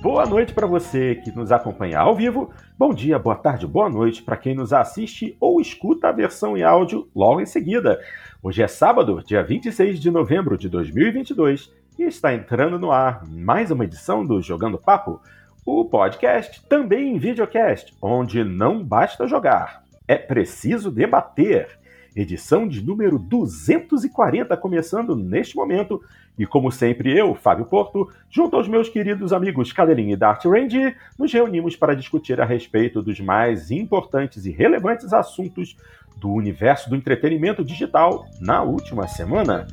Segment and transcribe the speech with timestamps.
[0.00, 2.50] Boa noite para você que nos acompanha ao vivo.
[2.78, 6.62] Bom dia, boa tarde, boa noite para quem nos assiste ou escuta a versão em
[6.62, 8.00] áudio logo em seguida.
[8.42, 13.70] Hoje é sábado, dia 26 de novembro de 2022 e está entrando no ar mais
[13.70, 15.20] uma edição do Jogando Papo,
[15.66, 21.78] o podcast também em videocast, onde não basta jogar, é preciso debater
[22.14, 26.02] edição de número 240, começando neste momento.
[26.38, 30.94] E como sempre, eu, Fábio Porto, junto aos meus queridos amigos Cadelinha e Dart Range,
[31.18, 35.76] nos reunimos para discutir a respeito dos mais importantes e relevantes assuntos
[36.16, 39.66] do universo do entretenimento digital na última semana.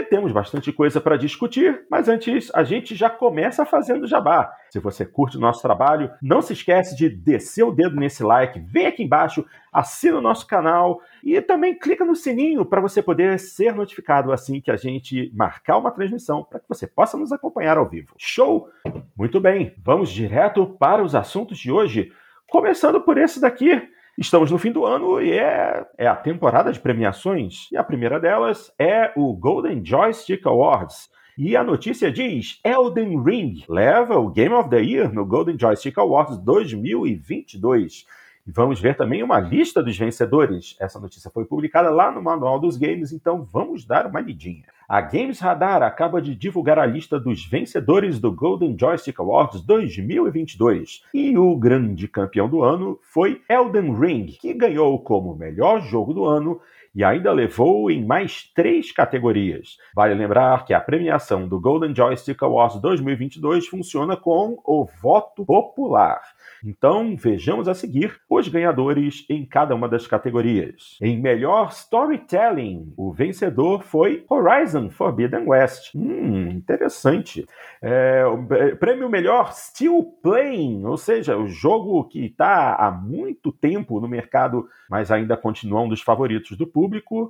[0.00, 4.52] Temos bastante coisa para discutir, mas antes a gente já começa fazendo jabá.
[4.70, 8.58] Se você curte o nosso trabalho, não se esquece de descer o dedo nesse like,
[8.60, 13.38] vem aqui embaixo, assina o nosso canal e também clica no sininho para você poder
[13.38, 17.76] ser notificado assim que a gente marcar uma transmissão para que você possa nos acompanhar
[17.76, 18.14] ao vivo.
[18.16, 18.68] Show?
[19.16, 22.12] Muito bem, vamos direto para os assuntos de hoje,
[22.48, 23.91] começando por esse daqui.
[24.18, 27.68] Estamos no fim do ano e é, é a temporada de premiações.
[27.72, 31.08] E a primeira delas é o Golden Joystick Awards.
[31.36, 35.96] E a notícia diz: Elden Ring leva o Game of the Year no Golden Joystick
[35.98, 38.04] Awards 2022.
[38.46, 40.76] E vamos ver também uma lista dos vencedores.
[40.78, 44.66] Essa notícia foi publicada lá no Manual dos Games, então vamos dar uma lidinha.
[44.88, 51.02] A Games Radar acaba de divulgar a lista dos vencedores do Golden Joystick Awards 2022.
[51.14, 56.24] E o grande campeão do ano foi Elden Ring, que ganhou como melhor jogo do
[56.24, 56.60] ano
[56.94, 59.78] e ainda levou em mais três categorias.
[59.94, 66.20] Vale lembrar que a premiação do Golden Joystick Awards 2022 funciona com o voto popular.
[66.64, 70.96] Então, vejamos a seguir os ganhadores em cada uma das categorias.
[71.00, 75.92] Em melhor storytelling, o vencedor foi Horizon Forbidden West.
[75.94, 77.44] Hum, interessante.
[77.82, 84.00] É, o prêmio melhor Still Playing, ou seja, o jogo que está há muito tempo
[84.00, 86.81] no mercado, mas ainda continua um dos favoritos do público.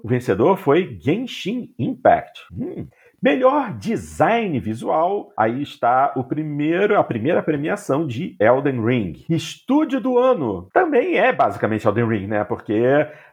[0.03, 2.41] O vencedor foi Genshin Impact.
[2.53, 2.87] Hum.
[3.23, 9.25] Melhor design visual, aí está o primeiro, a primeira premiação de Elden Ring.
[9.31, 12.43] Estúdio do ano também é basicamente Elden Ring, né?
[12.43, 12.83] Porque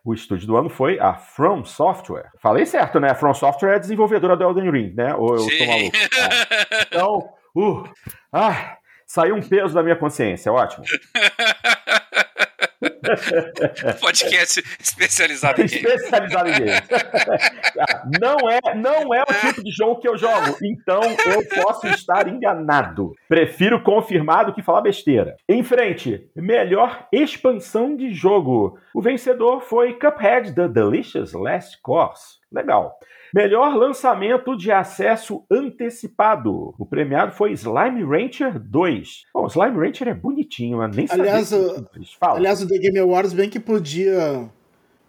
[0.06, 2.30] o estúdio do ano foi a From Software.
[2.40, 3.10] Falei certo, né?
[3.10, 5.16] A From Software é desenvolvedora do Elden Ring, né?
[5.16, 5.58] Ou eu Sim.
[5.58, 5.98] tô maluco?
[5.98, 6.84] É.
[6.88, 7.84] Então, uh,
[8.32, 10.86] ah, saiu um peso da minha consciência, ótimo.
[14.00, 15.86] Podcast especializado em game.
[15.86, 16.82] Especializado em games.
[18.20, 22.28] não, é, não é o tipo de jogo que eu jogo, então eu posso estar
[22.28, 23.14] enganado.
[23.28, 25.36] Prefiro confirmar do que falar besteira.
[25.48, 28.80] Em frente, melhor expansão de jogo.
[28.94, 32.39] O vencedor foi Cuphead The Delicious Last Course.
[32.52, 32.98] Legal.
[33.34, 36.74] Melhor lançamento de acesso antecipado.
[36.80, 39.26] O premiado foi Slime Rancher 2.
[39.34, 41.86] Bom, Slime Rancher é bonitinho, mas nem Aliás, sabia.
[42.22, 42.36] o-.
[42.36, 44.50] Aliás, o The Game Awards bem que podia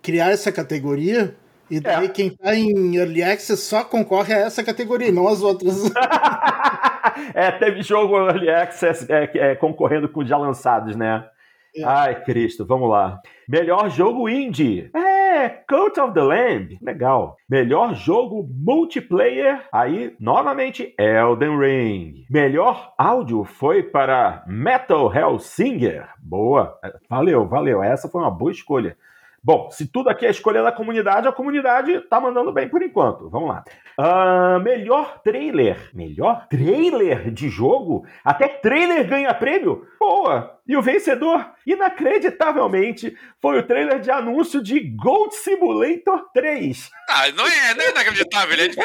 [0.02, 1.34] criar essa categoria
[1.70, 2.08] e daí É.
[2.08, 5.90] quem tá em Early Access só concorre a essa categoria, não as outras.
[7.34, 11.24] é, teve jogo Early Access é, é, concorrendo com já lançados, né?
[11.74, 11.84] É.
[11.84, 13.20] Ai, Cristo, vamos lá.
[13.48, 14.90] Melhor jogo indie.
[14.94, 15.09] É,
[15.48, 16.78] Cult of the Lamb.
[16.82, 17.36] Legal.
[17.48, 19.62] Melhor jogo multiplayer.
[19.72, 22.26] Aí, novamente, Elden Ring.
[22.28, 26.08] Melhor áudio foi para Metal Hellsinger.
[26.18, 26.78] Boa.
[27.08, 27.82] Valeu, valeu.
[27.82, 28.96] Essa foi uma boa escolha.
[29.42, 33.30] Bom, se tudo aqui é escolha da comunidade, a comunidade tá mandando bem por enquanto.
[33.30, 33.64] Vamos lá.
[34.02, 35.90] Ah, melhor trailer.
[35.92, 38.06] Melhor trailer de jogo?
[38.24, 39.86] Até trailer ganha prêmio?
[39.98, 40.58] Boa!
[40.66, 46.90] E o vencedor, inacreditavelmente, foi o trailer de anúncio de Gold Simulator 3.
[47.10, 48.84] Ah, não é, não é inacreditável, ele é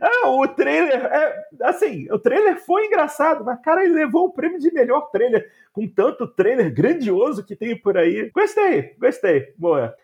[0.00, 4.58] ah, o trailer é assim, o trailer foi engraçado, mas cara, ele levou o prêmio
[4.58, 8.30] de melhor trailer com tanto trailer grandioso que tem por aí.
[8.30, 9.52] Gostei, gostei.
[9.58, 9.94] Boa.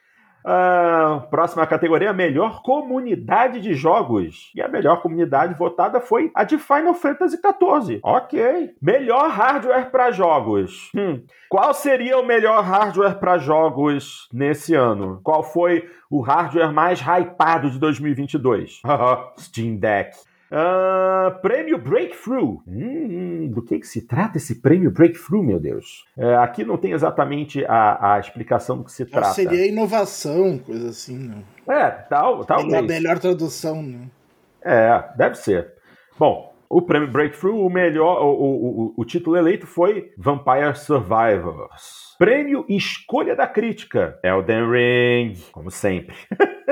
[0.45, 4.53] Ah, próxima categoria, melhor comunidade de jogos.
[4.55, 8.01] E a melhor comunidade votada foi a de Final Fantasy XIV.
[8.03, 8.75] Ok.
[8.81, 10.91] Melhor hardware para jogos.
[10.95, 11.23] Hum.
[11.49, 15.21] Qual seria o melhor hardware para jogos nesse ano?
[15.23, 18.83] Qual foi o hardware mais hypado de 2022?
[19.39, 20.15] Steam Deck.
[20.57, 22.63] Ah, prêmio Breakthrough.
[22.67, 26.05] Hum, do que, que se trata esse prêmio Breakthrough, meu Deus?
[26.17, 29.31] É, aqui não tem exatamente a, a explicação do que se trata.
[29.35, 31.43] Seria inovação, coisa assim, né?
[31.69, 32.87] É, tal, É a talvez.
[32.87, 34.07] melhor tradução, né?
[34.63, 35.73] É, deve ser.
[36.19, 42.15] Bom, O prêmio Breakthrough, o melhor, o, o, o, o título eleito foi Vampire Survivors.
[42.19, 46.15] Prêmio Escolha da Crítica, Elden Ring, como sempre.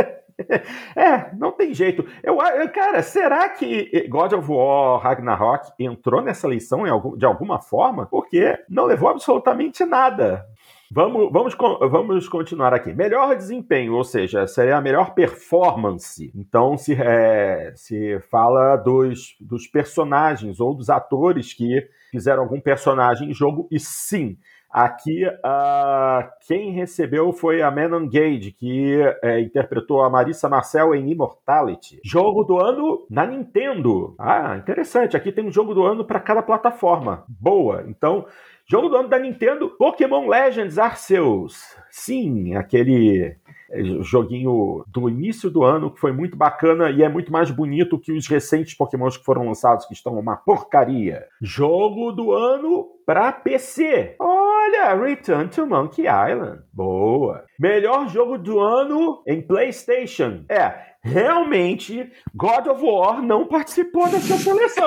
[0.95, 2.05] É, não tem jeito.
[2.23, 2.37] Eu,
[2.73, 6.85] cara, será que God of War Ragnarok entrou nessa lição
[7.17, 8.07] de alguma forma?
[8.07, 10.47] Porque não levou absolutamente nada.
[10.95, 11.57] Vamos, vamos,
[11.91, 12.93] vamos continuar aqui.
[12.93, 16.31] Melhor desempenho, ou seja, seria a melhor performance.
[16.35, 23.31] Então se, é, se fala dos, dos personagens ou dos atores que fizeram algum personagem
[23.31, 24.37] em jogo, e sim,
[24.73, 31.11] Aqui, uh, quem recebeu foi a Manon Gage, que é, interpretou a Marissa Marcel em
[31.11, 32.01] Immortality.
[32.03, 34.15] Jogo do ano na Nintendo.
[34.19, 35.15] Ah, interessante.
[35.15, 37.25] Aqui tem um jogo do ano para cada plataforma.
[37.29, 37.85] Boa.
[37.87, 38.25] Então,
[38.67, 41.77] jogo do ano da Nintendo, Pokémon Legends Arceus.
[41.91, 43.37] Sim, aquele
[43.71, 47.99] é, joguinho do início do ano que foi muito bacana e é muito mais bonito
[47.99, 51.27] que os recentes Pokémons que foram lançados, que estão uma porcaria.
[51.43, 54.17] Jogo do ano para PC.
[54.65, 56.63] Olha, Return to Monkey Island.
[56.73, 57.45] Boa.
[57.59, 60.45] Melhor jogo do ano em PlayStation.
[60.49, 60.73] É,
[61.03, 64.87] realmente God of War não participou dessa seleção.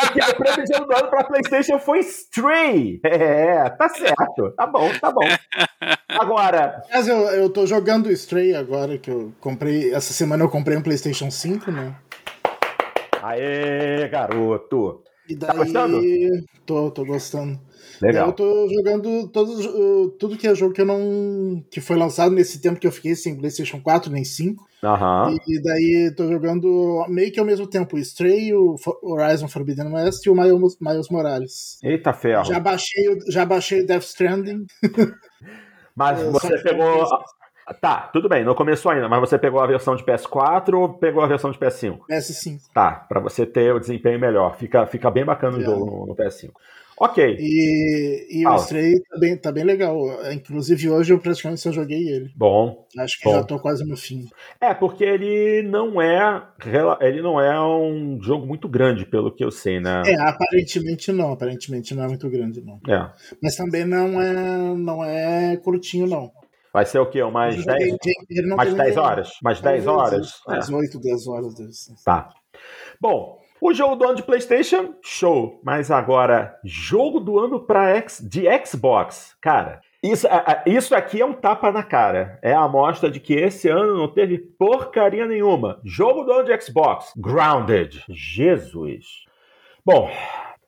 [0.00, 3.00] Porque o prêmio de ano do ano para PlayStation foi Stray.
[3.04, 4.52] É, tá certo.
[4.56, 5.26] Tá bom, tá bom.
[6.08, 6.80] Agora.
[6.92, 9.92] Mas eu, eu tô jogando Stray agora, que eu comprei.
[9.92, 11.96] Essa semana eu comprei um PlayStation 5, né?
[13.22, 15.02] Aê, garoto.
[15.28, 16.00] E daí, tá gostando?
[16.64, 17.60] Tô, tô gostando.
[18.00, 18.28] Legal.
[18.28, 19.28] Eu tô jogando
[20.18, 21.64] tudo que é jogo que eu não.
[21.70, 24.66] que foi lançado nesse tempo que eu fiquei sem PlayStation 4 nem 5.
[24.82, 25.36] Uhum.
[25.48, 30.24] E daí tô jogando meio que ao mesmo tempo o Stray, o Horizon Forbidden West
[30.26, 31.78] e o Miles, Miles Morales.
[31.82, 32.44] Eita ferro.
[32.44, 34.66] Já baixei, já baixei Death Stranding.
[35.96, 37.06] Mas você pegou.
[37.80, 41.20] Tá, tudo bem, não começou ainda, mas você pegou a versão de PS4 ou pegou
[41.20, 41.98] a versão de PS5?
[42.08, 42.60] PS5.
[42.72, 44.56] Tá, para você ter o desempenho melhor.
[44.56, 46.52] Fica, fica bem bacana o jogo no, no PS5.
[46.98, 47.36] Ok.
[47.38, 49.98] E, e o Stray tá bem, tá bem legal.
[50.32, 52.32] Inclusive, hoje eu praticamente só joguei ele.
[52.34, 52.86] Bom.
[52.98, 53.34] Acho que bom.
[53.34, 54.26] já tô quase no fim.
[54.60, 56.42] É, porque ele não é.
[57.00, 60.02] Ele não é um jogo muito grande, pelo que eu sei, né?
[60.06, 61.32] É, aparentemente não.
[61.32, 62.80] Aparentemente não é muito grande, não.
[62.88, 63.10] É.
[63.42, 66.32] Mas também não é, não é curtinho, não.
[66.72, 67.22] Vai ser o quê?
[67.24, 67.96] Mais 10?
[68.54, 69.30] Mais 10 horas?
[69.42, 70.40] Mais 10 horas?
[70.46, 71.54] Mais 8, 10 horas.
[72.04, 72.28] Tá.
[73.00, 75.60] Bom, o jogo do ano de PlayStation, show.
[75.64, 79.36] Mas agora, jogo do ano pra X, de Xbox.
[79.40, 80.26] Cara, isso,
[80.66, 82.38] isso aqui é um tapa na cara.
[82.42, 85.80] É a amostra de que esse ano não teve porcaria nenhuma.
[85.84, 88.04] Jogo do ano de Xbox, Grounded.
[88.08, 89.24] Jesus.
[89.84, 90.10] Bom,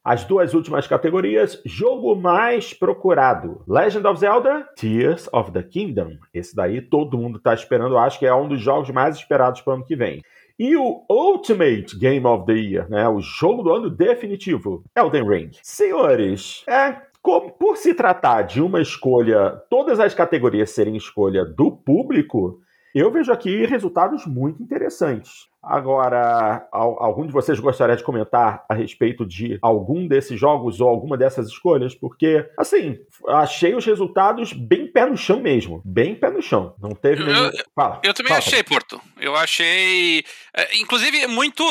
[0.05, 6.13] as duas últimas categorias, jogo mais procurado: Legend of Zelda, Tears of the Kingdom.
[6.33, 9.73] Esse daí todo mundo está esperando, acho que é um dos jogos mais esperados para
[9.73, 10.23] o ano que vem.
[10.59, 15.51] E o Ultimate Game of the Year, né, o jogo do ano definitivo, Elden Ring.
[15.63, 21.71] Senhores, é, como, por se tratar de uma escolha, todas as categorias serem escolha do
[21.71, 22.61] público,
[22.93, 25.47] eu vejo aqui resultados muito interessantes.
[25.69, 31.15] Agora, algum de vocês gostaria de comentar a respeito de algum desses jogos ou alguma
[31.15, 31.95] dessas escolhas?
[31.95, 32.99] Porque, assim,
[33.29, 35.83] achei os resultados bem pé no chão mesmo.
[35.85, 36.75] Bem pé no chão.
[36.81, 37.45] Não teve nenhum.
[37.45, 38.39] Eu, fala, eu também fala.
[38.39, 38.99] achei, Porto.
[39.21, 40.25] Eu achei.
[40.57, 41.63] É, inclusive, muito,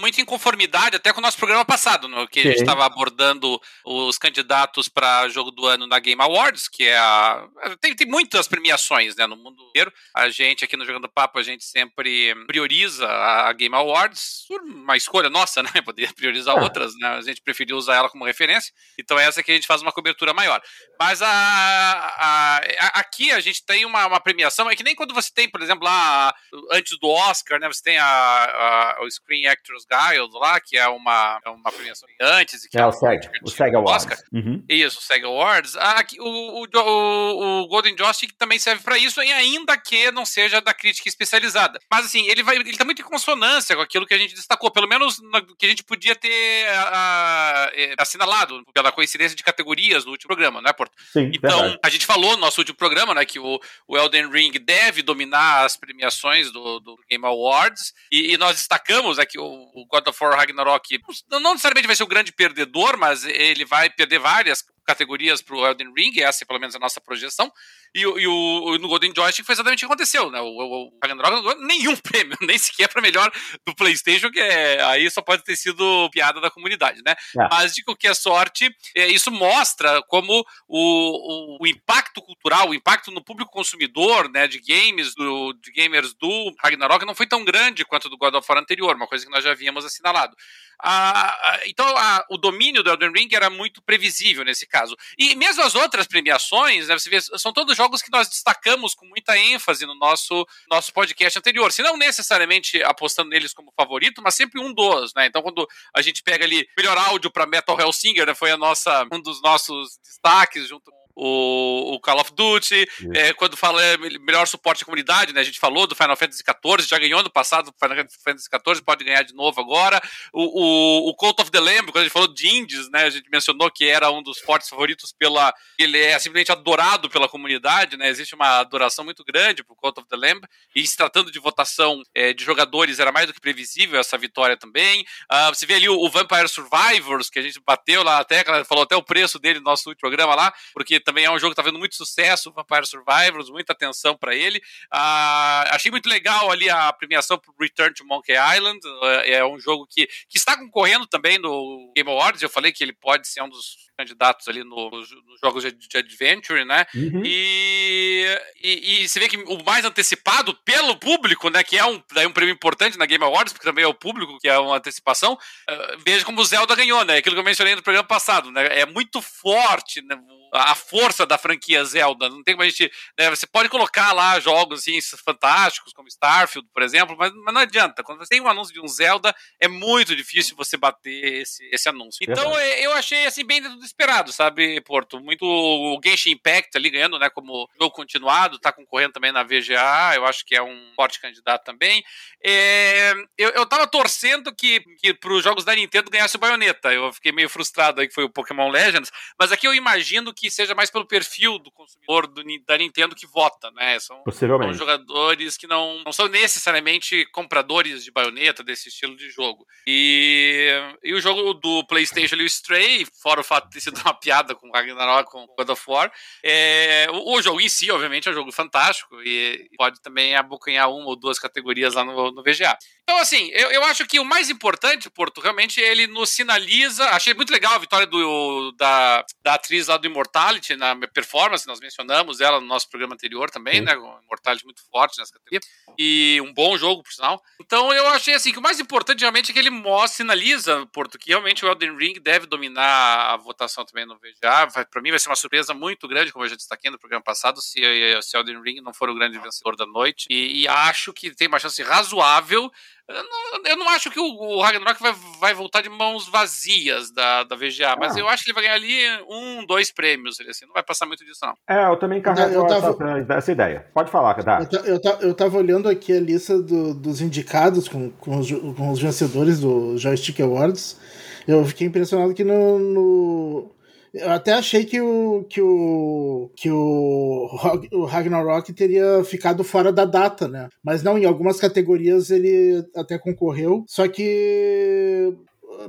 [0.00, 2.48] muito inconformidade até com o nosso programa passado, no, que Sim.
[2.48, 6.98] a gente estava abordando os candidatos para jogo do ano na Game Awards, que é
[6.98, 7.46] a.
[7.80, 9.92] Tem, tem muitas premiações né, no mundo inteiro.
[10.12, 13.06] A gente aqui no Jogando Papo, a gente sempre prioriza
[13.48, 15.70] a Game Awards uma escolha nossa, né?
[15.84, 16.60] Poderia priorizar é.
[16.60, 17.08] outras, né?
[17.08, 18.72] A gente preferiu usar ela como referência.
[18.98, 20.60] Então, essa que a gente faz uma cobertura maior.
[20.98, 25.14] Mas a, a, a, aqui a gente tem uma, uma, premiação, é que nem quando
[25.14, 26.34] você tem, por exemplo, lá
[26.72, 27.68] antes do Oscar, né?
[27.68, 32.66] Você tem a, o Screen Actors Guild lá, que é uma, é uma premiação antes.
[32.66, 34.04] Que é, é o SEG, o SEG Awards.
[34.04, 34.18] Oscar.
[34.32, 34.64] Uhum.
[34.68, 35.76] Isso, o SEG Awards.
[35.76, 40.24] Aqui, o, o, o, o Golden Joystick também serve para isso, e ainda que não
[40.24, 41.78] seja da crítica especializada.
[41.90, 44.86] Mas assim, ele vai, ele tá muito consonância com aquilo que a gente destacou, pelo
[44.86, 50.04] menos na, que a gente podia ter a, a, é, assinalado pela coincidência de categorias
[50.04, 50.92] no último programa, né, Porto?
[51.12, 51.80] Sim, então, verdade.
[51.82, 55.64] a gente falou no nosso último programa, né, que o, o Elden Ring deve dominar
[55.64, 60.06] as premiações do, do Game Awards, e, e, nós destacamos aqui né, o, o God
[60.06, 64.18] of War Ragnarok não, não necessariamente vai ser o grande perdedor, mas ele vai perder
[64.18, 67.52] várias categorias para o Elden Ring, essa é pelo menos a nossa projeção.
[67.94, 70.40] E, e o, no Golden Joystick foi exatamente o que aconteceu, né?
[70.40, 73.30] O, o, o Ragnarok não ganhou nenhum prêmio, nem sequer para melhor
[73.66, 77.14] do PlayStation, que é, aí só pode ter sido piada da comunidade, né?
[77.38, 77.48] É.
[77.50, 83.22] Mas de qualquer sorte, é, isso mostra como o, o, impacto cultural, o impacto no
[83.22, 88.08] público consumidor, né, de games, do, de gamers do Ragnarok não foi tão grande quanto
[88.08, 90.34] do God of War anterior, uma coisa que nós já havíamos assinalado.
[90.80, 94.77] Ah, então, a, o domínio do Elden Ring era muito previsível nesse caso.
[95.18, 99.06] E mesmo as outras premiações, né, você vê, são todos jogos que nós destacamos com
[99.06, 101.72] muita ênfase no nosso, nosso podcast anterior.
[101.72, 105.26] Se não necessariamente apostando neles como favorito, mas sempre um dos, né?
[105.26, 109.06] Então, quando a gente pega ali melhor áudio para Metal Hellsinger, né, foi a nossa,
[109.12, 114.46] um dos nossos destaques junto o, o Call of Duty, é, quando fala é, melhor
[114.46, 115.40] suporte à comunidade, né?
[115.40, 119.04] A gente falou do Final Fantasy XIV, já ganhou no passado Final Fantasy XIV, pode
[119.04, 120.00] ganhar de novo agora.
[120.32, 123.04] O, o, o Cult of the Lamb, quando a gente falou de indies, né?
[123.04, 125.52] A gente mencionou que era um dos fortes favoritos pela.
[125.76, 128.08] Ele é simplesmente adorado pela comunidade, né?
[128.08, 130.46] Existe uma adoração muito grande pro Cult of the Lamb.
[130.74, 134.56] E se tratando de votação é, de jogadores, era mais do que previsível essa vitória
[134.56, 135.04] também.
[135.32, 138.64] Uh, você vê ali o, o Vampire Survivors, que a gente bateu lá na tecla,
[138.64, 141.54] falou até o preço dele no nosso último programa lá, porque também é um jogo
[141.54, 144.60] que está vendo muito sucesso, Vampire Survivors, muita atenção para ele.
[144.92, 148.78] Ah, achei muito legal ali a premiação para Return to Monkey Island,
[149.24, 152.84] é, é um jogo que, que está concorrendo também no Game Awards, eu falei que
[152.84, 155.08] ele pode ser um dos candidatos ali no, nos,
[155.42, 156.86] jogos de, de, adventure, né?
[156.94, 157.22] Uhum.
[157.24, 158.26] E,
[158.62, 161.64] e, e, você vê que o mais antecipado pelo público, né?
[161.64, 164.38] Que é um, daí um prêmio importante na Game Awards, porque também é o público
[164.38, 165.32] que é uma antecipação.
[165.34, 167.16] Uh, veja como o Zelda ganhou, né?
[167.16, 168.66] Aquilo que eu mencionei no programa passado, né?
[168.70, 170.16] É muito forte, né?
[170.52, 172.28] A força da franquia Zelda.
[172.28, 172.90] Não tem como a gente.
[173.18, 177.60] Né, você pode colocar lá jogos assim, fantásticos, como Starfield, por exemplo, mas, mas, não
[177.60, 178.02] adianta.
[178.02, 181.88] Quando você tem um anúncio de um Zelda, é muito difícil você bater esse, esse
[181.88, 182.18] anúncio.
[182.22, 185.20] Então é, eu achei assim, bem dentro do esperado, sabe, Porto?
[185.20, 187.28] Muito o Genshin Impact ali ganhando, né?
[187.30, 191.64] Como jogo continuado, tá concorrendo também na VGA, eu acho que é um forte candidato
[191.64, 192.02] também.
[192.44, 196.92] É, eu, eu tava torcendo que, que pros jogos da Nintendo ganhasse o Bayonetta.
[196.92, 200.50] Eu fiquei meio frustrado aí que foi o Pokémon Legends, mas aqui eu imagino que
[200.50, 203.98] seja mais pelo perfil do consumidor do, da Nintendo que vota, né?
[203.98, 209.66] São, são jogadores que não, não são necessariamente compradores de baioneta desse estilo de jogo.
[209.86, 210.68] E,
[211.02, 214.14] e o jogo do PlayStation ali, o Stray, fora o fato de ter sido uma
[214.14, 218.30] piada com Ragnarok, com God of War, é, o, o, jogo em si, obviamente, é
[218.30, 222.76] um jogo fantástico e pode também abocanhar uma ou duas categorias lá no, no VGA.
[223.08, 227.08] Então, assim, eu, eu acho que o mais importante, Porto, realmente ele nos sinaliza.
[227.08, 231.80] Achei muito legal a vitória do, da, da atriz lá do Immortality na performance, nós
[231.80, 233.96] mencionamos ela no nosso programa anterior também, né?
[233.96, 235.58] O Immortality muito forte nessa categoria.
[235.98, 237.42] E um bom jogo, por sinal.
[237.58, 241.18] Então, eu achei assim que o mais importante realmente é que ele mostra, sinaliza, Porto,
[241.18, 244.84] que realmente o Elden Ring deve dominar a votação também no VGA.
[244.84, 247.58] Para mim vai ser uma surpresa muito grande, como eu já destaquei no programa passado,
[247.62, 247.80] se,
[248.20, 250.26] se Elden Ring não for o grande vencedor da noite.
[250.28, 252.70] E, e acho que tem uma chance razoável
[253.08, 257.42] eu não, eu não, acho que o, Ragnarok vai, vai, voltar de mãos vazias da,
[257.42, 258.20] da VGA, mas ah.
[258.20, 260.38] eu acho que ele vai ganhar ali um, dois prêmios.
[260.38, 261.54] Ele, assim, não vai passar muito disso, não.
[261.66, 263.86] É, eu também carrego eu tava, essa, essa, ideia.
[263.94, 264.60] Pode falar, Cadá.
[264.70, 268.90] Eu, eu, eu tava olhando aqui a lista do, dos indicados com, com os, com,
[268.90, 271.00] os, vencedores do Joystick Awards.
[271.46, 273.70] Eu fiquei impressionado que no, no
[274.14, 277.48] eu até achei que o que o que o,
[277.92, 280.68] o Ragnarok teria ficado fora da data, né?
[280.82, 283.84] Mas não, em algumas categorias ele até concorreu.
[283.86, 285.34] Só que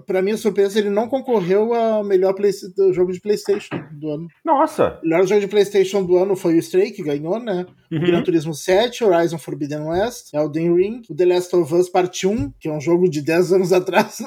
[0.05, 2.51] para minha surpresa, ele não concorreu ao melhor play,
[2.91, 4.27] jogo de PlayStation do ano.
[4.43, 4.99] Nossa!
[5.01, 7.65] O melhor jogo de PlayStation do ano foi o Stray, que ganhou, né?
[7.91, 7.97] Uhum.
[7.97, 12.27] O Gran Turismo 7, Horizon Forbidden West, Elden Ring, o The Last of Us Part
[12.27, 14.19] 1, que é um jogo de 10 anos atrás,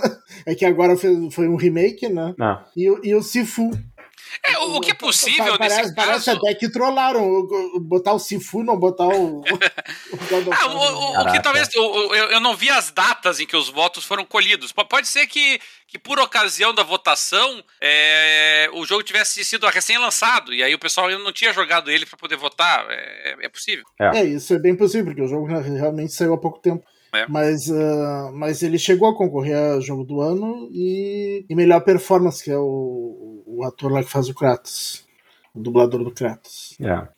[0.45, 2.35] é que agora foi, foi um remake, né?
[2.41, 2.65] Ah.
[2.77, 3.71] E, e o Sifu,
[4.45, 6.39] é, o, o que é possível parece, nesse parece caso...
[6.39, 7.47] até que trollaram
[7.81, 9.41] botar o Sifu, não botar o.
[9.41, 9.45] o,
[10.53, 11.69] ah, o, o que talvez.
[11.75, 14.73] Eu, eu não vi as datas em que os votos foram colhidos.
[14.73, 20.63] Pode ser que, que por ocasião da votação, é, o jogo tivesse sido recém-lançado e
[20.63, 22.87] aí o pessoal ainda não tinha jogado ele para poder votar.
[22.91, 23.85] É, é possível.
[24.01, 24.19] É.
[24.19, 24.25] é.
[24.25, 26.85] isso é bem possível, porque o jogo realmente saiu há pouco tempo.
[27.15, 27.27] É.
[27.29, 32.43] Mas, uh, mas ele chegou a concorrer a jogo do ano e, e melhor performance,
[32.43, 35.07] que é o, o ator lá que faz o Kratos,
[35.55, 36.77] o dublador do Kratos.
[36.81, 37.09] É.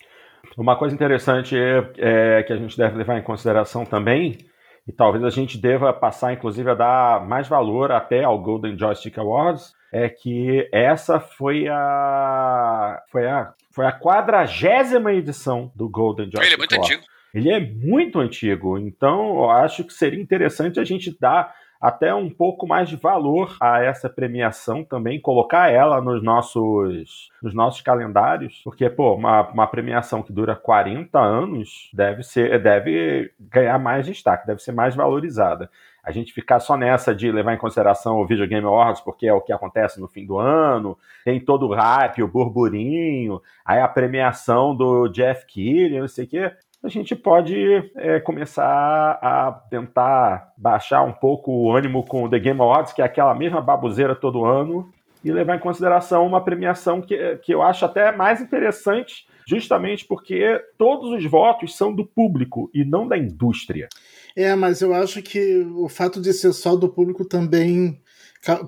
[0.56, 4.38] Uma coisa interessante é, é, que a gente deve levar em consideração também,
[4.86, 9.18] e talvez a gente deva passar, inclusive, a dar mais valor até ao Golden Joystick
[9.18, 16.46] Awards, é que essa foi a foi a foi a quadragésima edição do Golden Joystick
[16.46, 16.96] Ele é muito Awards.
[16.96, 17.14] antigo.
[17.34, 21.52] Ele é muito antigo, então eu acho que seria interessante a gente dar
[21.84, 27.52] até um pouco mais de valor a essa premiação também, colocar ela nos nossos, nos
[27.52, 33.78] nossos calendários, porque, pô, uma, uma premiação que dura 40 anos deve ser, deve ganhar
[33.78, 35.68] mais destaque, deve ser mais valorizada.
[36.02, 39.34] A gente ficar só nessa de levar em consideração o Video Game Awards, porque é
[39.34, 43.88] o que acontece no fim do ano, tem todo o hype, o burburinho, aí a
[43.88, 46.52] premiação do Jeff Keighley, não sei o quê
[46.84, 52.38] a gente pode é, começar a tentar baixar um pouco o ânimo com o The
[52.38, 54.92] Game Awards, que é aquela mesma baboseira todo ano,
[55.24, 60.62] e levar em consideração uma premiação que, que eu acho até mais interessante, justamente porque
[60.76, 63.88] todos os votos são do público e não da indústria.
[64.36, 67.98] É, mas eu acho que o fato de ser só do público também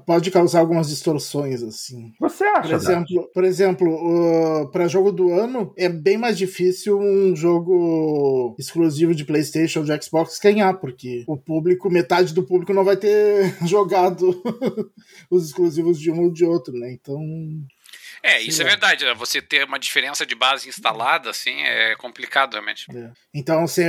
[0.06, 2.12] pode causar algumas distorções assim.
[2.21, 2.68] Você acha?
[2.68, 8.54] Por exemplo, por exemplo, uh, para jogo do ano é bem mais difícil um jogo
[8.59, 12.97] exclusivo de PlayStation ou de Xbox ganhar, porque o público, metade do público não vai
[12.97, 14.42] ter jogado
[15.30, 16.92] os exclusivos de um ou de outro, né?
[16.92, 17.21] Então
[18.23, 19.04] é, isso é verdade.
[19.04, 19.14] Né?
[19.14, 22.87] Você ter uma diferença de base instalada, assim, é complicado, realmente.
[22.92, 23.11] É.
[23.33, 23.85] Então, assim,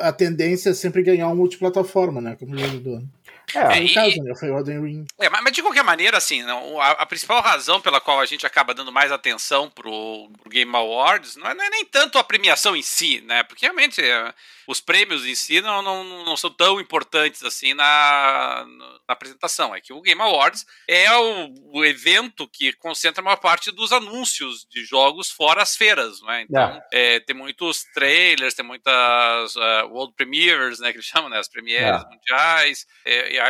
[0.00, 2.36] a tendência é sempre ganhar um multiplataforma, né?
[2.38, 3.10] Como jogo do ano.
[3.54, 4.34] É, é, caso, né?
[4.34, 5.04] Foi Elden Ring.
[5.20, 8.26] É, mas, mas, de qualquer maneira, assim, não, a, a, principal razão pela qual a
[8.26, 12.18] gente acaba dando mais atenção pro, pro Game Awards não é, não é, nem tanto
[12.18, 13.42] a premiação em si, né?
[13.42, 14.32] Porque realmente é,
[14.66, 18.64] os prêmios em si não, não, não são tão importantes assim na,
[19.06, 19.74] na apresentação.
[19.74, 23.92] É que o Game Awards é o, o, evento que concentra a maior parte dos
[23.92, 26.42] anúncios de jogos fora as feiras, né?
[26.42, 27.16] Então, é.
[27.16, 30.90] É, tem muitos trailers, tem muitas uh, World Premieres, né?
[30.90, 31.38] Que eles chamam, né?
[31.38, 32.86] As premieres mundiais.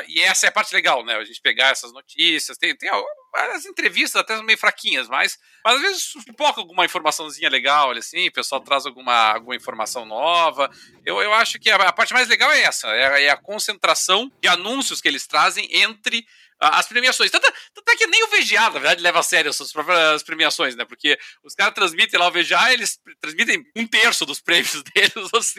[0.09, 1.15] E essa é a parte legal, né?
[1.17, 2.57] A gente pegar essas notícias.
[2.59, 2.91] Tem, tem
[3.35, 8.33] as entrevistas até meio fraquinhas, mas, mas às vezes pipoca alguma informaçãozinha legal, assim, o
[8.33, 10.71] pessoal traz alguma, alguma informação nova.
[11.05, 14.31] Eu, eu acho que a, a parte mais legal é essa, é, é, a concentração
[14.41, 16.27] de anúncios que eles trazem entre
[16.63, 17.31] as premiações.
[17.31, 20.23] Tanto, tanto é que nem o VGA, na verdade, leva a sério as suas próprias
[20.23, 20.85] premiações, né?
[20.85, 25.33] Porque os caras transmitem lá o VGA, eles transmitem um terço dos prêmios deles, os
[25.33, 25.55] outros,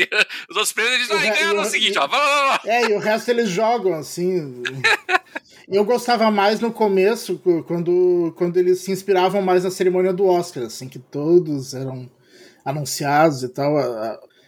[0.49, 2.07] os outros prêmios eles ah, ganham o seguinte, ó.
[2.07, 2.61] Vá, vá, vá.
[2.65, 4.63] É, e o resto eles jogam, assim.
[5.67, 10.63] Eu gostava mais no começo, quando, quando eles se inspiravam mais na cerimônia do Oscar,
[10.63, 12.09] assim, que todos eram
[12.65, 13.73] anunciados e tal.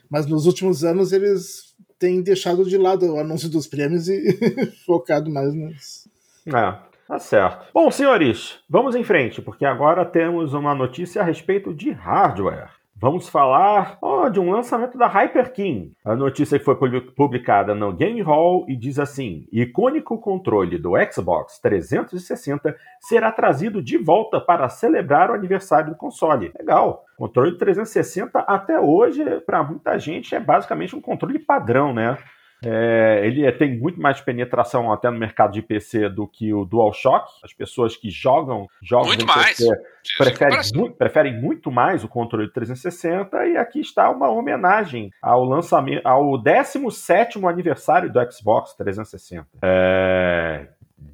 [0.10, 4.22] Mas nos últimos anos eles têm deixado de lado o anúncio dos prêmios e
[4.86, 6.05] focado mais nos.
[6.48, 6.76] É,
[7.08, 7.68] tá certo.
[7.74, 12.70] Bom, senhores, vamos em frente, porque agora temos uma notícia a respeito de hardware.
[12.98, 15.92] Vamos falar oh, de um lançamento da Hyper King.
[16.06, 21.60] A notícia que foi publicada no Game Hall e diz assim: icônico controle do Xbox
[21.60, 26.54] 360 será trazido de volta para celebrar o aniversário do console.
[26.58, 27.04] Legal.
[27.18, 32.18] Controle 360 até hoje, para muita gente, é basicamente um controle padrão, né?
[32.64, 36.66] É, ele é, tem muito mais penetração até no mercado de PC do que o
[36.66, 37.30] DualShock.
[37.44, 39.58] As pessoas que jogam jogos muito mais.
[39.58, 39.70] PC
[40.18, 46.06] preferem, muito, preferem muito mais o controle 360 e aqui está uma homenagem ao lançamento,
[46.06, 49.48] ao 17 aniversário do Xbox 360.
[49.62, 50.68] É,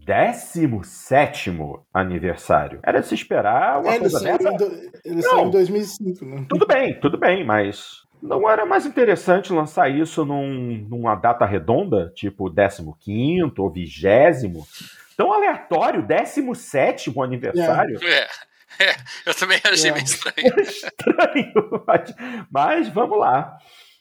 [0.05, 1.51] 17
[1.93, 2.79] aniversário.
[2.83, 4.49] Era de se esperar uma é, coisa dessa.
[5.05, 6.45] Ele saiu em 2005, né?
[6.49, 12.11] Tudo bem, tudo bem, mas não era mais interessante lançar isso num, numa data redonda,
[12.15, 14.53] tipo 15 ou 20?
[15.17, 17.99] Tão aleatório, 17 aniversário.
[18.03, 18.27] É.
[18.79, 19.93] É, eu também achei é.
[19.93, 20.59] meio estranho.
[20.61, 22.15] estranho, mas,
[22.49, 23.57] mas, vamos lá.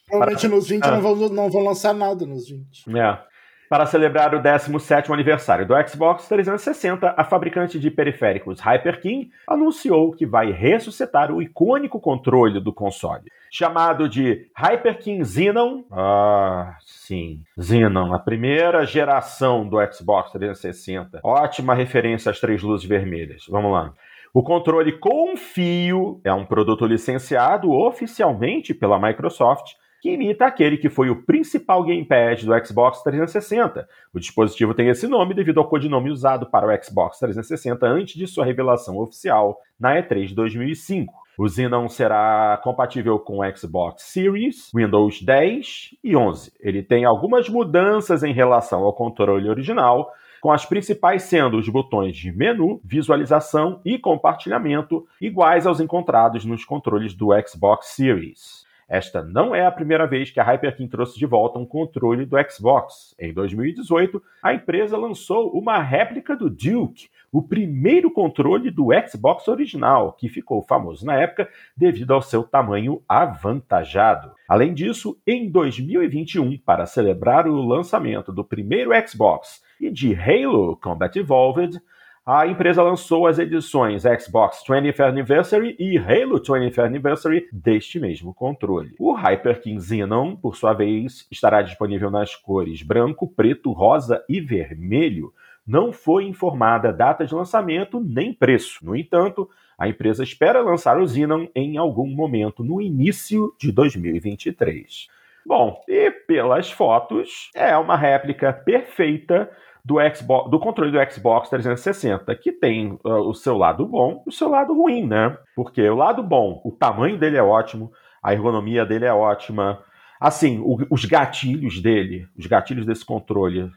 [0.07, 0.55] Provavelmente Para...
[0.55, 0.91] nos 20 ah.
[0.91, 2.97] não, vão, não vão lançar nada nos 20.
[2.97, 3.30] É.
[3.71, 10.25] Para celebrar o 17º aniversário do Xbox 360, a fabricante de periféricos HyperKing anunciou que
[10.25, 13.31] vai ressuscitar o icônico controle do console.
[13.49, 21.21] Chamado de HyperKing Xenon, ah, sim, Xenon, a primeira geração do Xbox 360.
[21.23, 23.45] Ótima referência às três luzes vermelhas.
[23.47, 23.93] Vamos lá.
[24.33, 30.89] O controle com fio é um produto licenciado oficialmente pela Microsoft que imita aquele que
[30.89, 33.87] foi o principal gamepad do Xbox 360.
[34.11, 38.25] O dispositivo tem esse nome devido ao codinome usado para o Xbox 360 antes de
[38.25, 41.13] sua revelação oficial na E3 de 2005.
[41.37, 46.51] O Xenon será compatível com Xbox Series, Windows 10 e 11.
[46.59, 50.11] Ele tem algumas mudanças em relação ao controle original,
[50.41, 56.65] com as principais sendo os botões de menu, visualização e compartilhamento, iguais aos encontrados nos
[56.65, 58.60] controles do Xbox Series.
[58.91, 62.35] Esta não é a primeira vez que a HyperKing trouxe de volta um controle do
[62.51, 63.15] Xbox.
[63.17, 70.11] Em 2018, a empresa lançou uma réplica do Duke, o primeiro controle do Xbox original,
[70.11, 74.33] que ficou famoso na época devido ao seu tamanho avantajado.
[74.45, 81.17] Além disso, em 2021, para celebrar o lançamento do primeiro Xbox E de Halo Combat
[81.17, 81.81] Evolved,
[82.25, 88.93] a empresa lançou as edições Xbox 20th Anniversary e Halo 20th Anniversary deste mesmo controle.
[88.99, 94.39] O Hyper King Xenon, por sua vez, estará disponível nas cores branco, preto, rosa e
[94.39, 95.33] vermelho.
[95.65, 98.85] Não foi informada data de lançamento nem preço.
[98.85, 105.07] No entanto, a empresa espera lançar o Xenon em algum momento no início de 2023.
[105.43, 109.49] Bom, e pelas fotos, é uma réplica perfeita
[109.83, 114.29] do, Xbox, do controle do Xbox 360, que tem uh, o seu lado bom e
[114.29, 115.37] o seu lado ruim, né?
[115.55, 117.91] Porque o lado bom, o tamanho dele é ótimo,
[118.21, 119.79] a ergonomia dele é ótima.
[120.19, 123.71] Assim, o, os gatilhos dele, os gatilhos desse controle,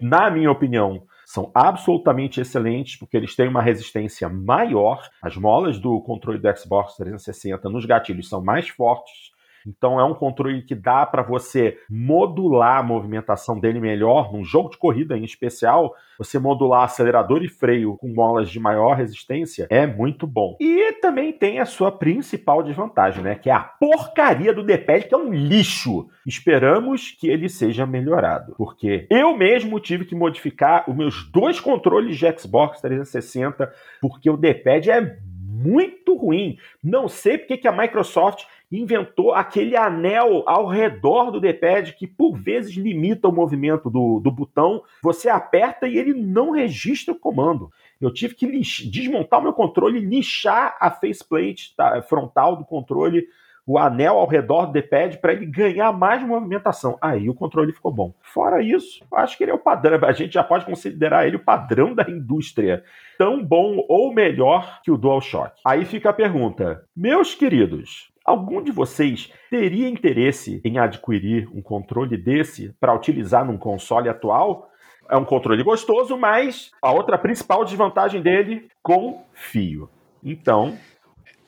[0.00, 5.00] na minha opinião, são absolutamente excelentes, porque eles têm uma resistência maior.
[5.22, 9.29] As molas do controle do Xbox 360 nos gatilhos são mais fortes
[9.66, 14.70] então é um controle que dá para você modular a movimentação dele melhor, num jogo
[14.70, 19.86] de corrida em especial, você modular acelerador e freio com molas de maior resistência é
[19.86, 20.56] muito bom.
[20.60, 25.14] E também tem a sua principal desvantagem, né, que é a porcaria do D-pad, que
[25.14, 26.08] é um lixo.
[26.26, 32.16] Esperamos que ele seja melhorado, porque eu mesmo tive que modificar os meus dois controles
[32.16, 35.16] de Xbox 360 porque o D-pad é
[35.60, 36.56] muito ruim.
[36.82, 42.36] Não sei porque que a Microsoft inventou aquele anel ao redor do D-pad que por
[42.36, 44.82] vezes limita o movimento do, do botão.
[45.02, 47.70] Você aperta e ele não registra o comando.
[48.00, 48.46] Eu tive que
[48.88, 53.26] desmontar o meu controle e lixar a faceplate tá, frontal do controle,
[53.66, 56.96] o anel ao redor do D-pad, para ele ganhar mais movimentação.
[57.00, 58.14] Aí o controle ficou bom.
[58.22, 60.00] Fora isso, acho que ele é o padrão.
[60.08, 62.82] A gente já pode considerar ele o padrão da indústria.
[63.18, 65.60] Tão bom ou melhor que o DualShock.
[65.64, 72.16] Aí fica a pergunta: meus queridos, Algum de vocês teria interesse em adquirir um controle
[72.16, 74.70] desse para utilizar num console atual?
[75.08, 79.90] É um controle gostoso, mas a outra principal desvantagem dele, com fio.
[80.22, 80.78] Então,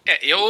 [0.05, 0.41] é, eu,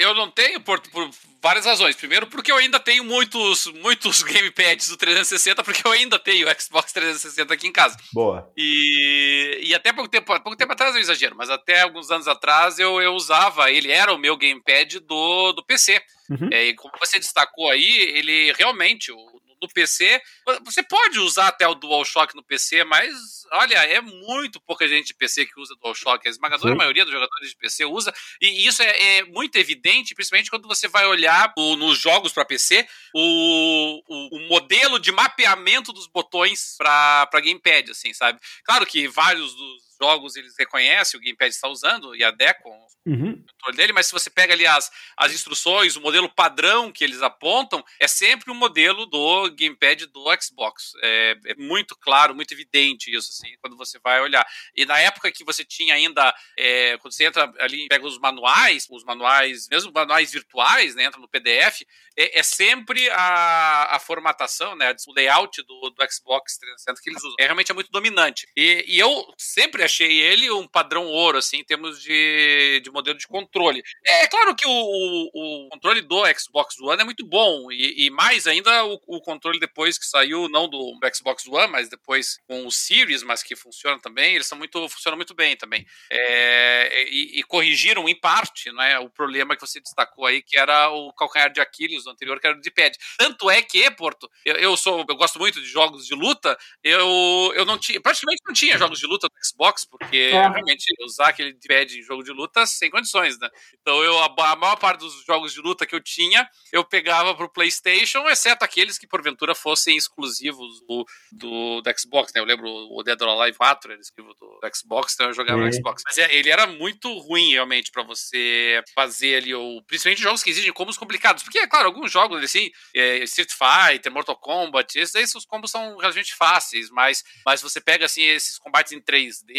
[0.00, 1.10] eu não tenho por, por,
[1.42, 1.96] várias razões.
[1.96, 6.60] Primeiro, porque eu ainda tenho muitos, muitos gamepads do 360, porque eu ainda tenho o
[6.60, 7.96] Xbox 360 aqui em casa.
[8.12, 8.50] Boa.
[8.56, 12.78] E, e até pouco tempo, pouco tempo atrás eu exagero, mas até alguns anos atrás
[12.78, 16.00] eu, eu usava, ele era o meu gamepad do, do PC.
[16.30, 16.48] Uhum.
[16.52, 20.20] É, e como você destacou aí, ele realmente, o, no PC.
[20.64, 23.12] Você pode usar até o DualShock no PC, mas
[23.52, 26.26] olha, é muito pouca gente de PC que usa DualShock.
[26.26, 26.78] A esmagadora Sim.
[26.78, 28.12] maioria dos jogadores de PC usa.
[28.40, 32.44] E isso é, é muito evidente, principalmente quando você vai olhar o, nos jogos para
[32.44, 38.40] PC o, o, o, modelo de mapeamento dos botões para gamepad, assim, sabe?
[38.64, 42.70] Claro que vários dos jogos eles reconhecem, o gamepad está usando e adequam
[43.06, 43.30] uhum.
[43.32, 47.04] o controle dele, mas se você pega ali as, as instruções, o modelo padrão que
[47.04, 50.92] eles apontam, é sempre o um modelo do gamepad do Xbox.
[51.02, 54.44] É, é, muito claro, muito evidente isso, assim, quando você vai olhar.
[54.74, 58.86] E na época que você tinha ainda, é, quando você entra ali, pega os manuais,
[58.90, 61.82] os manuais, mesmo manuais virtuais, né, entra no PDF,
[62.16, 67.22] é, é sempre a, a formatação, né, o layout do, do Xbox 360 que eles
[67.22, 67.36] usam.
[67.38, 68.48] É, realmente é muito dominante.
[68.56, 73.18] E, e eu sempre achei ele um padrão ouro, assim, em termos de, de modelo
[73.18, 73.82] de controle.
[74.06, 78.06] É, é claro que o, o, o controle do Xbox One é muito bom, e,
[78.06, 82.38] e mais ainda o, o, controle depois que saiu, não do Xbox One, mas depois
[82.46, 85.86] com o Series, mas que funciona também, eles são muito, funcionam muito bem também.
[86.10, 90.90] É, e, e, corrigiram em parte né, o problema que você destacou aí, que era
[90.90, 92.96] o calcanhar de Aquiles do anterior, que era o D-pad.
[93.18, 97.52] Tanto é que, Porto, eu, eu, sou, eu gosto muito de jogos de luta, eu,
[97.54, 100.30] eu não tinha, praticamente não tinha jogos de luta no Xbox, porque é.
[100.32, 103.48] realmente usar aquele pad em jogo de luta sem condições, né?
[103.80, 107.48] Então eu, a, maior parte dos jogos de luta que eu tinha, eu pegava pro
[107.48, 112.40] PlayStation, exceto aqueles que porventura fossem exclusivos do, do, do Xbox, né?
[112.40, 115.60] Eu lembro o Dead or Alive 4, ele escreveu do, do Xbox, então eu jogava
[115.60, 115.64] é.
[115.66, 116.02] no Xbox.
[116.04, 120.50] Mas é, ele era muito ruim realmente para você fazer ali, ou, principalmente jogos que
[120.50, 125.14] exigem combos complicados, porque, é claro, alguns jogos assim, é, Street Fighter, Mortal Kombat, esses,
[125.14, 129.54] esses combos são relativamente fáceis, mas, mas você pega assim esses combates em 3D,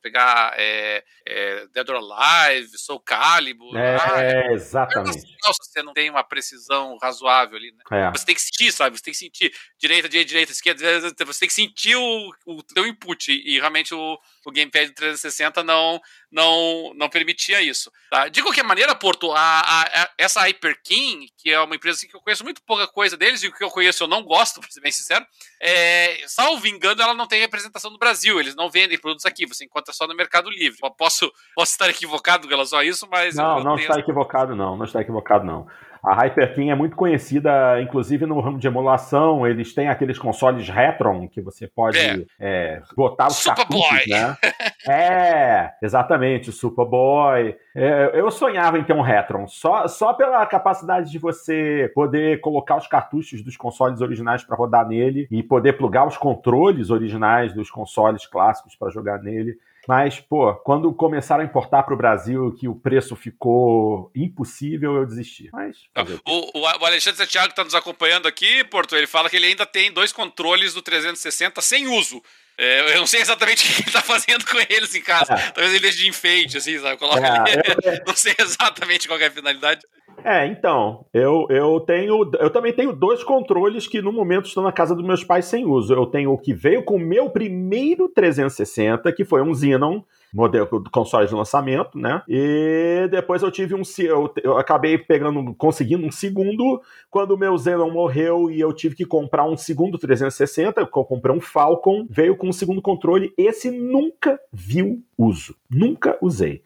[0.00, 3.76] pegar é, é, Dead or Alive, Soul Calibur.
[3.76, 5.20] É, ah, exatamente.
[5.20, 5.26] se
[5.60, 7.84] você não tem uma precisão razoável ali, né?
[7.90, 8.10] É.
[8.10, 8.96] Você tem que sentir, sabe?
[8.96, 12.86] Você tem que sentir direita, direita, direita, esquerda, você tem que sentir o, o teu
[12.86, 13.30] input.
[13.30, 16.00] E, e realmente o, o gamepad 360 não,
[16.32, 17.92] não, não permitia isso.
[18.10, 18.28] Tá?
[18.28, 22.16] De qualquer maneira, Porto, a, a, a, essa Hyperkin, que é uma empresa assim, que
[22.16, 24.70] eu conheço muito pouca coisa deles, e o que eu conheço eu não gosto, pra
[24.70, 25.24] ser bem sincero,
[25.60, 29.64] é, salvo engano, ela não tem representação no Brasil, eles não vendem produtos aqui, você
[29.64, 30.78] encontra só no Mercado Livre.
[30.82, 33.34] Eu posso, posso estar equivocado em relação a isso, mas.
[33.34, 35.66] Não, não está equivocado, não, não está equivocado, não.
[36.04, 39.46] A Hyperkin é muito conhecida, inclusive no ramo de emulação.
[39.46, 42.24] Eles têm aqueles consoles Retron que você pode é.
[42.40, 44.36] É, botar os cartuchos, né?
[44.88, 47.54] é, exatamente, o Superboy.
[47.72, 52.76] É, eu sonhava em ter um Retron, só, só pela capacidade de você poder colocar
[52.78, 57.70] os cartuchos dos consoles originais para rodar nele e poder plugar os controles originais dos
[57.70, 59.56] consoles clássicos para jogar nele.
[59.88, 65.06] Mas, pô, quando começaram a importar para o Brasil que o preço ficou impossível, eu
[65.06, 65.48] desisti.
[65.52, 65.76] Mas.
[66.24, 69.90] O, o, Alexandre Santiago está nos acompanhando aqui, Porto, ele fala que ele ainda tem
[69.90, 72.22] dois controles do 360 sem uso.
[72.56, 75.32] É, eu não sei exatamente o que ele está fazendo com eles em casa.
[75.34, 75.50] É.
[75.50, 76.96] Talvez ele deixe de enfeite, assim, sabe?
[76.96, 77.52] Coloca é, ali.
[77.84, 78.04] Eu...
[78.06, 79.80] Não sei exatamente qual é a finalidade.
[80.24, 82.30] É, então, eu, eu tenho.
[82.38, 85.64] Eu também tenho dois controles que no momento estão na casa dos meus pais sem
[85.64, 85.92] uso.
[85.92, 90.66] Eu tenho o que veio com o meu primeiro 360, que foi um Xenon, modelo
[90.80, 92.22] do console de lançamento, né?
[92.28, 93.82] E depois eu tive um.
[93.98, 96.80] Eu, eu acabei pegando, conseguindo um segundo
[97.10, 100.80] quando o meu Xenon morreu e eu tive que comprar um segundo 360.
[100.80, 103.32] Eu comprei um Falcon, veio com um segundo controle.
[103.36, 105.56] Esse nunca viu uso.
[105.68, 106.62] Nunca usei.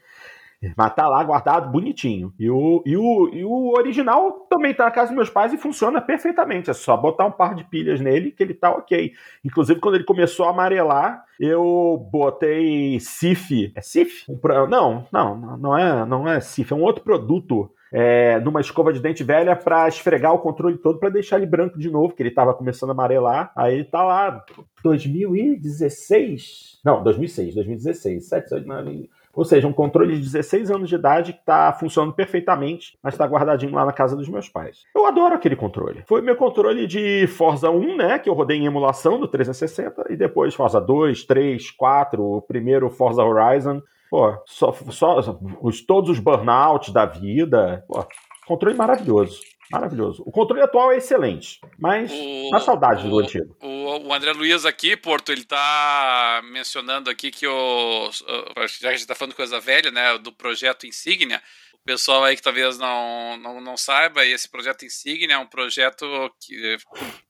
[0.77, 2.33] Mas tá lá guardado bonitinho.
[2.39, 5.59] E o, e o, e o original também tá na casa dos meus pais e
[5.59, 6.71] funciona perfeitamente.
[6.71, 9.13] É só botar um par de pilhas nele que ele tá ok.
[9.45, 13.73] Inclusive, quando ele começou a amarelar, eu botei Cif.
[13.75, 14.25] É Cif?
[14.69, 19.01] Não, não, não é, não é Cif, é um outro produto é, numa escova de
[19.01, 22.31] dente velha para esfregar o controle todo para deixar ele branco de novo, que ele
[22.31, 23.53] estava começando a amarelar.
[23.57, 24.45] Aí tá lá,
[24.83, 26.81] 2016?
[26.85, 31.35] Não, 2006, 2016, 7, 8, 9, ou seja, um controle de 16 anos de idade
[31.35, 34.85] que está funcionando perfeitamente, mas está guardadinho lá na casa dos meus pais.
[34.95, 36.03] Eu adoro aquele controle.
[36.09, 38.19] Foi meu controle de Forza 1, né?
[38.19, 42.89] Que eu rodei em emulação do 360, e depois Forza 2, 3, 4, o primeiro
[42.89, 43.83] Forza Horizon.
[44.11, 47.85] Pô, só, só os, todos os burnouts da vida.
[47.87, 48.07] Pô,
[48.47, 49.39] controle maravilhoso.
[49.71, 50.23] Maravilhoso.
[50.25, 53.57] O controle atual é excelente, mas o, na saudade do antigo.
[53.61, 58.11] O, o, André Luiz aqui, Porto, ele tá mencionando aqui que o.
[58.11, 60.17] Já que a gente tá falando coisa velha, né?
[60.19, 61.43] Do projeto Insignia.
[61.75, 66.05] O pessoal aí que talvez não, não, não saiba, esse projeto Insignia é um projeto
[66.41, 66.77] que,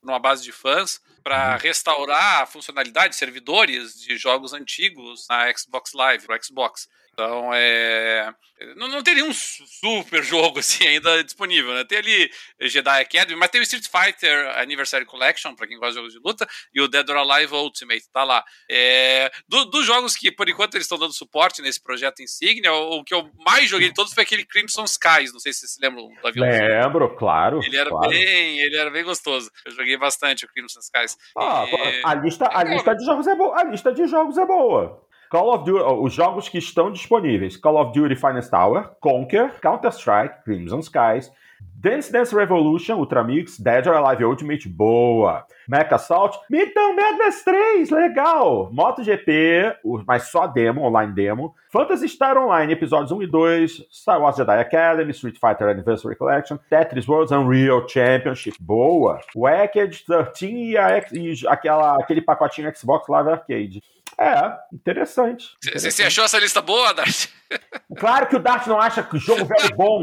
[0.03, 1.59] numa base de fãs para uhum.
[1.59, 6.89] restaurar a funcionalidade de servidores de jogos antigos na Xbox Live, no Xbox.
[7.19, 8.31] Então, é.
[8.77, 11.83] Não, não tem nenhum super jogo assim ainda disponível, né?
[11.83, 15.97] Tem ali Jedi Academy, mas tem o Street Fighter Anniversary Collection, para quem gosta de
[15.97, 18.45] jogos de luta, e o Dead or Alive Ultimate, tá lá.
[18.71, 19.31] É...
[19.49, 23.05] Do, dos jogos que, por enquanto, eles estão dando suporte nesse projeto Insignia, o, o,
[23.05, 25.81] que eu mais joguei de todos foi aquele Crimson Skies, não sei se vocês se
[25.81, 26.47] lembram do avião.
[26.47, 27.61] Lembro, claro.
[27.65, 28.11] Ele era, claro.
[28.11, 29.51] Bem, ele era bem gostoso.
[29.65, 31.17] Eu joguei bastante o Crimson Skies.
[31.37, 32.03] Ah, e...
[32.05, 35.06] a, lista, a, lista de jogos é a lista de jogos é boa.
[35.37, 40.43] Call of Duty, os jogos que estão disponíveis: Call of Duty Finest Hour, Conquer, Counter-Strike,
[40.45, 41.31] Crimson Skies,
[41.79, 45.45] Dance Dance Revolution, Ultramix, Dead or Alive Ultimate, boa.
[45.69, 48.71] Mecha Assault, então Madness 3, legal.
[48.73, 51.55] MotoGP, mas só demo, online demo.
[51.71, 53.89] Fantasy Star Online, episódios 1 e 2.
[53.93, 56.59] Star Wars Jedi Academy, Street Fighter Anniversary Collection.
[56.71, 59.21] Tetris Worlds Unreal Championship, boa.
[59.35, 63.83] Wacked 13 e, a, e aquela, aquele pacotinho Xbox Live Arcade.
[64.19, 65.47] É, interessante.
[65.75, 67.29] Você achou essa lista boa, Dart?
[67.97, 70.03] Claro que o Dart não acha que o jogo velho é bom.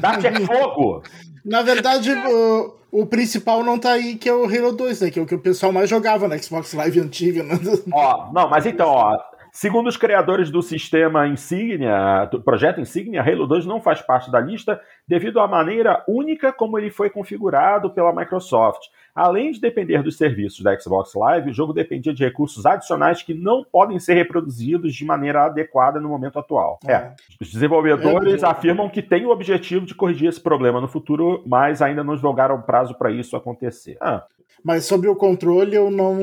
[0.00, 1.02] Dart é fogo.
[1.44, 5.10] Na verdade, o, o principal não tá aí, que é o Halo 2, né?
[5.10, 7.42] Que é o que o pessoal mais jogava na Xbox Live antiga.
[7.42, 7.60] Né?
[7.92, 9.18] Ó, não, mas então, ó,
[9.52, 14.38] Segundo os criadores do sistema Insignia, do projeto Insignia, Halo 2 não faz parte da
[14.38, 18.80] lista devido à maneira única como ele foi configurado pela Microsoft.
[19.14, 23.34] Além de depender dos serviços da Xbox Live, o jogo dependia de recursos adicionais que
[23.34, 26.78] não podem ser reproduzidos de maneira adequada no momento atual.
[26.86, 26.92] É.
[26.92, 27.14] é.
[27.40, 28.46] Os desenvolvedores é.
[28.46, 32.60] afirmam que têm o objetivo de corrigir esse problema no futuro, mas ainda não jogaram
[32.60, 33.96] prazo para isso acontecer.
[34.00, 34.24] Ah.
[34.64, 36.18] Mas sobre o controle, eu não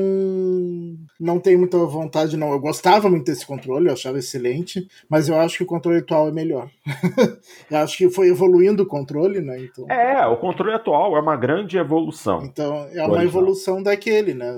[1.18, 2.52] não tenho muita vontade, não.
[2.52, 6.28] Eu gostava muito desse controle, eu achava excelente, mas eu acho que o controle atual
[6.28, 6.70] é melhor.
[7.70, 9.60] eu acho que foi evoluindo o controle, né?
[9.60, 9.90] Então...
[9.90, 12.44] É, o controle atual é uma grande evolução.
[12.44, 14.52] Então, é uma evolução daquele, né?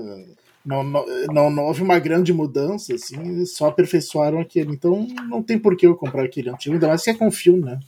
[0.63, 4.71] Não, não, não, não, houve uma grande mudança, assim, só aperfeiçoaram aquele.
[4.71, 7.63] Então não tem por que eu comprar aquele antigo, ainda mais que é com filme,
[7.63, 7.79] né?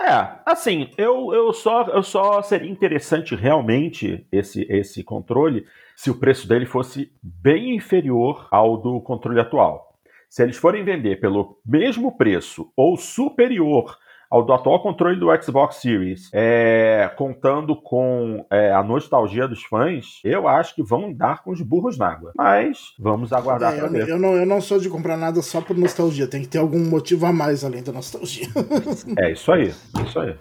[0.00, 6.18] É, assim, eu, eu, só, eu só seria interessante realmente esse, esse controle se o
[6.18, 9.96] preço dele fosse bem inferior ao do controle atual.
[10.28, 13.96] Se eles forem vender pelo mesmo preço ou superior
[14.34, 20.20] ao do atual controle do Xbox Series, é, contando com é, a nostalgia dos fãs,
[20.24, 22.32] eu acho que vão dar com os burros na água.
[22.36, 24.08] Mas vamos aguardar é, para ver.
[24.08, 26.84] Eu não, eu não sou de comprar nada só por nostalgia, tem que ter algum
[26.84, 28.48] motivo a mais além da nostalgia.
[29.16, 29.72] é isso aí,
[30.04, 30.36] isso aí.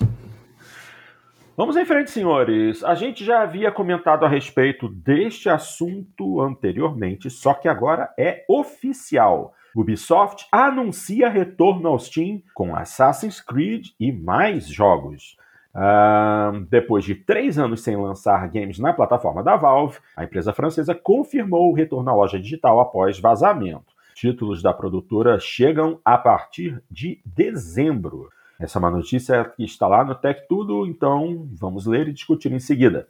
[1.55, 2.83] Vamos em frente, senhores.
[2.83, 9.53] A gente já havia comentado a respeito deste assunto anteriormente, só que agora é oficial.
[9.75, 15.35] Ubisoft anuncia retorno ao Steam com Assassin's Creed e mais jogos.
[15.73, 20.93] Uh, depois de três anos sem lançar games na plataforma da Valve, a empresa francesa
[20.93, 23.93] confirmou o retorno à loja digital após vazamento.
[24.13, 28.29] Títulos da produtora chegam a partir de dezembro.
[28.59, 32.51] Essa é uma notícia que está lá no Tech Tudo, então vamos ler e discutir
[32.51, 33.07] em seguida.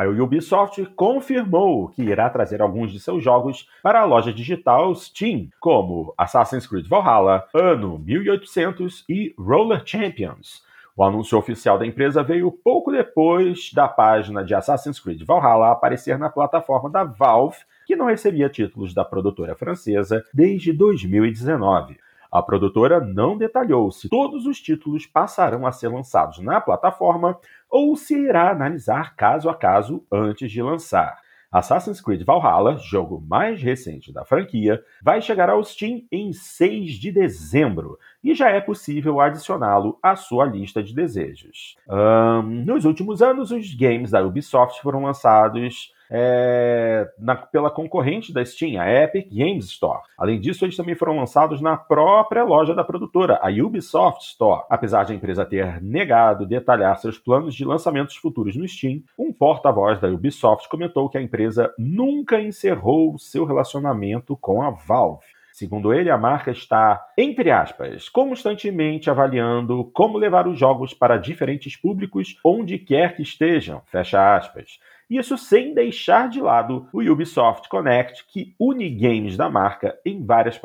[0.00, 5.50] A Ubisoft confirmou que irá trazer alguns de seus jogos para a loja digital Steam,
[5.60, 10.64] como Assassin's Creed Valhalla, Ano 1800 e Roller Champions.
[10.96, 16.18] O anúncio oficial da empresa veio pouco depois da página de Assassin's Creed Valhalla aparecer
[16.18, 21.98] na plataforma da Valve, que não recebia títulos da produtora francesa desde 2019.
[22.32, 27.36] A produtora não detalhou se todos os títulos passarão a ser lançados na plataforma
[27.70, 31.16] ou se irá analisar caso a caso antes de lançar.
[31.52, 37.10] Assassin's Creed Valhalla, jogo mais recente da franquia, vai chegar ao Steam em 6 de
[37.10, 41.76] dezembro e já é possível adicioná-lo à sua lista de desejos.
[41.88, 48.44] Um, nos últimos anos, os games da Ubisoft foram lançados é, na, pela concorrente da
[48.44, 50.00] Steam, a Epic Games Store.
[50.18, 54.64] Além disso, eles também foram lançados na própria loja da produtora, a Ubisoft Store.
[54.68, 59.32] Apesar de a empresa ter negado detalhar seus planos de lançamentos futuros no Steam, um
[59.32, 65.24] porta-voz da Ubisoft comentou que a empresa nunca encerrou seu relacionamento com a Valve.
[65.52, 71.76] Segundo ele, a marca está, entre aspas, constantemente avaliando como levar os jogos para diferentes
[71.76, 74.78] públicos onde quer que estejam, fecha aspas.
[75.10, 80.56] Isso sem deixar de lado o Ubisoft Connect, que une games da marca em várias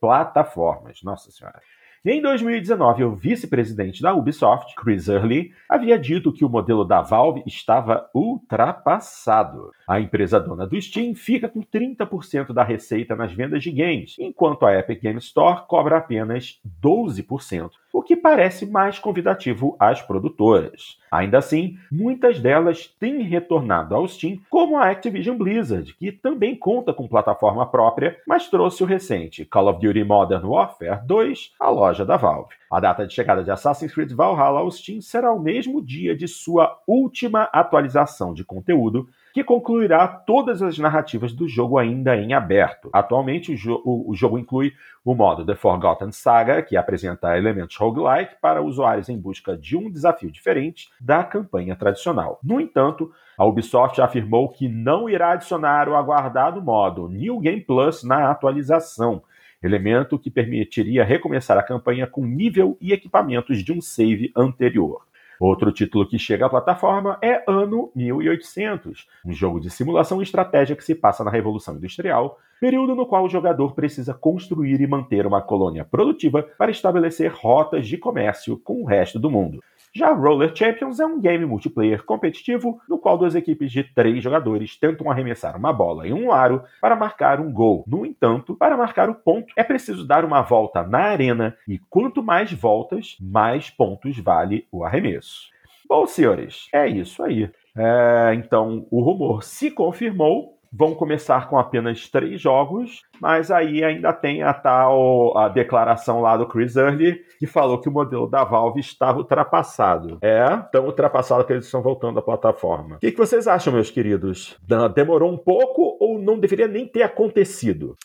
[0.00, 1.02] plataformas.
[1.02, 1.60] Nossa Senhora.
[2.04, 7.44] Em 2019, o vice-presidente da Ubisoft, Chris Early, havia dito que o modelo da Valve
[7.46, 9.70] estava ultrapassado.
[9.86, 14.66] A empresa dona do Steam fica com 30% da receita nas vendas de games, enquanto
[14.66, 20.98] a Epic Games Store cobra apenas 12% o que parece mais convidativo às produtoras.
[21.10, 26.94] Ainda assim, muitas delas têm retornado ao Steam, como a Activision Blizzard, que também conta
[26.94, 32.04] com plataforma própria, mas trouxe o recente Call of Duty Modern Warfare 2 à loja
[32.04, 32.54] da Valve.
[32.70, 36.26] A data de chegada de Assassin's Creed Valhalla ao Steam será o mesmo dia de
[36.26, 42.90] sua última atualização de conteúdo, que concluirá todas as narrativas do jogo ainda em aberto.
[42.92, 44.72] Atualmente, o, jo o, jogo inclui
[45.04, 49.90] o modo The Forgotten Saga, que apresenta elementos roguelike para usuários em busca de um
[49.90, 52.38] desafio diferente da campanha tradicional.
[52.42, 58.04] No entanto, a Ubisoft afirmou que não irá adicionar o aguardado modo New Game Plus
[58.04, 59.22] na atualização,
[59.62, 65.02] elemento que permitiria recomeçar a campanha com nível e equipamentos de um save anterior.
[65.42, 70.76] Outro título que chega à plataforma é Ano 1800, um jogo de simulação e estratégia
[70.76, 75.26] que se passa na Revolução Industrial, período no qual o jogador precisa construir e manter
[75.26, 79.58] uma colônia produtiva para estabelecer rotas de comércio com o resto do mundo.
[79.94, 84.74] Já Roller Champions é um game multiplayer competitivo no qual duas equipes de três jogadores
[84.74, 87.84] tentam arremessar uma bola em um aro para marcar um gol.
[87.86, 92.22] No entanto, para marcar o ponto é preciso dar uma volta na arena e quanto
[92.22, 95.50] mais voltas, mais pontos vale o arremesso.
[95.86, 97.50] Bom, senhores, é isso aí.
[97.76, 104.12] É, então, o rumor se confirmou vão começar com apenas três jogos, mas aí ainda
[104.12, 108.42] tem a tal a declaração lá do Chris Early que falou que o modelo da
[108.42, 110.18] Valve estava ultrapassado.
[110.22, 112.96] É, tão ultrapassado que eles estão voltando à plataforma.
[112.96, 114.56] O que, que vocês acham, meus queridos?
[114.94, 117.96] Demorou um pouco ou não deveria nem ter acontecido?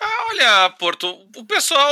[0.00, 1.90] Ah, olha, Porto, o pessoal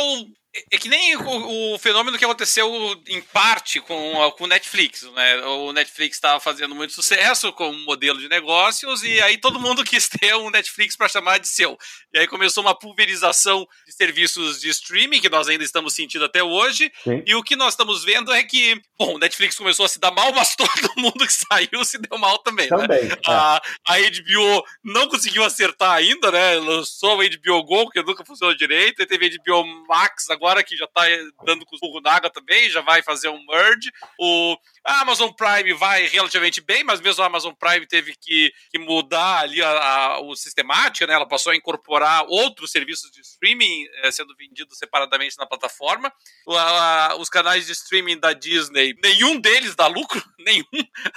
[0.71, 2.67] é que nem o, o, fenômeno que aconteceu
[3.07, 5.37] em parte com, o Netflix, né?
[5.45, 9.85] O Netflix estava fazendo muito sucesso com um modelo de negócios e aí todo mundo
[9.85, 11.77] quis ter um Netflix para chamar de seu.
[12.15, 16.43] E aí começou uma pulverização de serviços de streaming que nós ainda estamos sentindo até
[16.43, 16.91] hoje.
[17.05, 17.23] Sim.
[17.27, 20.11] E o que nós estamos vendo é que, bom, o Netflix começou a se dar
[20.11, 22.77] mal, mas todo mundo que saiu se deu mal também, né?
[22.77, 23.15] também né?
[23.15, 23.31] É.
[23.31, 26.55] A, a HBO não conseguiu acertar ainda, né?
[26.55, 30.63] Lançou o HBO Go, que nunca funcionou direito, e teve a HBO Max agora agora
[30.63, 31.03] que já tá
[31.45, 33.93] dando com o Naga também, já vai fazer um merge.
[34.19, 34.57] O
[34.89, 39.41] a Amazon Prime vai relativamente bem, mas mesmo a Amazon Prime teve que, que mudar
[39.41, 41.13] ali a, a, o sistemática, né?
[41.13, 46.11] Ela passou a incorporar outros serviços de streaming eh, sendo vendidos separadamente na plataforma.
[46.49, 50.65] A, os canais de streaming da Disney, nenhum deles dá lucro, nenhum,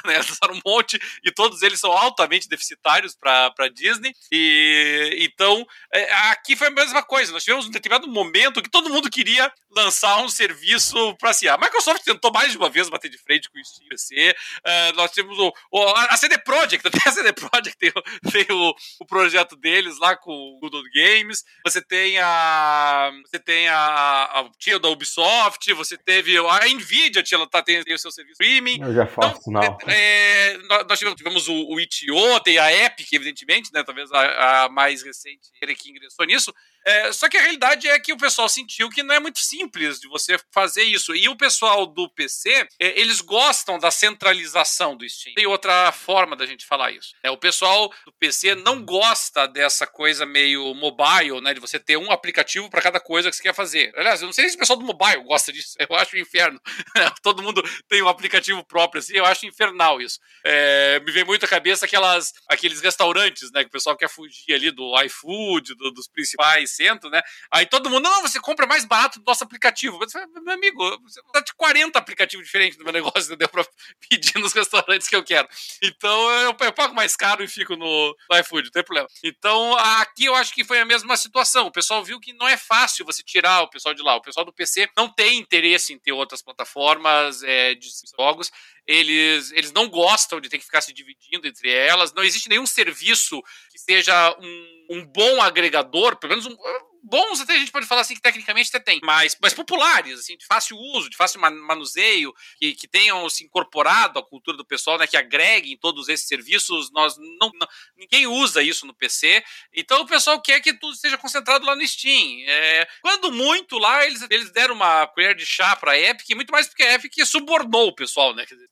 [0.05, 0.17] né?
[0.17, 4.13] Lançaram um monte e todos eles são altamente deficitários para Disney.
[4.31, 7.31] E então é, aqui foi a mesma coisa.
[7.31, 11.47] Nós tivemos um determinado momento que todo mundo queria lançar um serviço para si.
[11.47, 14.35] A Microsoft tentou mais de uma vez bater de frente com o Steam PC.
[14.59, 17.91] Uh, nós temos o, o, a CD Projekt, até a CD Projekt tem,
[18.31, 21.43] tem o, o, projeto deles lá com o Google Games.
[21.65, 27.45] Você tem a você tem a, a, tinha da Ubisoft, você teve a Nvidia tinha,
[27.47, 28.81] tá, tem, tem o seu serviço streaming.
[28.81, 29.77] Eu já faço, então.
[29.87, 30.57] É, é,
[30.87, 33.83] nós tivemos, tivemos o, o Itio, tem a Epic, evidentemente, né?
[33.83, 36.53] Talvez a, a mais recente que ingressou nisso.
[36.85, 39.99] É, só que a realidade é que o pessoal sentiu que não é muito simples
[39.99, 41.15] de você fazer isso.
[41.15, 42.49] E o pessoal do PC,
[42.79, 43.40] é, eles gostam
[43.79, 45.35] da centralização do Steam.
[45.35, 47.15] Tem outra forma da gente falar isso.
[47.23, 51.53] É, o pessoal do PC não gosta dessa coisa meio mobile, né?
[51.53, 53.91] De você ter um aplicativo para cada coisa que você quer fazer.
[53.95, 55.75] Aliás, eu não sei se o pessoal do mobile gosta disso.
[55.91, 56.59] Eu acho um inferno.
[57.21, 59.15] Todo mundo tem um aplicativo próprio assim.
[59.15, 60.19] Eu acho infernal isso.
[60.45, 63.63] É, me vem muito à cabeça aquelas, aqueles restaurantes, né?
[63.63, 66.71] Que o pessoal quer fugir ali do iFood, do, dos principais
[67.09, 67.21] né?
[67.51, 69.99] Aí todo mundo, não, você compra mais barato do nosso aplicativo.
[70.09, 73.49] Fala, meu amigo, você dá de 40 aplicativos diferentes no meu negócio, entendeu?
[73.51, 73.65] Pra
[74.09, 75.47] pedir nos restaurantes que eu quero.
[75.81, 79.07] Então eu, eu pago mais caro e fico no, no iFood, não tem problema.
[79.23, 81.67] Então aqui eu acho que foi a mesma situação.
[81.67, 84.15] O pessoal viu que não é fácil você tirar o pessoal de lá.
[84.15, 88.51] O pessoal do PC não tem interesse em ter outras plataformas é, de jogos
[88.87, 92.13] eles, eles não gostam de ter que ficar se dividindo entre elas.
[92.13, 96.55] Não existe nenhum serviço que seja um, um bom agregador, pelo menos um,
[97.03, 100.37] bons até a gente pode falar assim que tecnicamente até tem, mas, mas populares, assim,
[100.37, 104.97] de fácil uso, de fácil manuseio, que, que tenham se incorporado à cultura do pessoal,
[104.97, 109.43] né, que agreguem todos esses serviços, nós não, não, ninguém usa isso no PC,
[109.73, 112.43] então o pessoal quer que tudo esteja concentrado lá no Steam.
[112.47, 116.51] É, quando muito lá, eles, eles deram uma colher de chá para a Epic, muito
[116.51, 118.69] mais porque a Epic subornou o pessoal, né, dizer,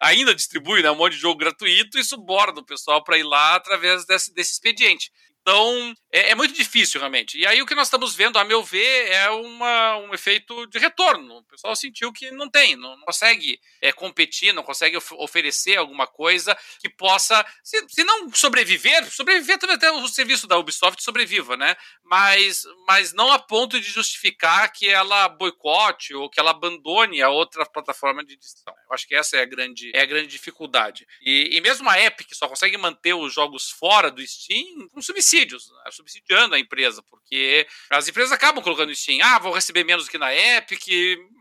[0.00, 3.56] ainda distribui né, um monte de jogo gratuito e suborna o pessoal para ir lá
[3.56, 5.10] através desse, desse expediente.
[5.42, 7.36] Então, é, é, muito difícil, realmente.
[7.36, 10.78] E aí, o que nós estamos vendo, a meu ver, é uma, um efeito de
[10.78, 11.38] retorno.
[11.38, 15.76] O pessoal sentiu que não tem, não, não consegue é, competir, não consegue of oferecer
[15.76, 21.02] alguma coisa que possa, se, se, não sobreviver, sobreviver também até o serviço da Ubisoft
[21.02, 21.74] sobreviva, né?
[22.04, 27.30] Mas, mas não a ponto de justificar que ela boicote ou que ela abandone a
[27.30, 28.72] outra plataforma de edição.
[28.88, 31.04] Eu acho que essa é a grande, é a grande dificuldade.
[31.20, 35.31] E, e mesmo a Epic só consegue manter os jogos fora do Steam com subsídio
[35.32, 35.90] subsídios, né?
[35.90, 40.18] subsidiando a empresa, porque as empresas acabam colocando Steam, ah, vou receber menos do que
[40.18, 40.82] na Epic,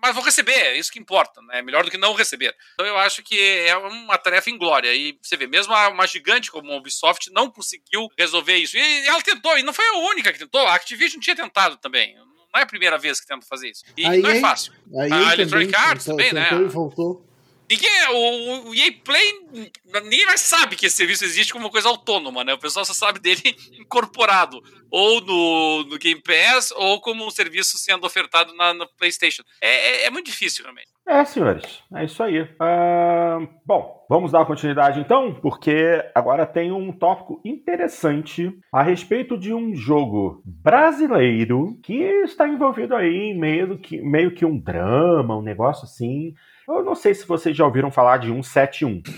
[0.02, 1.60] mas vou receber, é isso que importa, né?
[1.60, 2.56] É melhor do que não receber.
[2.74, 4.94] Então eu acho que é uma tarefa inglória.
[4.94, 8.78] E você vê, mesmo uma gigante como a Ubisoft não conseguiu resolver isso.
[8.78, 12.16] E ela tentou, e não foi a única que tentou, a Activision tinha tentado também.
[12.16, 13.84] Não é a primeira vez que tenta fazer isso.
[13.98, 14.74] E aí, não é fácil.
[14.98, 16.50] Aí, a Electronic Arts também, né?
[16.52, 17.30] E voltou.
[17.72, 19.72] Ninguém, o, o EA Play,
[20.03, 22.53] ninguém mais sabe que esse serviço existe como uma coisa autônoma, né?
[22.53, 23.41] O pessoal só sabe dele
[23.80, 24.61] incorporado,
[24.91, 29.41] ou no, no Game Pass, ou como um serviço sendo ofertado na, na PlayStation.
[29.61, 30.89] É, é, é, muito difícil, realmente.
[31.07, 32.41] É, senhores, é isso aí.
[32.41, 39.53] Uh, bom, vamos dar continuidade então, porque agora tem um tópico interessante a respeito de
[39.53, 45.41] um jogo brasileiro que está envolvido aí em meio que, meio que um drama, um
[45.41, 46.34] negócio assim.
[46.78, 49.01] Eu não sei se vocês já ouviram falar de 171.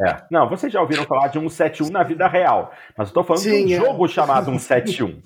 [0.00, 0.24] É.
[0.30, 2.72] Não, vocês já ouviram falar de 171 na vida real.
[2.96, 3.86] Mas eu tô falando Sim, de um é.
[3.86, 5.20] jogo chamado 171.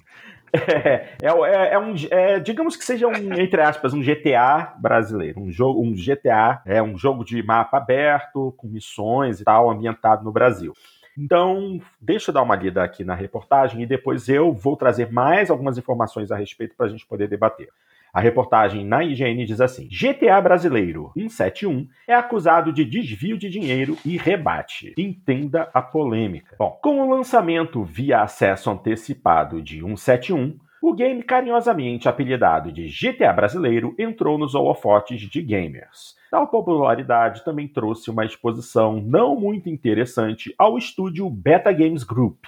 [0.53, 5.41] É, é, é, é um, é, digamos que seja um, entre aspas, um GTA brasileiro.
[5.41, 10.25] Um jogo, um GTA é um jogo de mapa aberto, com missões e tal, ambientado
[10.25, 10.73] no Brasil.
[11.19, 15.51] Então, deixa eu dar uma lida aqui na reportagem e depois eu vou trazer mais
[15.51, 17.69] algumas informações a respeito para a gente poder debater.
[18.17, 23.95] A reportagem na IGN diz assim: GTA brasileiro 171 é acusado de desvio de dinheiro
[24.07, 24.95] e rebate.
[24.97, 26.57] Entenda a polêmica.
[26.59, 33.35] Bom, com o lançamento via acesso antecipado de 171, o game carinhosamente apelidado de GTA
[33.35, 36.17] brasileiro entrou nos holofotes de gamers.
[36.31, 42.47] Tal popularidade também trouxe uma exposição não muito interessante ao estúdio Beta Games Group.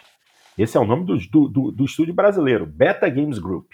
[0.57, 3.66] Esse é o nome do, do, do estúdio brasileiro, Beta Games Group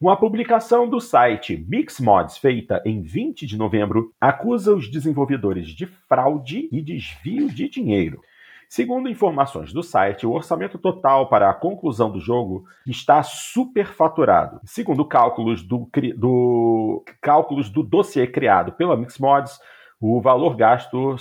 [0.00, 6.68] uma publicação do site Mixmods feita em 20 de novembro acusa os desenvolvedores de fraude
[6.72, 8.20] e desvio de dinheiro.
[8.68, 14.60] Segundo informações do site, o orçamento total para a conclusão do jogo está superfaturado.
[14.64, 19.60] Segundo cálculos do, do, cálculos do dossiê criado pela Mixmods,
[20.00, 21.14] o valor gasto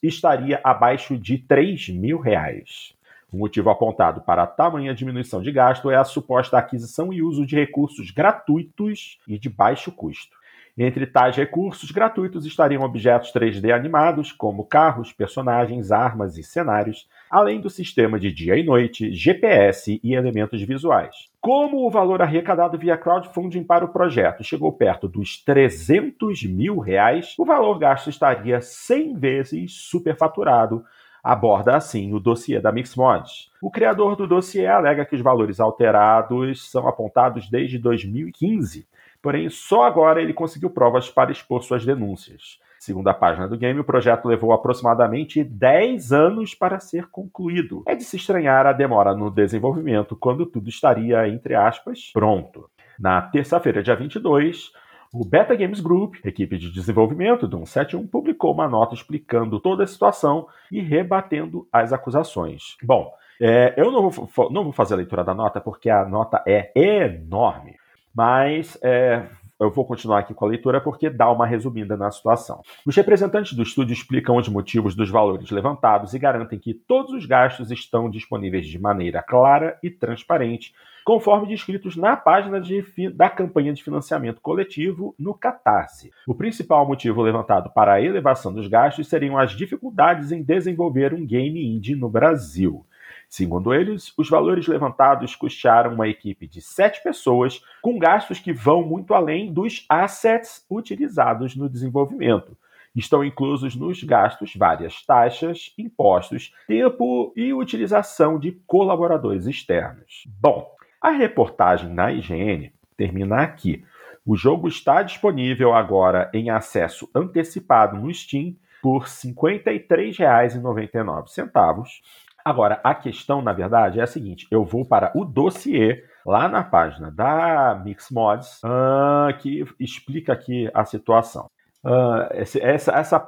[0.00, 2.94] estaria abaixo de 3 mil reais.
[3.32, 7.46] O motivo apontado para a tamanha diminuição de gasto é a suposta aquisição e uso
[7.46, 10.40] de recursos gratuitos e de baixo custo.
[10.76, 17.60] Entre tais recursos gratuitos estariam objetos 3D animados, como carros, personagens, armas e cenários, além
[17.60, 21.28] do sistema de dia e noite, GPS e elementos visuais.
[21.40, 27.34] Como o valor arrecadado via crowdfunding para o projeto chegou perto dos 300 mil reais,
[27.38, 30.84] o valor gasto estaria 100 vezes superfaturado,
[31.22, 33.50] aborda assim o dossiê da Mixmods.
[33.60, 38.88] O criador do dossiê alega que os valores alterados são apontados desde 2015
[39.22, 42.58] Porém, só agora ele conseguiu provas para expor suas denúncias.
[42.78, 47.82] Segundo a página do game, o projeto levou aproximadamente 10 anos para ser concluído.
[47.86, 52.70] É de se estranhar a demora no desenvolvimento, quando tudo estaria, entre aspas, pronto.
[52.98, 54.72] Na terça-feira, dia 22,
[55.12, 59.86] o Beta Games Group, equipe de desenvolvimento do 171, publicou uma nota explicando toda a
[59.86, 62.76] situação e rebatendo as acusações.
[62.82, 66.42] Bom, é, eu não vou, não vou fazer a leitura da nota porque a nota
[66.46, 67.76] é enorme.
[68.14, 69.26] Mas é,
[69.60, 72.62] eu vou continuar aqui com a leitura porque dá uma resumida na situação.
[72.86, 77.26] Os representantes do estúdio explicam os motivos dos valores levantados e garantem que todos os
[77.26, 80.72] gastos estão disponíveis de maneira clara e transparente,
[81.04, 82.82] conforme descritos na página de,
[83.14, 86.10] da campanha de financiamento coletivo no Catarse.
[86.26, 91.26] O principal motivo levantado para a elevação dos gastos seriam as dificuldades em desenvolver um
[91.26, 92.86] game indie no Brasil.
[93.30, 98.82] Segundo eles, os valores levantados custearam uma equipe de sete pessoas, com gastos que vão
[98.82, 102.58] muito além dos assets utilizados no desenvolvimento.
[102.94, 110.26] Estão inclusos nos gastos várias taxas, impostos, tempo e utilização de colaboradores externos.
[110.40, 110.68] Bom,
[111.00, 113.84] a reportagem na IGN termina aqui.
[114.26, 122.00] O jogo está disponível agora em acesso antecipado no Steam por R$ 53,99
[122.44, 126.62] Agora, a questão, na verdade, é a seguinte: eu vou para o dossiê lá na
[126.62, 131.50] página da Mixmods, uh, que explica aqui a situação.
[131.82, 133.18] Uh, esse, essa, essa,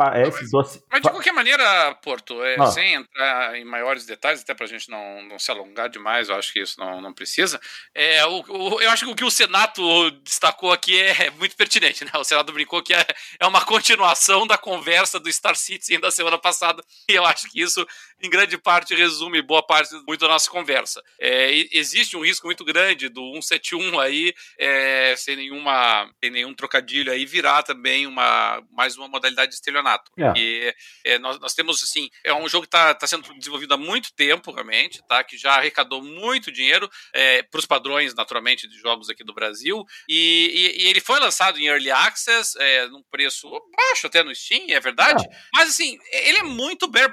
[0.50, 0.84] doce...
[0.90, 2.66] Mas de qualquer maneira, Porto, é, ah.
[2.66, 6.34] sem entrar em maiores detalhes, até para a gente não, não se alongar demais, eu
[6.34, 7.59] acho que isso não, não precisa.
[7.94, 12.05] É, o, o, eu acho que o que o Senato destacou aqui é, muito pertinente.
[12.05, 12.11] Né?
[12.14, 13.07] O Senado brincou que é,
[13.40, 17.62] é uma continuação da conversa do Star Citizen da semana passada, e eu acho que
[17.62, 17.86] isso,
[18.22, 21.03] em grande parte, resume boa parte muito da nossa conversa.
[21.18, 27.11] É, existe um risco muito grande do 171 aí, é, sem, nenhuma, sem nenhum trocadilho
[27.11, 30.11] aí, virar também uma mais uma modalidade de estelionato.
[30.18, 30.38] Yeah.
[30.38, 30.43] É.
[30.43, 30.74] E
[31.05, 34.12] é, nós, nós, temos, assim, é um jogo que está tá sendo desenvolvido há muito
[34.14, 35.22] tempo, realmente, tá?
[35.22, 39.84] Que já arrecadou muito dinheiro é, para os padrões, naturalmente, de jogos aqui do Brasil.
[40.09, 44.34] E, e, e ele foi lançado em Early Access, é, num preço baixo até no
[44.34, 45.22] Steam, é verdade.
[45.22, 45.47] Yeah.
[45.55, 47.12] Mas, assim, ele é muito bare,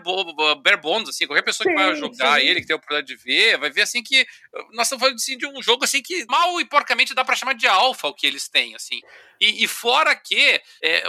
[0.62, 2.48] bare bones, assim, qualquer pessoa sim, que vai jogar sim.
[2.48, 4.26] ele, que tem a oportunidade de ver, vai ver, assim, que
[4.72, 7.54] nós estamos falando, assim, de um jogo, assim, que mal e porcamente dá para chamar
[7.54, 9.00] de alfa o que eles têm, assim.
[9.40, 11.04] E, e fora que é,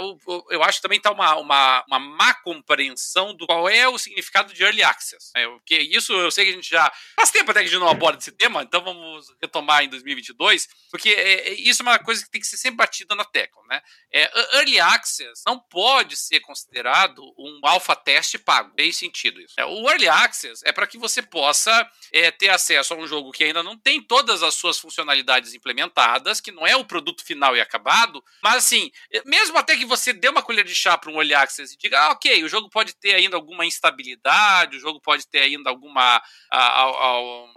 [0.51, 4.53] eu, acho que também está uma, uma, uma má compreensão do qual é o significado
[4.53, 5.31] de early access.
[5.35, 5.47] Né?
[5.47, 6.93] Porque isso eu sei que a gente já.
[7.17, 10.69] Faz tempo até que a gente não aborda esse tema, então vamos retomar em 2022,
[10.91, 13.63] porque é, é, isso é uma coisa que tem que ser sempre batida na tecla.
[13.69, 13.83] Né?
[14.13, 18.75] É, early access não pode ser considerado um alpha teste pago.
[18.75, 19.55] Tem sentido isso.
[19.59, 23.33] É, o early access é para que você possa é, ter acesso a um jogo
[23.33, 27.57] que ainda não tem todas as suas funcionalidades implementadas, que não é o produto final
[27.57, 28.91] e acabado mas assim,
[29.27, 31.99] mesmo até que você dê uma colher de chá para um Early Access e diga,
[31.99, 36.23] ah, ok, o jogo pode ter ainda alguma instabilidade, o jogo pode ter ainda alguma,
[36.51, 37.15] a, a, a,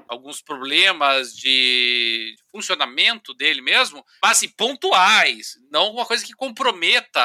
[0.07, 7.19] alguns problemas de funcionamento dele mesmo, mas assim, pontuais, não uma coisa que comprometa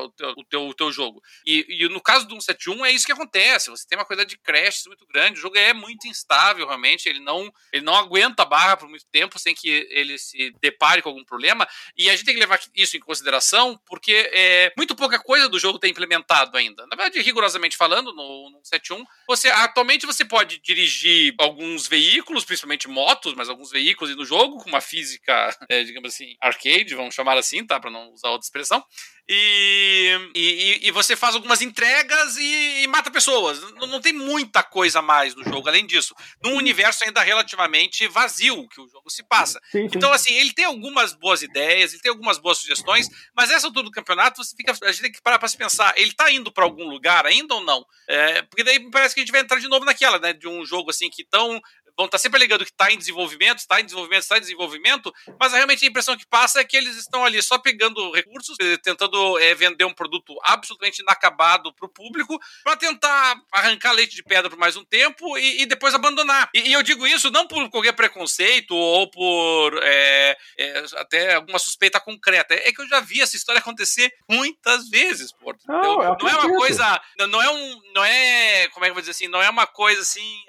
[0.00, 1.22] o, teu, o, teu, o teu jogo.
[1.46, 4.36] E, e, no caso do 171 é isso que acontece, você tem uma coisa de
[4.36, 8.46] crashes muito grande, o jogo é muito instável realmente, ele não, ele não aguenta a
[8.46, 12.26] barra por muito tempo sem que ele se depare com algum problema, e a gente
[12.26, 16.56] tem que levar isso em consideração, porque é, muito pouca coisa do jogo tem implementado
[16.56, 16.86] ainda.
[16.86, 22.88] Na verdade, rigorosamente falando, no, no 71, você atualmente você pode dirigir alguns veículos, principalmente
[22.88, 27.36] motos, mas alguns veículos no jogo, com uma física, é, digamos assim, arcade, vamos chamar
[27.36, 27.78] assim, tá?
[27.78, 28.84] Para não usar outra expressão.
[29.32, 33.60] E, e, e, você faz algumas entregas e, e mata pessoas.
[33.74, 36.16] Não, não, tem muita coisa mais no jogo, além disso.
[36.42, 39.60] Num universo ainda relativamente vazio que o jogo se passa.
[39.70, 39.96] Sim, sim.
[39.96, 43.84] Então, assim, ele tem algumas boas ideias, ele tem algumas boas sugestões, mas essa altura
[43.84, 46.50] do campeonato, você fica, a gente tem que parar para se pensar, ele tá indo
[46.50, 47.84] para algum lugar ainda ou não?
[48.08, 50.32] É, porque daí parece que a gente vai entrar de novo naquela, né?
[50.32, 51.60] De um jogo assim que tão
[52.00, 55.12] vão estar tá sempre alegando que está em desenvolvimento, está em desenvolvimento, está em desenvolvimento,
[55.38, 58.76] mas realmente a impressão que passa é que eles estão ali só pegando recursos, eh,
[58.78, 64.22] tentando é, vender um produto absolutamente inacabado para o público, para tentar arrancar leite de
[64.22, 66.48] pedra por mais um tempo e, e depois abandonar.
[66.54, 71.58] E, e, eu digo isso não por qualquer preconceito ou por é, é, até alguma
[71.58, 75.54] suspeita concreta, é que eu já vi essa história acontecer muitas vezes, pô.
[75.68, 79.02] Não, não é uma coisa, não é um, não é, como é que eu vou
[79.02, 80.44] dizer assim, não é uma coisa assim,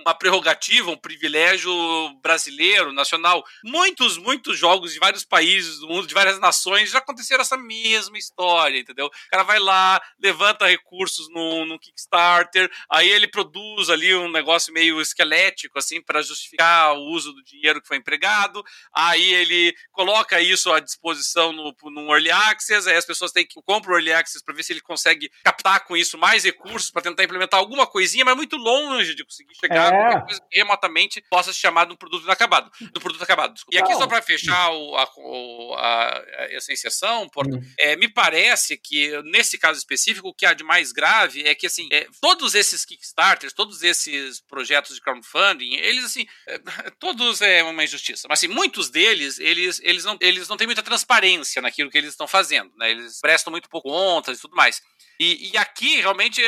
[0.00, 1.70] uma prerrogativa, um privilégio
[2.22, 3.42] brasileiro, nacional.
[3.64, 8.18] Muitos, muitos jogos de vários países do mundo, de várias nações, já aconteceram essa mesma
[8.18, 9.06] história, entendeu?
[9.06, 14.72] O cara vai lá, levanta recursos no, no Kickstarter, aí ele produz ali um negócio
[14.72, 18.62] meio esquelético, assim, para justificar o uso do dinheiro que foi empregado,
[18.94, 23.60] aí ele coloca isso à disposição no, no Early Access, aí as pessoas têm que
[23.62, 27.00] comprar o Early Access para ver se ele consegue captar com isso mais recursos para
[27.00, 30.17] tentar implementar alguma coisinha, mas muito longe de conseguir chegar é.
[30.22, 33.54] Coisa que remotamente possa se chamar de um produto inacabado, do produto acabado.
[33.54, 33.76] Desculpa.
[33.76, 35.04] E aqui só para fechar o, a,
[35.76, 37.72] a, essa inserção, Porto, hum.
[37.78, 41.66] é, me parece que nesse caso específico o que há de mais grave é que
[41.66, 46.58] assim, é, todos esses Kickstarters, todos esses projetos de crowdfunding, eles assim, é,
[46.98, 50.82] todos é uma injustiça, mas assim, muitos deles, eles, eles, não, eles não têm muita
[50.82, 52.90] transparência naquilo que eles estão fazendo, né?
[52.90, 54.80] Eles prestam muito pouco contas e tudo mais.
[55.20, 56.40] E, e, aqui, realmente,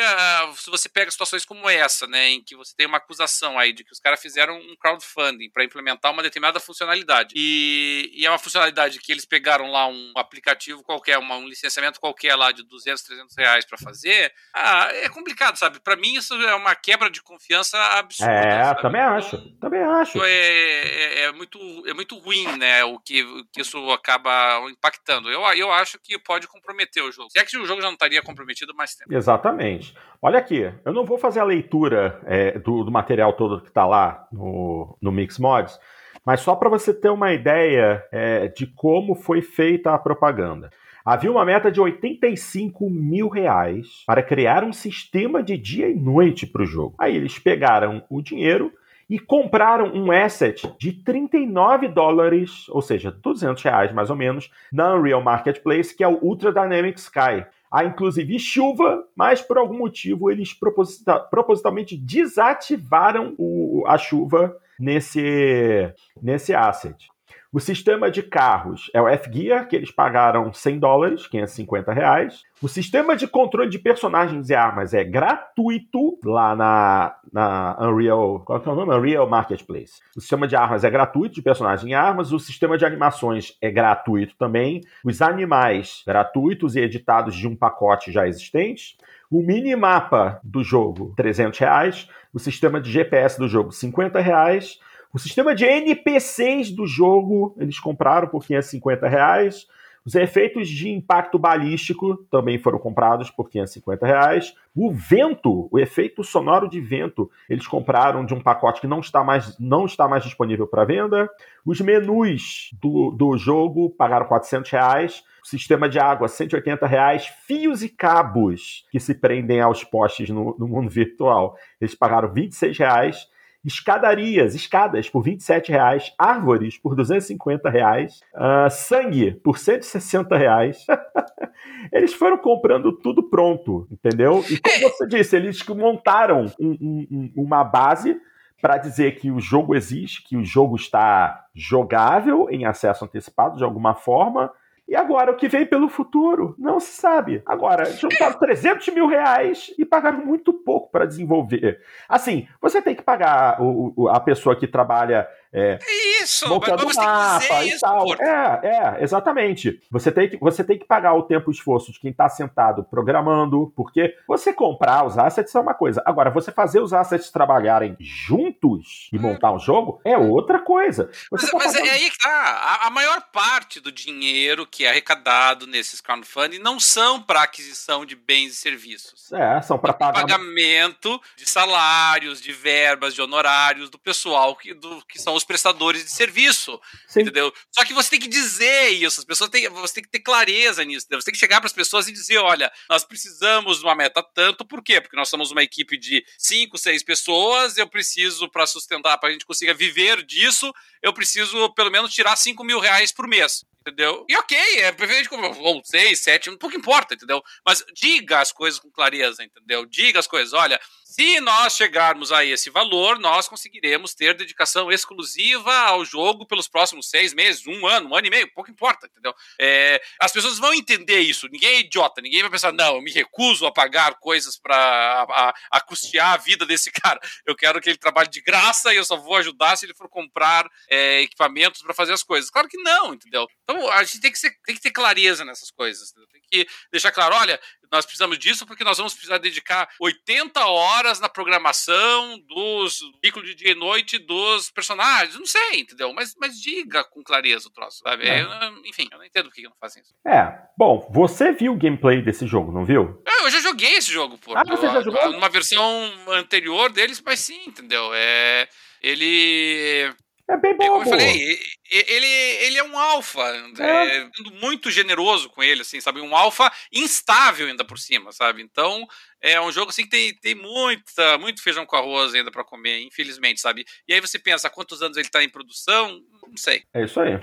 [0.57, 3.85] se você pega situações como essa, né, em que você tem uma acusação aí de
[3.85, 8.39] que os caras fizeram um crowdfunding para implementar uma determinada funcionalidade, e, e, é uma
[8.39, 13.03] funcionalidade que eles pegaram lá um aplicativo qualquer, uma, um licenciamento qualquer lá de 200,
[13.03, 15.81] 300 reais para fazer, ah, é complicado, sabe?
[15.81, 18.33] Para mim, isso é uma quebra de confiança absurda.
[18.33, 18.83] É, sabe?
[18.83, 20.23] também então, acho, também acho.
[20.23, 25.31] É, é, é, muito, é muito ruim, né, o que, o que isso acaba impactando.
[25.31, 27.31] Eu, eu acho que pode comprometer o jogo.
[27.31, 29.13] Se é que o jogo já não estaria comprometido mais tempo.
[29.13, 29.95] Exatamente.
[30.23, 33.87] Olha aqui, eu não vou fazer a leitura é, do, do, material todo que está
[33.87, 35.81] lá no, no Mix Mods,
[36.27, 40.69] mas só para você ter uma ideia é, de como foi feita a propaganda.
[41.03, 46.47] Havia uma meta de 85 mil reais para criar um sistema de dia e noite
[46.47, 46.95] para o jogo.
[46.99, 48.71] Aí eles pegaram o dinheiro
[49.09, 54.95] e compraram um asset de 39 dólares, ou seja, 200 reais mais ou menos, na
[54.95, 57.47] Unreal Marketplace, que é o Ultra Dynamic Sky.
[57.71, 65.93] Há inclusive chuva, mas por algum motivo eles proposita propositalmente desativaram o, a chuva nesse,
[66.21, 67.09] nesse asset.
[67.53, 72.43] O sistema de carros é o F-Gear, que eles pagaram 100 dólares, 550 reais.
[72.63, 78.63] O sistema de controle de personagens e armas é gratuito lá na, na Unreal, qual
[78.65, 78.95] é o nome?
[78.95, 80.01] Unreal Marketplace.
[80.17, 82.33] O sistema de armas é gratuito, de personagens e armas.
[82.33, 84.83] O sistema de animações é gratuito também.
[85.05, 88.97] Os animais gratuitos e editados de um pacote já existente.
[89.29, 92.09] O minimapa do jogo, 300 reais.
[92.33, 94.79] O sistema de GPS do jogo, 50 reais
[95.13, 99.67] o sistema de NPCs do jogo, eles compraram por 550 reais.
[100.05, 104.55] Os efeitos de impacto balístico também foram comprados por 550 reais.
[104.75, 109.23] O vento, o efeito sonoro de vento, eles compraram de um pacote que não está
[109.23, 111.29] mais, não está mais disponível para venda.
[111.67, 115.25] Os menus do, do jogo pagaram 400 reais.
[115.45, 117.27] O sistema de água, 180 reais.
[117.47, 122.79] Fios e cabos que se prendem aos postes no, no mundo virtual, eles pagaram 26
[122.79, 123.29] reais
[123.65, 130.87] escadarias, escadas por 27 reais, árvores por 250 reais, uh, sangue por 160 reais.
[131.93, 134.43] eles foram comprando tudo pronto, entendeu?
[134.51, 138.19] E como você disse, eles montaram um, um, uma base
[138.61, 143.65] para dizer que o jogo existe, que o jogo está jogável em acesso antecipado de
[143.65, 144.53] alguma forma,
[144.91, 146.57] e agora, o que vem pelo futuro?
[146.59, 147.41] Não se sabe.
[147.47, 151.81] Agora, juntaram 300 mil reais e pagaram muito pouco para desenvolver.
[152.09, 155.79] Assim, você tem que pagar o, o, a pessoa que trabalha é,
[156.23, 158.07] isso, montando mas mapa e tal.
[158.07, 159.81] Isso, é, é, exatamente.
[159.91, 162.85] Você tem, que, você tem que pagar o tempo e esforço de quem está sentado
[162.85, 166.03] programando, porque você comprar os assets é uma coisa.
[166.07, 169.23] Agora, você fazer os assets trabalharem juntos e hum.
[169.23, 171.11] montar um jogo é outra coisa.
[171.31, 172.31] Você mas, tá mas é aí que tá.
[172.31, 178.07] A, a, maior parte do dinheiro que é arrecadado nesses crowdfunding não são para aquisição
[178.07, 179.33] de bens e serviços.
[179.33, 180.21] É, são para pagar...
[180.21, 186.05] pagamento de salários, de verbas, de honorários do pessoal que, do, que são os prestadores
[186.05, 186.81] de serviço.
[187.07, 187.21] Sim.
[187.21, 187.53] Entendeu?
[187.71, 190.85] Só que você tem que dizer isso, as pessoas têm, você tem que ter clareza
[190.85, 191.07] nisso.
[191.07, 191.21] Entendeu?
[191.21, 194.23] Você tem que chegar para as pessoas e dizer: olha, nós precisamos de uma meta
[194.23, 195.01] tanto, por quê?
[195.01, 199.33] Porque nós somos uma equipe de cinco, seis pessoas, eu preciso, para sustentar, para a
[199.33, 200.73] gente consiga viver disso,
[201.03, 204.25] eu preciso pelo menos tirar cinco mil reais por mês entendeu?
[204.29, 207.43] E ok, é perfeitamente como ou seis, sete, pouco importa, entendeu?
[207.65, 209.87] Mas diga as coisas com clareza, entendeu?
[209.87, 210.79] Diga as coisas, olha,
[211.11, 217.11] Se nós chegarmos a esse valor, nós conseguiremos ter dedicação exclusiva ao jogo pelos próximos
[217.11, 219.35] seis meses, um ano, um ano e meio, pouco importa, entendeu?
[219.61, 221.49] É, as pessoas vão entender isso.
[221.49, 225.53] Ninguém é idiota, ninguém vai pensar, não, eu me recuso a pagar coisas para a,
[225.73, 227.19] a, custear a vida desse cara.
[227.45, 230.09] Eu quero que ele trabalhe de graça e eu só vou ajudar se ele for
[230.09, 232.51] comprar é, equipamentos para fazer as coisas.
[232.51, 233.49] Claro que não, entendeu?
[233.65, 236.13] Então a gente tem que, ser, tem que ter clareza nessas coisas.
[236.13, 236.29] Entendeu?
[236.29, 241.21] Tem que deixar claro, olha, nós precisamos disso porque nós vamos precisar dedicar 80 horas
[241.21, 245.37] na programação dos ciclo de dia e noite dos personagens.
[245.37, 246.13] Não sei, entendeu?
[246.13, 248.29] Mas, mas diga com clareza o troço, sabe?
[248.29, 248.43] É.
[248.43, 248.49] Eu,
[248.85, 250.15] enfim, eu não entendo por que não fazem isso.
[250.27, 253.23] É, bom, você viu o gameplay desse jogo, não viu?
[253.27, 254.57] É, eu já joguei esse jogo, pô.
[254.57, 255.33] Ah, você já jogou?
[255.33, 255.85] Numa versão
[256.29, 258.11] anterior deles, mas sim, entendeu?
[258.15, 258.69] É,
[259.03, 260.13] ele
[260.51, 260.87] é bem bom.
[260.87, 261.59] Como eu falei,
[261.91, 263.41] ele, ele é um alfa,
[263.79, 264.19] é.
[264.19, 264.31] é.
[264.61, 266.21] muito generoso com ele, assim, sabe?
[266.21, 268.63] Um alfa instável ainda por cima, sabe?
[268.63, 269.07] Então,
[269.41, 273.01] é um jogo assim que tem, tem muita, muito feijão com arroz ainda para comer,
[273.01, 273.85] infelizmente, sabe?
[274.07, 276.21] E aí você pensa, há quantos anos ele tá em produção?
[276.47, 276.83] Não sei.
[276.95, 277.39] É isso aí.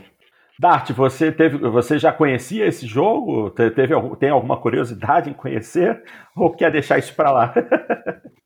[0.60, 3.52] Dart, você teve, você já conhecia esse jogo?
[3.52, 6.04] Teve, tem alguma curiosidade em conhecer?
[6.36, 7.54] Ou quer deixar isso para lá?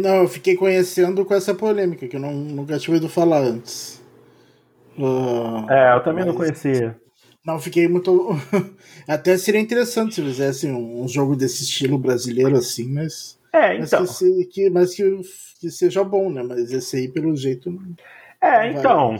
[0.00, 3.97] Não, eu fiquei conhecendo com essa polêmica, que eu não, nunca tinha ouvido falar antes.
[5.68, 6.26] É, eu também mas...
[6.26, 6.96] não conhecia.
[7.44, 8.30] Não, fiquei muito.
[9.08, 13.38] Até seria interessante se fizessem um, um jogo desse estilo brasileiro assim, mas.
[13.52, 14.00] É, então.
[14.00, 15.20] Mas que, que, mas que,
[15.60, 16.42] que seja bom, né?
[16.42, 17.70] Mas esse aí, pelo jeito.
[17.70, 17.80] Não...
[18.40, 19.16] É, então.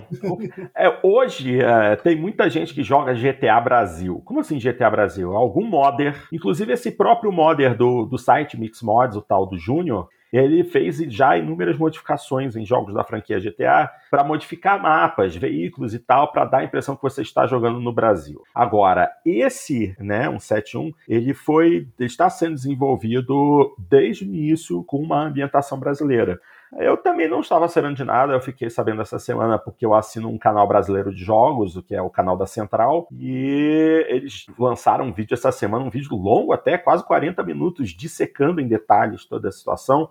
[0.76, 4.22] é, hoje é, tem muita gente que joga GTA Brasil.
[4.24, 5.34] Como assim GTA Brasil?
[5.34, 10.08] Algum modder, inclusive esse próprio modder do, do site Mix Mods, o tal do Júnior,
[10.32, 15.98] ele fez já inúmeras modificações em jogos da franquia GTA para modificar mapas, veículos e
[15.98, 18.42] tal, para dar a impressão que você está jogando no Brasil.
[18.54, 25.24] Agora, esse, né, um 71, ele foi, está sendo desenvolvido desde o início com uma
[25.24, 26.40] ambientação brasileira.
[26.76, 30.28] Eu também não estava sabendo de nada, eu fiquei sabendo essa semana porque eu assino
[30.28, 35.12] um canal brasileiro de jogos, que é o canal da Central, e eles lançaram um
[35.12, 39.52] vídeo essa semana, um vídeo longo, até quase 40 minutos, dissecando em detalhes toda a
[39.52, 40.10] situação.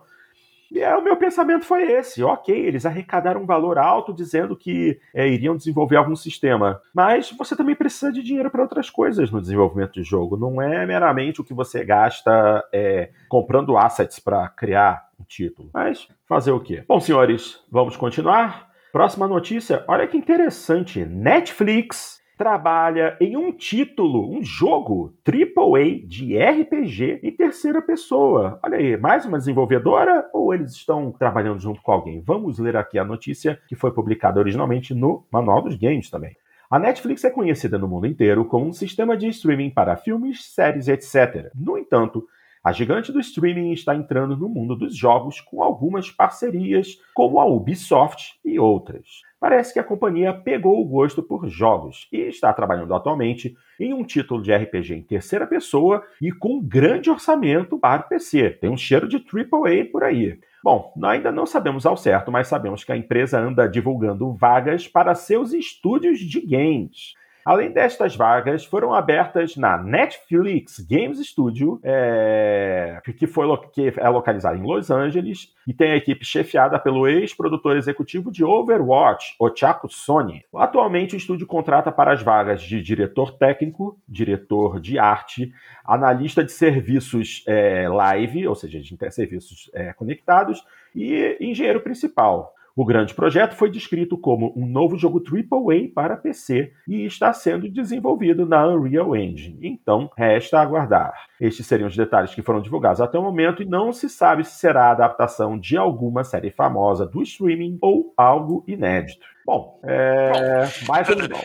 [0.70, 5.00] E é, o meu pensamento foi esse: ok, eles arrecadaram um valor alto dizendo que
[5.14, 9.40] é, iriam desenvolver algum sistema, mas você também precisa de dinheiro para outras coisas no
[9.40, 10.36] desenvolvimento de jogo.
[10.36, 15.70] Não é meramente o que você gasta é, comprando assets para criar um título.
[15.72, 16.84] Mas fazer o quê?
[16.86, 18.68] Bom, senhores, vamos continuar.
[18.92, 21.04] Próxima notícia: olha que interessante.
[21.04, 28.60] Netflix trabalha em um título, um jogo AAA de RPG em terceira pessoa.
[28.62, 32.22] Olha aí, mais uma desenvolvedora ou eles estão trabalhando junto com alguém?
[32.24, 36.36] Vamos ler aqui a notícia que foi publicada originalmente no Manual dos Games também.
[36.70, 40.86] A Netflix é conhecida no mundo inteiro como um sistema de streaming para filmes, séries,
[40.86, 41.50] etc.
[41.56, 42.24] No entanto,
[42.68, 47.46] a gigante do streaming está entrando no mundo dos jogos com algumas parcerias, como a
[47.46, 49.22] Ubisoft e outras.
[49.40, 54.04] Parece que a companhia pegou o gosto por jogos e está trabalhando atualmente em um
[54.04, 58.50] título de RPG em terceira pessoa e com grande orçamento para PC.
[58.60, 60.38] Tem um cheiro de AAA por aí.
[60.62, 65.14] Bom, ainda não sabemos ao certo, mas sabemos que a empresa anda divulgando vagas para
[65.14, 67.14] seus estúdios de games.
[67.48, 74.58] Além destas vagas, foram abertas na Netflix Games Studio, é, que, foi, que é localizada
[74.58, 80.44] em Los Angeles, e tem a equipe chefiada pelo ex-produtor executivo de Overwatch, Ochako Sony.
[80.54, 85.50] Atualmente, o estúdio contrata para as vagas de diretor técnico, diretor de arte,
[85.86, 90.62] analista de serviços é, live, ou seja, de serviços é, conectados,
[90.94, 92.54] e engenheiro principal.
[92.78, 97.68] O grande projeto foi descrito como um novo jogo AAA para PC e está sendo
[97.68, 99.58] desenvolvido na Unreal Engine.
[99.60, 101.12] Então, resta aguardar.
[101.40, 104.60] Estes seriam os detalhes que foram divulgados até o momento e não se sabe se
[104.60, 109.26] será a adaptação de alguma série famosa do streaming ou algo inédito.
[109.44, 110.30] Bom, é.
[110.30, 111.36] Bom, mais ou menos.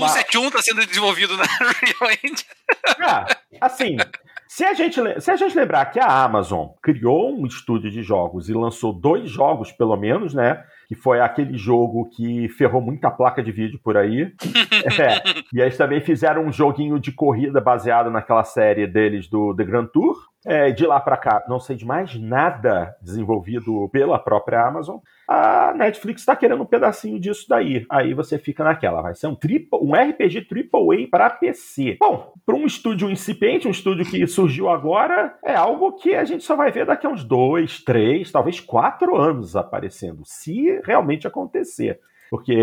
[0.00, 2.44] O 71 está sendo desenvolvido na Unreal Engine.
[3.00, 3.26] Ah,
[3.60, 3.96] assim,
[4.46, 8.48] se a, gente, se a gente lembrar que a Amazon criou um estúdio de jogos
[8.48, 10.64] e lançou dois jogos, pelo menos, né?
[10.88, 14.32] Que foi aquele jogo que ferrou muita placa de vídeo por aí.
[15.00, 19.64] é, e eles também fizeram um joguinho de corrida baseado naquela série deles do The
[19.64, 20.16] Grand Tour.
[20.48, 24.98] É, de lá para cá, não sei de mais nada desenvolvido pela própria Amazon.
[25.28, 27.84] A Netflix está querendo um pedacinho disso daí.
[27.90, 29.02] Aí você fica naquela.
[29.02, 31.96] Vai ser um, triple, um RPG AAA para PC.
[31.98, 36.44] Bom, para um estúdio incipiente, um estúdio que surgiu agora, é algo que a gente
[36.44, 41.98] só vai ver daqui a uns dois, três, talvez quatro anos aparecendo, se realmente acontecer.
[42.30, 42.56] Porque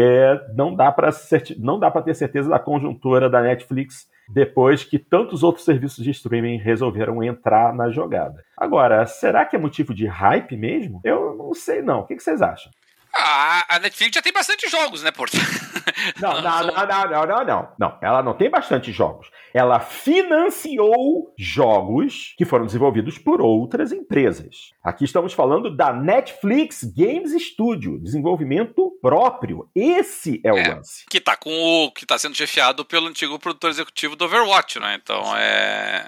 [0.55, 1.09] não dá para
[1.57, 6.11] não dá para ter certeza da conjuntura da Netflix depois que tantos outros serviços de
[6.11, 8.43] streaming resolveram entrar na jogada.
[8.57, 11.01] Agora, será que é motivo de hype mesmo?
[11.03, 12.01] Eu não sei não.
[12.01, 12.72] O que vocês acham?
[13.16, 15.38] Ah, a Netflix já tem bastante jogos, né, Porto?
[16.20, 17.70] Não, não, não, não, não, não, não.
[17.78, 19.30] Não, ela não tem bastante jogos.
[19.53, 24.72] Ela financiou jogos que foram desenvolvidos por outras empresas.
[24.84, 29.70] Aqui estamos falando da Netflix Games Studio, desenvolvimento próprio.
[29.76, 31.05] Esse é o é, lance.
[31.09, 31.51] Que tá com
[31.86, 34.99] o que tá sendo chefiado pelo antigo produtor executivo do Overwatch, né?
[35.01, 36.07] Então é,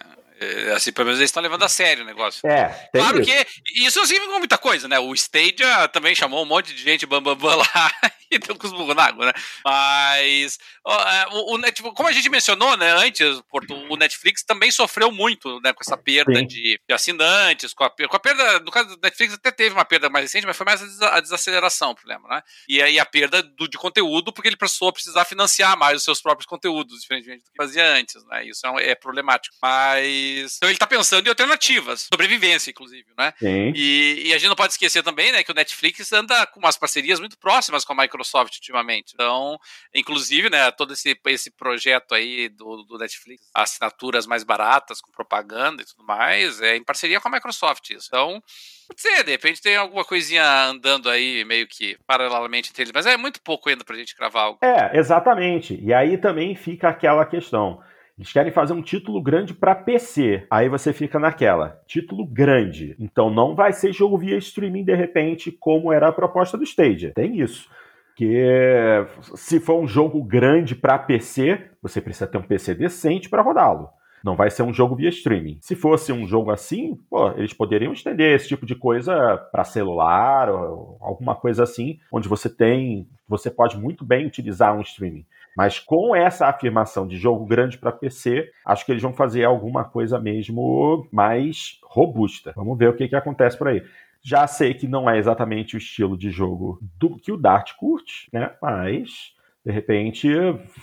[0.76, 2.48] assim, pelo menos eles estão levando a sério o negócio.
[2.48, 3.32] É, claro isso.
[3.32, 3.48] que
[3.84, 5.00] isso significa muita coisa, né?
[5.00, 7.92] O Stadia também chamou um monte de gente bambambam bam, bam lá
[8.32, 9.34] e deu com os burros na água, né?
[9.64, 10.58] Mas,
[10.88, 13.42] é, o, o, tipo, como a gente mencionou, né, antes,
[13.90, 18.16] o Netflix também sofreu muito, né, com essa perda de, de, assinantes, com a, com
[18.16, 20.82] a perda, no caso do Netflix até teve uma perda mais recente, mas foi mais
[21.02, 22.42] a desaceleração o problema, né?
[22.68, 26.04] E aí a perda do, de conteúdo, porque ele passou a precisar financiar mais os
[26.04, 28.46] seus próprios conteúdos, diferentemente do que fazia antes, né?
[28.46, 29.56] Isso é, é problemático.
[29.62, 33.34] Mas então ele tá pensando em alternativas, sobrevivência, inclusive, né?
[33.40, 33.74] Sim.
[33.76, 36.78] E, e, a gente não pode esquecer também, né, que o Netflix anda com umas
[36.78, 38.15] parcerias muito próximas com a Microsoft
[38.56, 39.14] ultimamente.
[39.14, 39.58] Então,
[39.94, 45.82] inclusive, né, todo esse, esse projeto aí do, do Netflix, assinaturas mais baratas, com propaganda
[45.82, 47.90] e tudo mais, é em parceria com a Microsoft.
[47.90, 48.08] Isso.
[48.08, 48.42] Então,
[48.88, 53.06] pode ser, de repente tem alguma coisinha andando aí, meio que paralelamente entre eles, mas
[53.06, 54.60] é muito pouco ainda pra gente gravar algo.
[54.62, 55.80] É, exatamente.
[55.82, 57.82] E aí também fica aquela questão.
[58.18, 60.48] Eles querem fazer um título grande para PC.
[60.50, 62.96] Aí você fica naquela, título grande.
[62.98, 67.12] Então não vai ser jogo via streaming de repente, como era a proposta do Stadia.
[67.14, 67.70] Tem isso.
[68.16, 69.06] Que
[69.36, 73.90] se for um jogo grande para PC, você precisa ter um PC decente para rodá-lo.
[74.26, 75.60] Não vai ser um jogo via streaming.
[75.62, 80.50] Se fosse um jogo assim, pô, eles poderiam estender esse tipo de coisa para celular
[80.50, 85.26] ou alguma coisa assim, onde você tem, você pode muito bem utilizar um streaming.
[85.56, 89.86] Mas com essa afirmação de jogo grande para PC, acho que eles vão fazer alguma
[89.86, 92.52] coisa mesmo mais robusta.
[92.56, 93.84] Vamos ver o que, que acontece por aí.
[94.26, 98.28] Já sei que não é exatamente o estilo de jogo do que o Dart curte,
[98.34, 98.52] né?
[98.60, 100.28] Mas de repente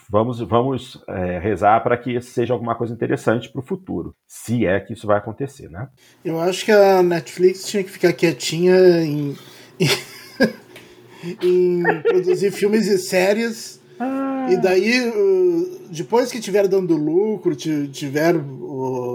[0.09, 4.79] vamos vamos é, rezar para que seja alguma coisa interessante para o futuro, se é
[4.79, 5.89] que isso vai acontecer, né?
[6.25, 9.37] Eu acho que a Netflix tinha que ficar quietinha em,
[11.43, 13.83] em, em produzir filmes e séries
[14.51, 15.13] e daí,
[15.91, 18.35] depois que tiver dando lucro, tiver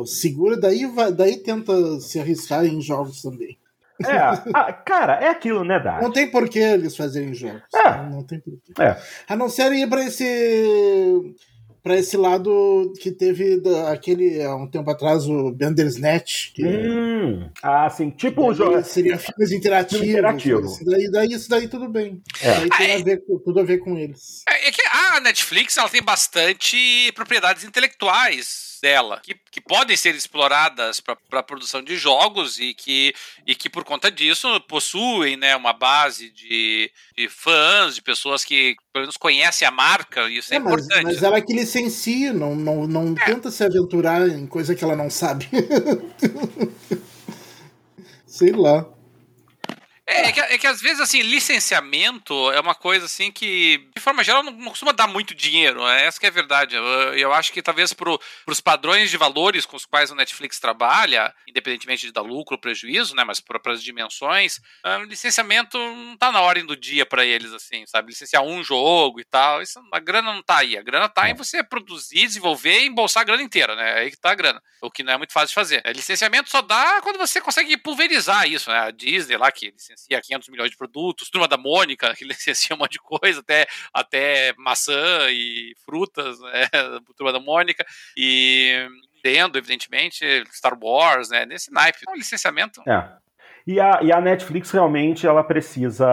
[0.05, 3.57] seguro, daí, vai, daí tenta se arriscar em jogos também.
[4.05, 4.17] É,
[4.53, 6.01] a, cara, é aquilo, né, Dad?
[6.01, 7.61] Não tem por que eles fazerem jogos.
[7.73, 7.97] É.
[7.97, 8.73] Não, não tem porquê.
[8.79, 8.97] É.
[9.27, 11.35] A não ser ir pra esse
[11.87, 16.51] para esse lado que teve da, aquele há um tempo atrás o Bandersnatch.
[16.53, 18.83] Que hum, ah, assim, tipo um jogo.
[18.83, 20.05] Seria filmes interativos.
[20.05, 20.65] Interativo.
[20.65, 22.21] Isso daí, daí, isso daí tudo bem.
[22.41, 22.49] É.
[22.49, 24.43] Aí tem a ver, tudo a ver com eles.
[24.49, 30.15] É, é que a Netflix ela tem bastante propriedades intelectuais dela, que, que podem ser
[30.15, 33.13] exploradas para a produção de jogos e que,
[33.45, 38.75] e que, por conta disso, possuem né, uma base de, de fãs, de pessoas que
[38.93, 41.05] pelo menos conhecem a marca, e isso é, é mas, importante.
[41.05, 43.25] Mas ela que licencia, não, não, não é.
[43.25, 45.49] tenta se aventurar em coisa que ela não sabe.
[48.25, 48.85] Sei lá.
[50.09, 54.01] É, é, que, é que às vezes, assim, licenciamento é uma coisa, assim, que, de
[54.01, 55.85] forma geral, não, não costuma dar muito dinheiro.
[55.85, 56.77] É essa que é a verdade.
[56.77, 60.61] Eu, eu acho que talvez para os padrões de valores com os quais o Netflix
[60.61, 66.13] trabalha, independentemente de dar lucro ou prejuízo, né, mas para as dimensões, o licenciamento não
[66.13, 68.11] está na ordem do dia para eles, assim, sabe?
[68.11, 70.77] Licenciar um jogo e tal, isso, a grana não está aí.
[70.77, 71.35] A grana está em é.
[71.35, 73.97] você produzir, desenvolver e embolsar a grana inteira, né?
[73.97, 74.63] É aí que está a grana.
[74.81, 75.81] O que não é muito fácil de fazer.
[75.83, 78.79] É, licenciamento só dá quando você consegue pulverizar isso, né?
[78.79, 82.75] A Disney lá, que licencia licencia 500 milhões de produtos, Turma da Mônica, que licencia
[82.75, 86.69] um monte de coisa, até, até maçã e frutas, né,
[87.17, 87.85] Turma da Mônica,
[88.15, 90.23] e Nintendo, evidentemente,
[90.53, 91.99] Star Wars, né, nesse naipe.
[92.07, 92.81] É um licenciamento.
[92.87, 93.09] É.
[93.65, 96.07] E a, e a Netflix realmente ela precisa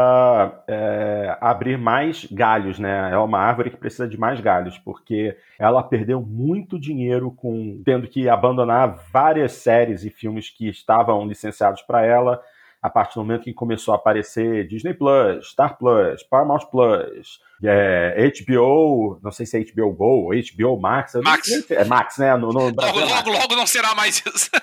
[0.66, 3.12] é, abrir mais galhos, né?
[3.12, 8.08] É uma árvore que precisa de mais galhos, porque ela perdeu muito dinheiro com tendo
[8.08, 12.42] que abandonar várias séries e filmes que estavam licenciados para ela
[12.84, 18.30] a partir do momento que começou a aparecer Disney Plus, Star Plus, Paramount Plus, é,
[18.36, 21.14] HBO, não sei se é HBO Go, HBO Max.
[21.14, 21.70] Max.
[21.70, 22.36] é Max, né?
[22.36, 24.50] No, no logo, é logo, logo não será mais isso.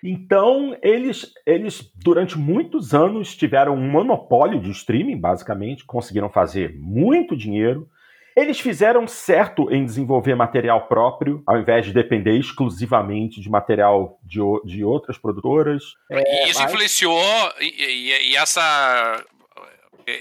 [0.00, 7.36] Então, eles, eles, durante muitos anos, tiveram um monopólio de streaming, basicamente, conseguiram fazer muito
[7.36, 7.90] dinheiro.
[8.38, 14.38] Eles fizeram certo em desenvolver material próprio, ao invés de depender exclusivamente de material de,
[14.64, 15.82] de outras produtoras.
[16.08, 16.70] É, isso mas...
[16.70, 19.24] influenciou, e, e, e essa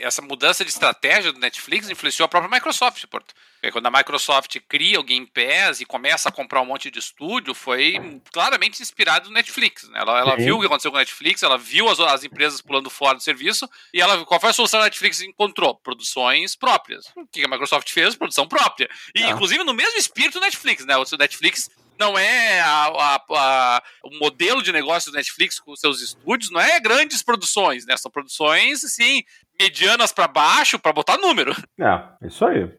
[0.01, 3.33] essa mudança de estratégia do Netflix influenciou a própria Microsoft, Porto.
[3.71, 7.53] Quando a Microsoft cria o Game Pass e começa a comprar um monte de estúdio,
[7.53, 9.89] foi claramente inspirado no Netflix.
[9.89, 9.99] Né?
[9.99, 12.89] Ela, ela viu o que aconteceu com o Netflix, ela viu as, as empresas pulando
[12.89, 15.75] fora do serviço e ela qual foi a solução que a Netflix encontrou?
[15.75, 17.05] Produções próprias.
[17.15, 18.15] O que a Microsoft fez?
[18.15, 18.89] Produção própria.
[19.15, 19.29] E, ah.
[19.29, 20.95] inclusive, no mesmo espírito do Netflix, né?
[20.97, 26.01] O Netflix não é a, a, a, o modelo de negócio do Netflix com seus
[26.01, 27.97] estúdios, não é grandes produções, né?
[27.97, 29.23] São produções, assim,
[29.59, 31.53] medianas para baixo, para botar número.
[31.79, 32.69] É, isso aí.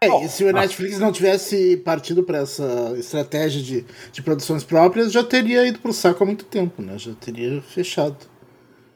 [0.00, 5.10] É, e se o Netflix não tivesse partido para essa estratégia de, de produções próprias,
[5.10, 6.96] já teria ido pro saco há muito tempo, né?
[6.96, 8.16] Já teria fechado.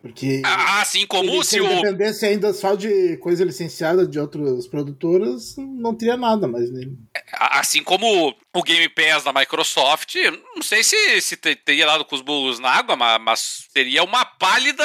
[0.03, 0.43] Porque.
[0.81, 1.69] Assim como se, se o.
[1.69, 6.71] dependesse ainda só de coisa licenciada de outras produtoras, não teria nada mais.
[6.73, 6.99] Nem...
[7.39, 10.17] Assim como o Game Pass da Microsoft,
[10.57, 14.25] não sei se, se teria dado com os burros na água, mas, mas seria uma
[14.25, 14.85] pálida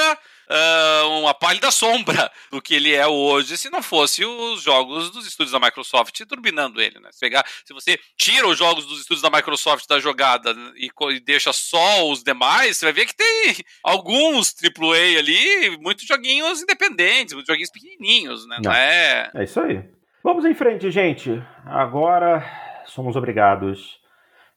[0.49, 5.27] uh, uma pálida sombra do que ele é hoje se não fosse os jogos dos
[5.27, 7.09] estúdios da Microsoft turbinando ele, né?
[7.11, 11.19] Se, pegar, se você tira os jogos dos estúdios da Microsoft da jogada e, e
[11.19, 17.33] deixa só os demais, você vai ver que tem alguns AAA ali, muitos joguinhos independentes,
[17.33, 18.57] muitos joguinhos pequenininhos, né?
[18.63, 19.31] Não, não é...
[19.33, 19.83] é isso aí.
[20.23, 21.41] Vamos em frente, gente.
[21.65, 22.43] Agora
[22.85, 23.99] somos obrigados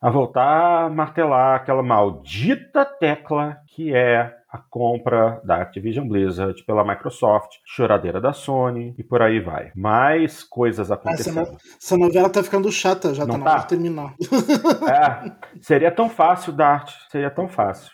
[0.01, 6.85] a voltar a martelar aquela maldita tecla que é a compra da Activision Blizzard pela
[6.85, 9.71] Microsoft, choradeira da Sony e por aí vai.
[9.77, 11.41] Mais coisas acontecendo.
[11.41, 14.15] Essa, essa novela tá ficando chata, já Não tá na hora de terminar.
[14.89, 17.93] É, seria tão fácil, Dart, seria tão fácil.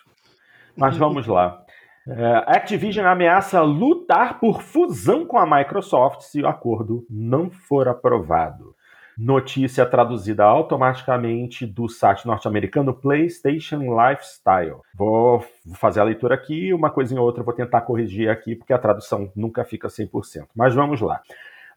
[0.74, 1.62] Mas vamos lá.
[2.08, 8.75] É, Activision ameaça lutar por fusão com a Microsoft se o acordo não for aprovado
[9.16, 14.80] notícia traduzida automaticamente do site norte-americano PlayStation Lifestyle.
[14.94, 15.44] Vou
[15.74, 19.30] fazer a leitura aqui, uma coisinha ou outra vou tentar corrigir aqui, porque a tradução
[19.34, 20.46] nunca fica 100%.
[20.54, 21.20] Mas vamos lá.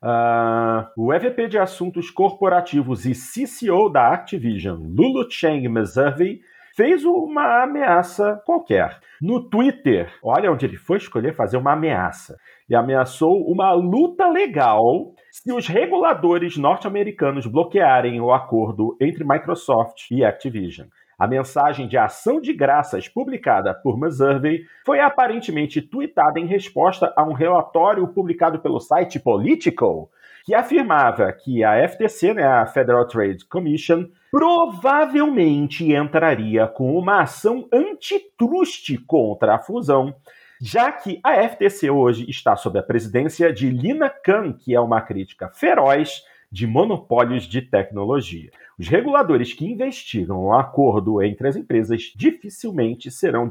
[0.02, 6.42] Uh, o EVP de Assuntos Corporativos e CCO da Activision, Lulu Cheng Meservey,
[6.80, 9.02] fez uma ameaça qualquer.
[9.22, 12.38] No Twitter, olha onde ele foi escolher fazer uma ameaça.
[12.70, 20.24] E ameaçou uma luta legal se os reguladores norte-americanos bloquearem o acordo entre Microsoft e
[20.24, 20.88] Activision.
[21.20, 27.26] A mensagem de ação de graças publicada por Meservey foi aparentemente tweetada em resposta a
[27.26, 30.10] um relatório publicado pelo site Political,
[30.50, 37.70] que afirmava que a FTC, né, a Federal Trade Commission, provavelmente entraria com uma ação
[37.72, 40.16] antitruste contra a fusão
[40.60, 45.00] já que a FTC hoje está sob a presidência de Lina Khan, que é uma
[45.00, 48.50] crítica feroz de monopólios de tecnologia.
[48.78, 53.48] Os reguladores que investigam o acordo entre as empresas dificilmente serão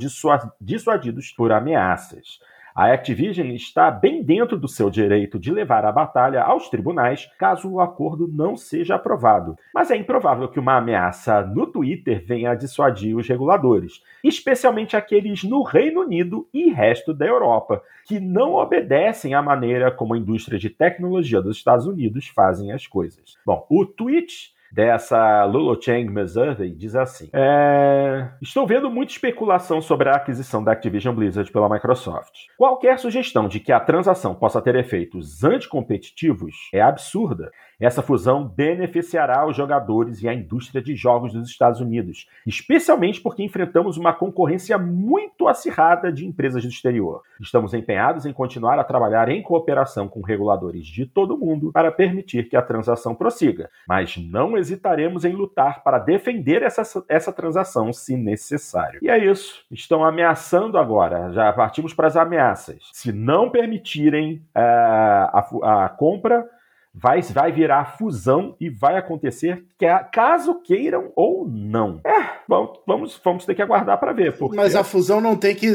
[0.60, 2.40] dissuadidos por ameaças.
[2.78, 7.68] A Activision está bem dentro do seu direito de levar a batalha aos tribunais caso
[7.68, 12.54] o acordo não seja aprovado, mas é improvável que uma ameaça no Twitter venha a
[12.54, 19.34] dissuadir os reguladores, especialmente aqueles no Reino Unido e resto da Europa, que não obedecem
[19.34, 23.36] à maneira como a indústria de tecnologia dos Estados Unidos fazem as coisas.
[23.44, 28.28] Bom, o tweet dessa Lulu Cheng Meservey diz assim: é...
[28.40, 32.46] Estou vendo muita especulação sobre a aquisição da Activision Blizzard pela Microsoft.
[32.56, 37.50] Qualquer sugestão de que a transação possa ter efeitos anticompetitivos é absurda.
[37.80, 43.40] Essa fusão beneficiará os jogadores e a indústria de jogos dos Estados Unidos, especialmente porque
[43.40, 47.22] enfrentamos uma concorrência muito acirrada de empresas do exterior.
[47.40, 51.92] Estamos empenhados em continuar a trabalhar em cooperação com reguladores de todo o mundo para
[51.92, 57.92] permitir que a transação prossiga, mas não hesitaremos em lutar para defender essa, essa transação
[57.92, 58.98] se necessário.
[59.00, 59.64] E é isso.
[59.70, 62.90] Estão ameaçando agora, já partimos para as ameaças.
[62.92, 66.57] Se não permitirem uh, a, a compra
[66.94, 69.64] vai, vai virar fusão e vai acontecer
[70.12, 72.00] caso queiram ou não.
[72.04, 74.36] É, vamos, vamos, vamos ter que aguardar para ver.
[74.36, 74.56] Porque...
[74.56, 75.68] Mas a fusão não tem que.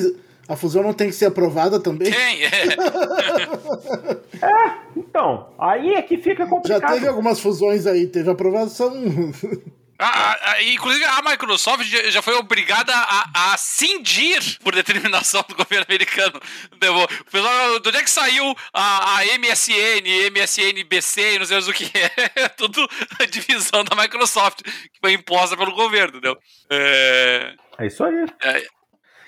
[0.47, 2.11] A fusão não tem que ser aprovada também?
[2.11, 2.47] Tem, é.
[4.45, 6.81] é, então, aí é que fica complicado.
[6.81, 8.91] Já teve algumas fusões aí, teve aprovação.
[10.05, 15.85] A, a, inclusive, a Microsoft já foi obrigada a, a cindir por determinação do governo
[15.87, 16.39] americano.
[16.73, 21.73] O pessoal, de onde é que saiu a, a MSN, MSN-BC, não sei mais o
[21.73, 22.11] que é?
[22.43, 22.85] é tudo
[23.19, 26.37] a divisão da Microsoft, que foi imposta pelo governo, entendeu?
[26.69, 28.25] É, é isso aí.
[28.43, 28.67] É...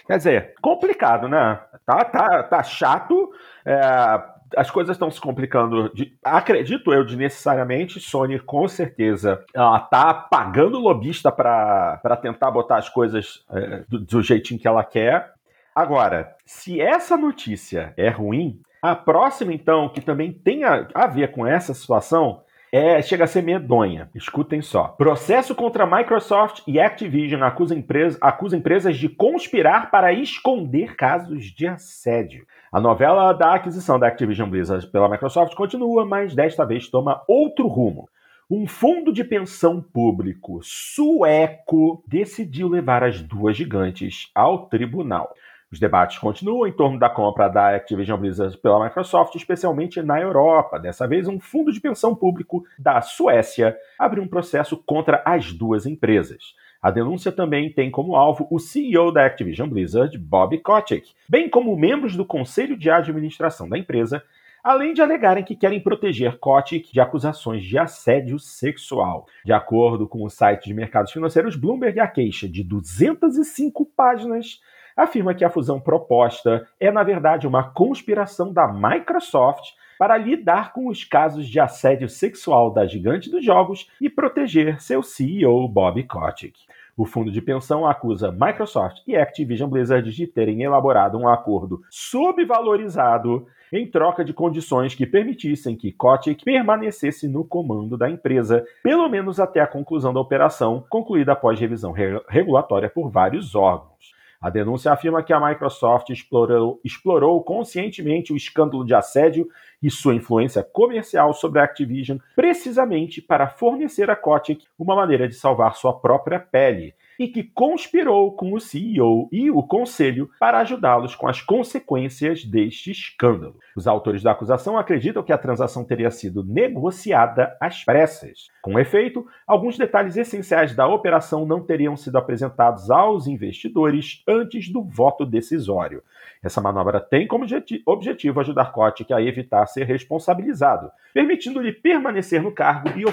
[0.07, 1.59] Quer dizer, complicado, né?
[1.86, 3.32] Tá, tá, tá chato.
[3.65, 8.00] É as coisas estão se complicando, de, acredito eu, de necessariamente.
[8.00, 14.22] Sony, com certeza, ela tá pagando lobista para tentar botar as coisas é, do, do
[14.22, 15.34] jeitinho que ela quer.
[15.74, 21.32] Agora, se essa notícia é ruim, A próxima, então, que também tem a, a ver
[21.32, 24.10] com essa situação, é, chega a ser medonha.
[24.14, 24.89] Escutem só.
[24.89, 31.66] Processo contra Microsoft e Activision acusa, empresa, acusa empresas de conspirar para esconder casos de
[31.66, 32.46] assédio.
[32.76, 37.67] A novela da aquisição da Activision Blizzard pela Microsoft continua, mas desta vez toma outro
[37.67, 38.09] rumo.
[38.51, 45.34] Um fundo de pensão público sueco decidiu levar as duas gigantes ao tribunal.
[45.71, 50.78] Os debates continuam em torno da compra da Activision Blizzard pela Microsoft, especialmente na Europa.
[50.78, 55.86] Dessa vez, um fundo de pensão público da Suécia abriu um processo contra as duas
[55.86, 56.53] empresas.
[56.86, 61.75] A denúncia também tem como alvo o CEO da Activision Blizzard, Bob Kotick, bem como
[61.75, 64.21] membros do conselho de administração da empresa,
[64.63, 69.25] além de alegarem que querem proteger Kotick de acusações de assédio sexual.
[69.43, 74.61] De acordo com o site de mercados financeiros Bloomberg, a queixa de 205 páginas
[74.95, 80.88] afirma que a fusão proposta é, na verdade, uma conspiração da Microsoft para lidar com
[80.88, 86.59] os casos de assédio sexual da gigante dos jogos e proteger seu CEO Bob Kotick.
[86.98, 93.46] O fundo de pensão acusa Microsoft e Activision Blizzard de terem elaborado um acordo subvalorizado
[93.74, 99.41] em troca de condições que permitissem que Kotick permanecesse no comando da empresa, pelo menos
[99.41, 104.16] até a conclusão da operação, concluída após revisão re regulatória por vários órgãos.
[104.39, 109.50] A denúncia afirma que a Microsoft explorou, explorou conscientemente o escândalo de assédio
[109.86, 115.36] e sua influência comercial sobre a Activision precisamente para fornecer a Kotick uma maneira de
[115.36, 121.15] salvar sua própria pele e que conspirou com o CEO e o conselho para ajudá-los
[121.15, 123.57] com as consequências deste escândalo.
[123.75, 128.47] Os autores da acusação acreditam que a transação teria sido negociada às pressas.
[128.61, 134.83] Com efeito, alguns detalhes essenciais da operação não teriam sido apresentados aos investidores antes do
[134.83, 136.03] voto decisório.
[136.46, 137.43] Essa manobra tem como
[137.88, 143.04] objetivo ajudar Kotick a evitar ser responsabilizado, permitindo-lhe permanecer no cargo e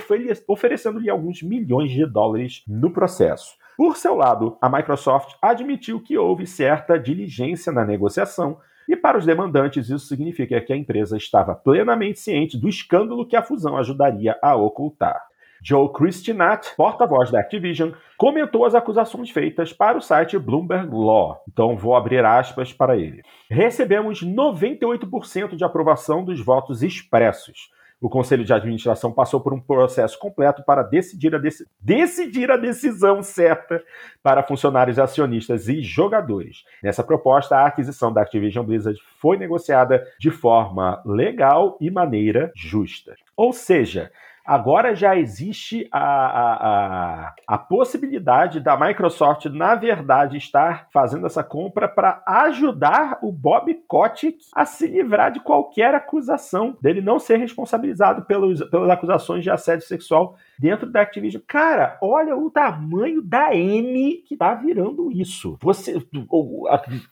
[0.47, 3.55] oferecendo-lhe alguns milhões de dólares no processo.
[3.75, 9.25] Por seu lado, a Microsoft admitiu que houve certa diligência na negociação, e para os
[9.25, 14.37] demandantes isso significa que a empresa estava plenamente ciente do escândalo que a fusão ajudaria
[14.43, 15.32] a ocultar.
[15.65, 21.43] Joe Christinat, porta-voz da Activision, comentou as acusações feitas para o site Bloomberg Law.
[21.49, 23.23] Então vou abrir aspas para ele.
[23.49, 27.71] Recebemos 98% de aprovação dos votos expressos.
[28.03, 32.57] O Conselho de Administração passou por um processo completo para decidir a, dec decidir a
[32.57, 33.81] decisão certa
[34.21, 36.65] para funcionários acionistas e jogadores.
[36.83, 43.15] Nessa proposta, a aquisição da Activision Blizzard foi negociada de forma legal e maneira justa.
[43.37, 44.11] Ou seja,
[44.45, 51.89] Agora já existe a, a, a, possibilidade da Microsoft, na verdade, estar fazendo essa compra
[51.89, 58.23] para ajudar o Bob Kotick a se livrar de qualquer acusação dele não ser responsabilizado
[58.23, 61.43] pelos, pelas acusações de assédio sexual dentro da Activision.
[61.47, 65.57] Cara, olha o tamanho da M que tá virando isso.
[65.63, 66.03] Você,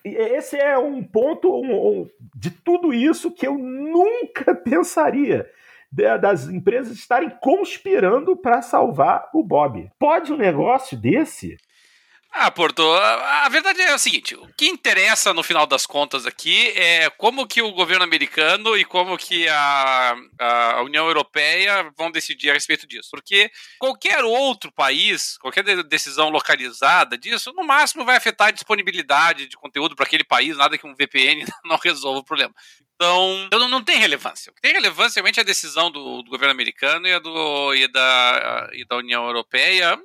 [0.05, 5.47] esse é um ponto um, um, de tudo isso que eu nunca pensaria
[5.93, 9.91] das empresas estarem conspirando para salvar o Bob.
[9.99, 11.57] Pode um negócio desse?
[12.33, 16.69] Ah, Porto, a, verdade é o seguinte, o que interessa no final das contas aqui
[16.77, 22.51] é como que o governo americano e como que a, a União Europeia vão decidir
[22.51, 23.09] a respeito disso.
[23.11, 23.51] Porque
[23.81, 29.97] qualquer outro país, qualquer decisão localizada disso, no máximo vai afetar a disponibilidade de conteúdo
[29.97, 32.55] para aquele país, nada que um VPN não resolva o problema.
[32.95, 34.53] Então, então não tem relevância.
[34.53, 37.89] O que tem relevância realmente é a decisão do, do governo americano e, do, e,
[37.89, 39.99] da, e da União Europeia,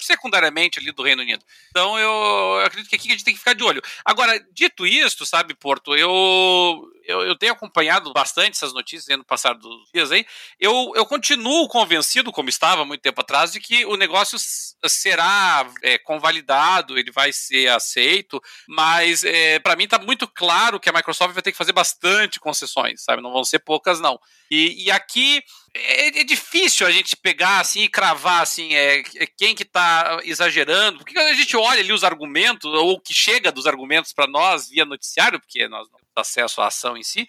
[0.00, 1.44] secundariamente ali do Reino Unido.
[1.70, 3.82] Então eu acredito que aqui a gente tem que ficar de olho.
[4.04, 9.54] Agora, dito isto, sabe, Porto, eu, eu, eu tenho acompanhado bastante essas notícias no passar
[9.54, 10.26] dos dias aí.
[10.58, 14.38] Eu, eu continuo convencido, como estava muito tempo atrás, de que o negócio
[14.86, 20.88] será é, convalidado, ele vai ser aceito, mas é, para mim está muito claro que
[20.88, 23.22] a Microsoft vai ter que fazer bastante concessões, sabe?
[23.22, 24.18] Não vão ser poucas, não.
[24.50, 25.42] E, e aqui
[25.74, 30.20] é, é, difícil a gente pegar assim e cravar assim, é, é quem que tá
[30.22, 34.28] exagerando, porque a gente olha ali os argumentos, ou o que chega dos argumentos para
[34.28, 37.26] nós via noticiário, porque nós não acesso à ação em si,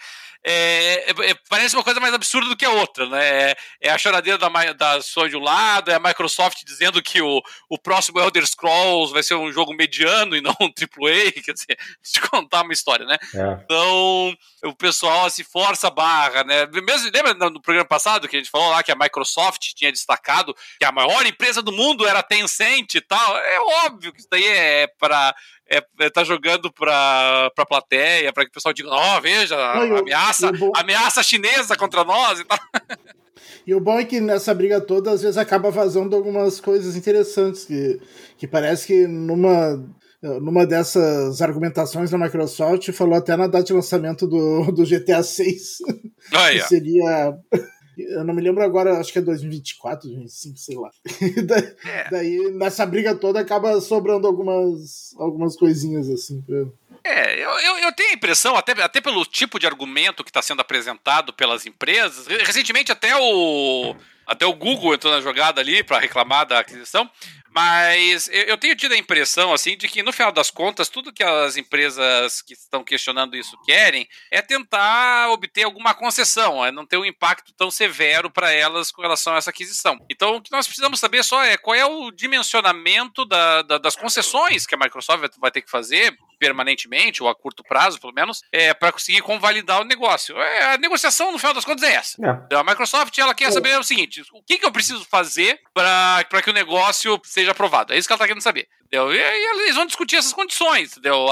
[0.47, 3.51] é, é, é, parece uma coisa mais absurda do que a outra, né?
[3.51, 7.19] É, é a choradeira da, da Sony de um lado, é a Microsoft dizendo que
[7.19, 11.53] o, o próximo Elder Scrolls vai ser um jogo mediano e não um AAA, quer
[11.53, 13.17] dizer, te contar uma história, né?
[13.33, 13.63] É.
[13.63, 16.67] Então, o pessoal se força a barra, né?
[16.67, 20.55] Mesmo, lembra no programa passado que a gente falou lá que a Microsoft tinha destacado
[20.79, 23.37] que a maior empresa do mundo era a Tencent e tal?
[23.37, 25.33] É óbvio que isso daí é para
[25.69, 29.55] é, é tá jogando para pra plateia, para que o pessoal diga, ó, oh, veja,
[29.55, 30.71] a ameaça ameaça, bom...
[30.75, 32.59] ameaça chinesa contra nós e tal.
[33.67, 37.65] E o bom é que nessa briga toda, às vezes acaba vazando algumas coisas interessantes,
[37.65, 37.99] que,
[38.37, 39.83] que parece que numa,
[40.21, 45.77] numa dessas argumentações da Microsoft falou até na data de lançamento do, do GTA 6.
[46.31, 46.61] Oh, yeah.
[46.61, 47.35] que seria
[47.97, 50.91] eu não me lembro agora, acho que é 2024, 2025, sei lá.
[51.45, 52.09] daí, é.
[52.09, 56.41] daí, nessa briga toda, acaba sobrando algumas, algumas coisinhas assim.
[56.41, 56.65] Pra...
[57.07, 60.41] É, eu, eu, eu, tenho a impressão, até, até pelo tipo de argumento que está
[60.41, 63.95] sendo apresentado pelas empresas, recentemente até o,
[64.25, 67.07] até o Google entrou na jogada ali para reclamar da aquisição,
[67.55, 71.23] mas eu tenho tido a impressão, assim, de que no final das contas, tudo que
[71.23, 76.97] as empresas que estão questionando isso querem é tentar obter alguma concessão, é não ter
[76.97, 79.97] um impacto tão severo para elas com relação a essa aquisição.
[80.11, 83.95] Então, o que nós precisamos saber só é qual é o dimensionamento da, da, das
[83.95, 88.41] concessões que a Microsoft vai ter que fazer permanentemente, ou a curto prazo, pelo menos,
[88.51, 90.39] é, para conseguir convalidar o negócio.
[90.39, 92.17] É, a negociação, no final das contas, é essa.
[92.51, 92.55] É.
[92.55, 96.49] A Microsoft ela quer saber o seguinte: o que, que eu preciso fazer para que
[96.51, 97.93] o negócio seja aprovado?
[97.93, 98.67] É isso que ela está querendo saber.
[98.85, 99.11] Entendeu?
[99.13, 101.25] E, e eles vão discutir essas condições, entendeu?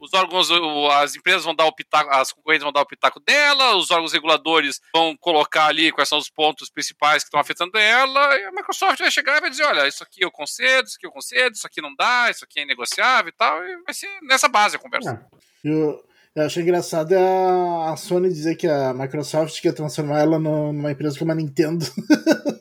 [0.00, 0.48] os órgãos,
[0.92, 4.12] as empresas vão dar o pitaco, as concorrentes vão dar o pitaco dela, os órgãos
[4.12, 8.52] reguladores vão colocar ali quais são os pontos principais que estão afetando ela, e a
[8.52, 11.56] Microsoft vai chegar e vai dizer: olha, isso aqui eu concedo, isso aqui eu concedo,
[11.56, 14.76] isso aqui não dá, isso aqui é negociável e tal, e vai ser nessa base
[14.76, 15.20] a conversa.
[15.64, 15.68] É.
[15.68, 16.00] Eu,
[16.34, 21.18] eu achei engraçado é a Sony dizer que a Microsoft quer transformar ela numa empresa
[21.18, 21.84] como a Nintendo.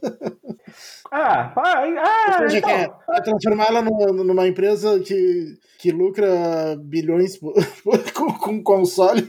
[1.11, 2.69] Ah, vai, ah, Ou seja, então.
[2.69, 7.37] quer, quer transformar ela numa, numa empresa que, que lucra bilhões
[8.13, 9.21] com, com console.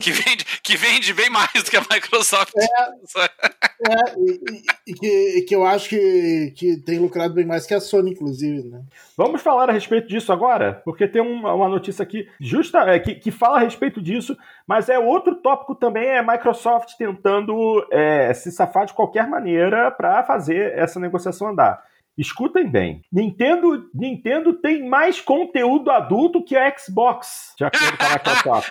[0.00, 2.52] Que vende, que vende bem mais do que a Microsoft.
[2.56, 7.74] É, é e, e, que, que eu acho que, que tem lucrado bem mais que
[7.74, 8.80] a Sony, inclusive, né?
[9.16, 10.80] Vamos falar a respeito disso agora?
[10.84, 14.36] Porque tem uma, uma notícia aqui justa, é, que, que fala a respeito disso,
[14.68, 20.22] mas é outro tópico também, é Microsoft tentando é, se safar de qualquer maneira para
[20.24, 21.82] fazer essa negociação andar.
[22.18, 23.00] Escutem bem.
[23.10, 28.70] Nintendo, Nintendo tem mais conteúdo adulto que a Xbox, de acordo com a Microsoft.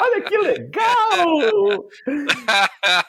[0.00, 1.88] Olha que legal!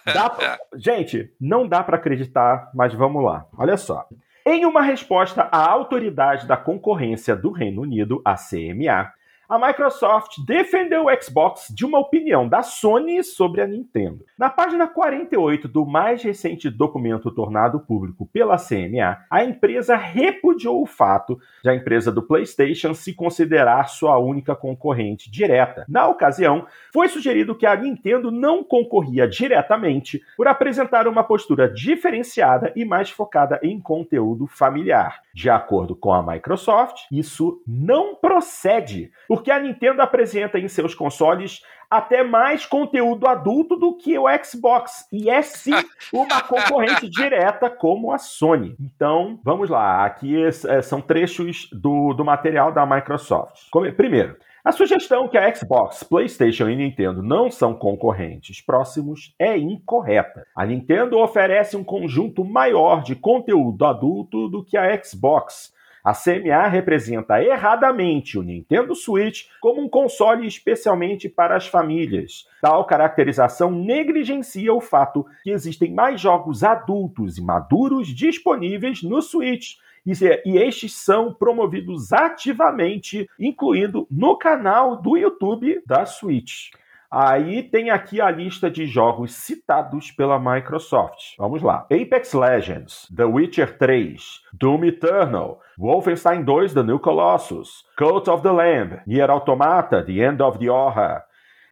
[0.04, 0.60] Pra...
[0.76, 3.48] Gente, não dá para acreditar, mas vamos lá.
[3.58, 4.06] Olha só.
[4.46, 9.10] Em uma resposta à autoridade da concorrência do Reino Unido, a CMA,
[9.48, 14.26] a Microsoft defendeu o Xbox de uma opinião da Sony sobre a Nintendo.
[14.38, 20.86] Na página 48 do mais recente documento tornado público pela CMA, a empresa repudiou o
[20.86, 25.86] fato de a empresa do PlayStation se considerar sua única concorrente direta.
[25.88, 32.72] Na ocasião, foi sugerido que a Nintendo não concorria diretamente por apresentar uma postura diferenciada
[32.76, 35.22] e mais focada em conteúdo familiar.
[35.34, 41.64] De acordo com a Microsoft, isso não procede, porque a Nintendo apresenta em seus consoles
[41.90, 45.74] até mais conteúdo adulto do que o Xbox e é sim
[46.14, 48.76] uma concorrente direta como a Sony.
[48.80, 50.52] Então, vamos lá, aqui é,
[50.84, 53.72] são trechos do, do material da Microsoft.
[53.98, 60.46] Primeiro, a sugestão que a Xbox, PlayStation e Nintendo não são concorrentes próximos é incorreta.
[60.56, 65.74] A Nintendo oferece um conjunto maior de conteúdo adulto do que a Xbox.
[66.04, 72.46] A CMA representa erradamente o Nintendo Switch como um console especialmente para as famílias.
[72.62, 79.78] Tal caracterização negligencia o fato que existem mais jogos adultos e maduros disponíveis no Switch
[80.06, 86.72] e estes são promovidos ativamente, incluindo no canal do YouTube da Switch.
[87.16, 91.36] Aí tem aqui a lista de jogos citados pela Microsoft.
[91.38, 98.28] Vamos lá: Apex Legends, The Witcher 3, Doom Eternal, Wolfenstein 2 The New Colossus, Cult
[98.28, 101.22] of the Lamb, Nier Automata, The End of the Horror,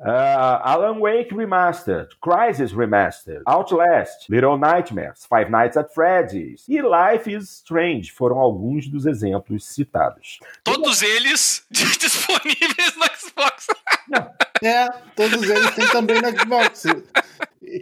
[0.04, 7.30] Uh, Alan Wake Remastered, Crisis Remastered, Outlast, Little Nightmares, Five Nights at Freddy's e Life
[7.30, 10.40] is Strange foram alguns dos exemplos citados.
[10.64, 13.68] Todos eles disponíveis no Xbox.
[14.64, 16.84] É, todos eles têm também no Xbox.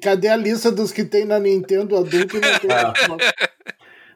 [0.02, 3.34] Cadê a lista dos que tem na Nintendo adulto e não tem no Xbox?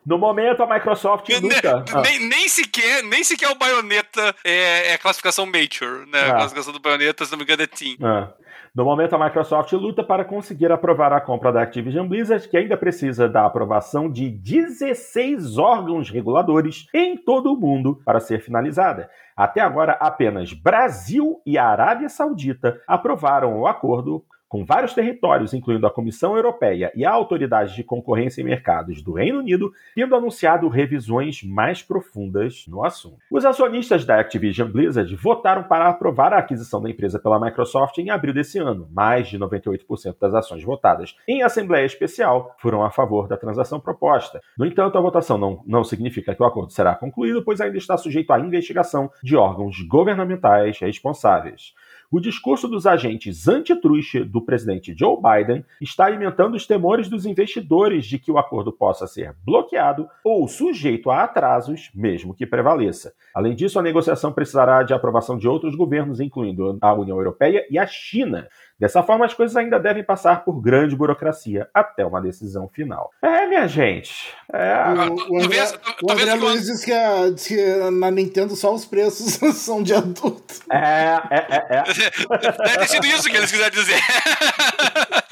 [0.06, 1.86] No momento, a Microsoft luta.
[1.94, 2.02] Ah.
[2.02, 6.20] Nem, nem, sequer, nem sequer o Bayonetta é, é a classificação Mature, né?
[6.20, 6.28] Ah.
[6.28, 7.98] A classificação do Bayonetta, se não me engano, é Team.
[8.02, 8.34] Ah.
[8.76, 12.76] No momento, a Microsoft luta para conseguir aprovar a compra da Activision Blizzard, que ainda
[12.76, 19.12] precisa da aprovação de 16 órgãos reguladores em todo o mundo para ser finalizada.
[19.38, 25.90] Até agora, apenas Brasil e Arábia Saudita aprovaram o acordo com vários territórios, incluindo a
[25.90, 31.42] Comissão Europeia e a Autoridade de Concorrência e Mercados do Reino Unido, tendo anunciado revisões
[31.42, 33.18] mais profundas no assunto.
[33.32, 38.12] Os acionistas da Activision Blizzard votaram para aprovar a aquisição da empresa pela Microsoft em
[38.12, 38.88] abril desse ano.
[38.92, 44.40] Mais de 98% das ações votadas em Assembleia Especial foram a favor da transação proposta.
[44.56, 47.98] No entanto, a votação não, não significa que o acordo será concluído, pois ainda está
[47.98, 51.74] sujeito à investigação de órgãos governamentais responsáveis.
[52.14, 58.06] O discurso dos agentes antitruste do presidente Joe Biden está alimentando os temores dos investidores
[58.06, 63.16] de que o acordo possa ser bloqueado ou sujeito a atrasos, mesmo que prevaleça.
[63.34, 67.80] Além disso, a negociação precisará de aprovação de outros governos, incluindo a União Europeia e
[67.80, 68.48] a China.
[68.80, 73.12] Dessa forma, as coisas ainda devem passar por grande burocracia até uma decisão final.
[73.22, 74.34] É, minha gente.
[74.52, 74.74] É...
[75.10, 75.72] O, o, André,
[76.02, 79.94] o André Luiz diz que, a, diz que, na Nintendo só os preços são de
[79.94, 80.56] adulto.
[80.72, 81.78] É, é, é.
[81.78, 81.84] é.
[82.64, 84.00] Deve ter sido isso que eles quiseram dizer.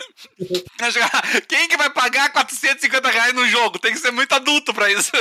[1.47, 3.79] Quem que vai pagar 450 reais no jogo?
[3.79, 5.11] Tem que ser muito adulto para isso.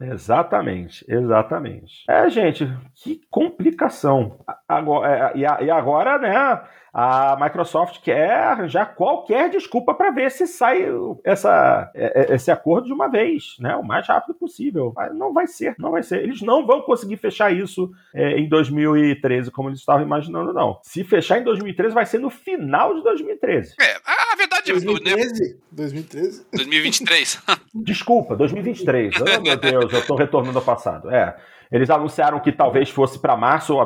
[0.00, 2.04] Exatamente, exatamente.
[2.08, 4.42] É, gente, que complicação.
[4.66, 6.62] Agora, é, e agora, né?
[6.92, 10.86] A Microsoft quer arranjar qualquer desculpa para ver se sai
[11.24, 13.76] essa, é, é, esse acordo de uma vez, né?
[13.76, 14.92] O mais rápido possível.
[14.94, 16.22] Mas não vai ser, não vai ser.
[16.22, 20.78] Eles não vão conseguir fechar isso é, em 2013, como eles estavam imaginando, não.
[20.82, 23.74] Se fechar em 2013, vai ser no final de 2013.
[23.80, 25.54] É, a verdade 2013?
[25.54, 25.56] Né?
[25.72, 26.46] 2013?
[26.52, 27.42] 2023.
[27.74, 29.14] Desculpa, 2023.
[29.20, 31.10] Oh, meu Deus, eu tô retornando ao passado.
[31.10, 31.36] É.
[31.70, 33.76] Eles anunciaram que talvez fosse para março,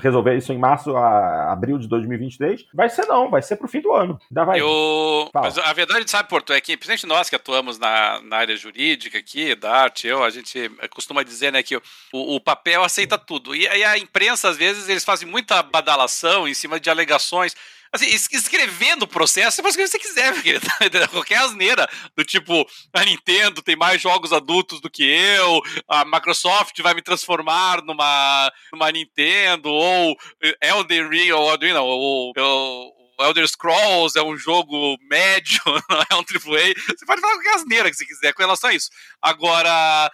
[0.00, 2.66] resolver isso em março, a abril de 2023.
[2.72, 4.16] Vai ser não, vai ser pro fim do ano.
[4.30, 4.60] Ainda vai.
[4.60, 5.28] Eu...
[5.34, 9.18] Mas a verdade, sabe, Porto, é que, principalmente nós que atuamos na, na área jurídica
[9.18, 11.80] aqui, da arte, eu, a gente costuma dizer, né, que o,
[12.12, 13.56] o papel aceita tudo.
[13.56, 17.56] E, e a imprensa, às vezes, eles fazem muita badalação em cima de alegações
[17.92, 20.66] assim, escrevendo o processo, você pode escrever o que você quiser, querido.
[21.12, 21.88] Qualquer asneira.
[22.16, 27.02] Do tipo, a Nintendo tem mais jogos adultos do que eu, a Microsoft vai me
[27.02, 30.16] transformar numa, numa Nintendo, ou
[30.62, 36.18] Elden Ring, ou não, ou, ou Elder Scrolls é um jogo médio, não é um
[36.18, 36.74] AAA.
[36.96, 38.90] Você pode falar qualquer asneira que você quiser com relação a isso.
[39.20, 40.10] Agora,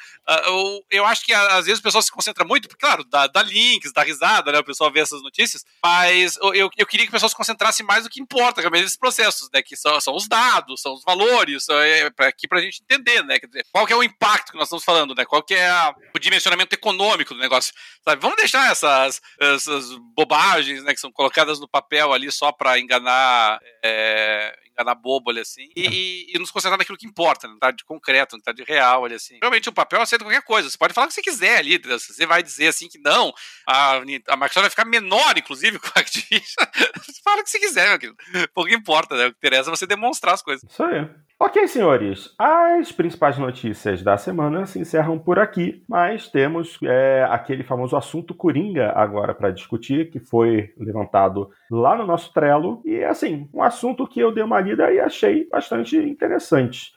[0.47, 3.43] eu, eu acho que às vezes o pessoal se concentra muito, porque, claro, dá, dá
[3.43, 4.59] links, dá risada, né?
[4.59, 8.05] O pessoal vê essas notícias, mas eu, eu queria que o pessoal se concentrasse mais
[8.05, 9.63] no que importa, realmente, nesses processos, né?
[9.63, 13.39] Que são, são os dados, são os valores, é, pra, aqui pra gente entender, né?
[13.39, 15.25] Quer dizer, qual que é o impacto que nós estamos falando, né?
[15.25, 17.73] Qual que é o dimensionamento econômico do negócio,
[18.05, 18.21] sabe?
[18.21, 20.95] Vamos deixar essas, essas bobagens, né?
[20.95, 25.87] Que são colocadas no papel ali só pra enganar, é, enganar bobo ali assim, e,
[25.87, 27.55] e, e, nos concentrar naquilo que importa, né?
[27.61, 29.39] tá de concreto, não tá de real ali assim.
[29.41, 32.27] Realmente o papel aceita qualquer coisa, você pode falar o que você quiser ali, você
[32.27, 33.33] vai dizer assim que não,
[33.67, 37.59] a, a Microsoft vai ficar menor, inclusive, com a Activision, você fala o que você
[37.59, 38.19] quiser, meu querido.
[38.55, 39.27] Pouco importa, né?
[39.27, 40.69] O que interessa é você demonstrar as coisas.
[40.71, 41.09] Isso aí.
[41.41, 47.63] Ok, senhores, as principais notícias da semana se encerram por aqui, mas temos é, aquele
[47.63, 53.49] famoso assunto Coringa agora para discutir, que foi levantado lá no nosso Trello, e assim,
[53.55, 56.93] um assunto que eu dei uma lida e achei bastante interessante.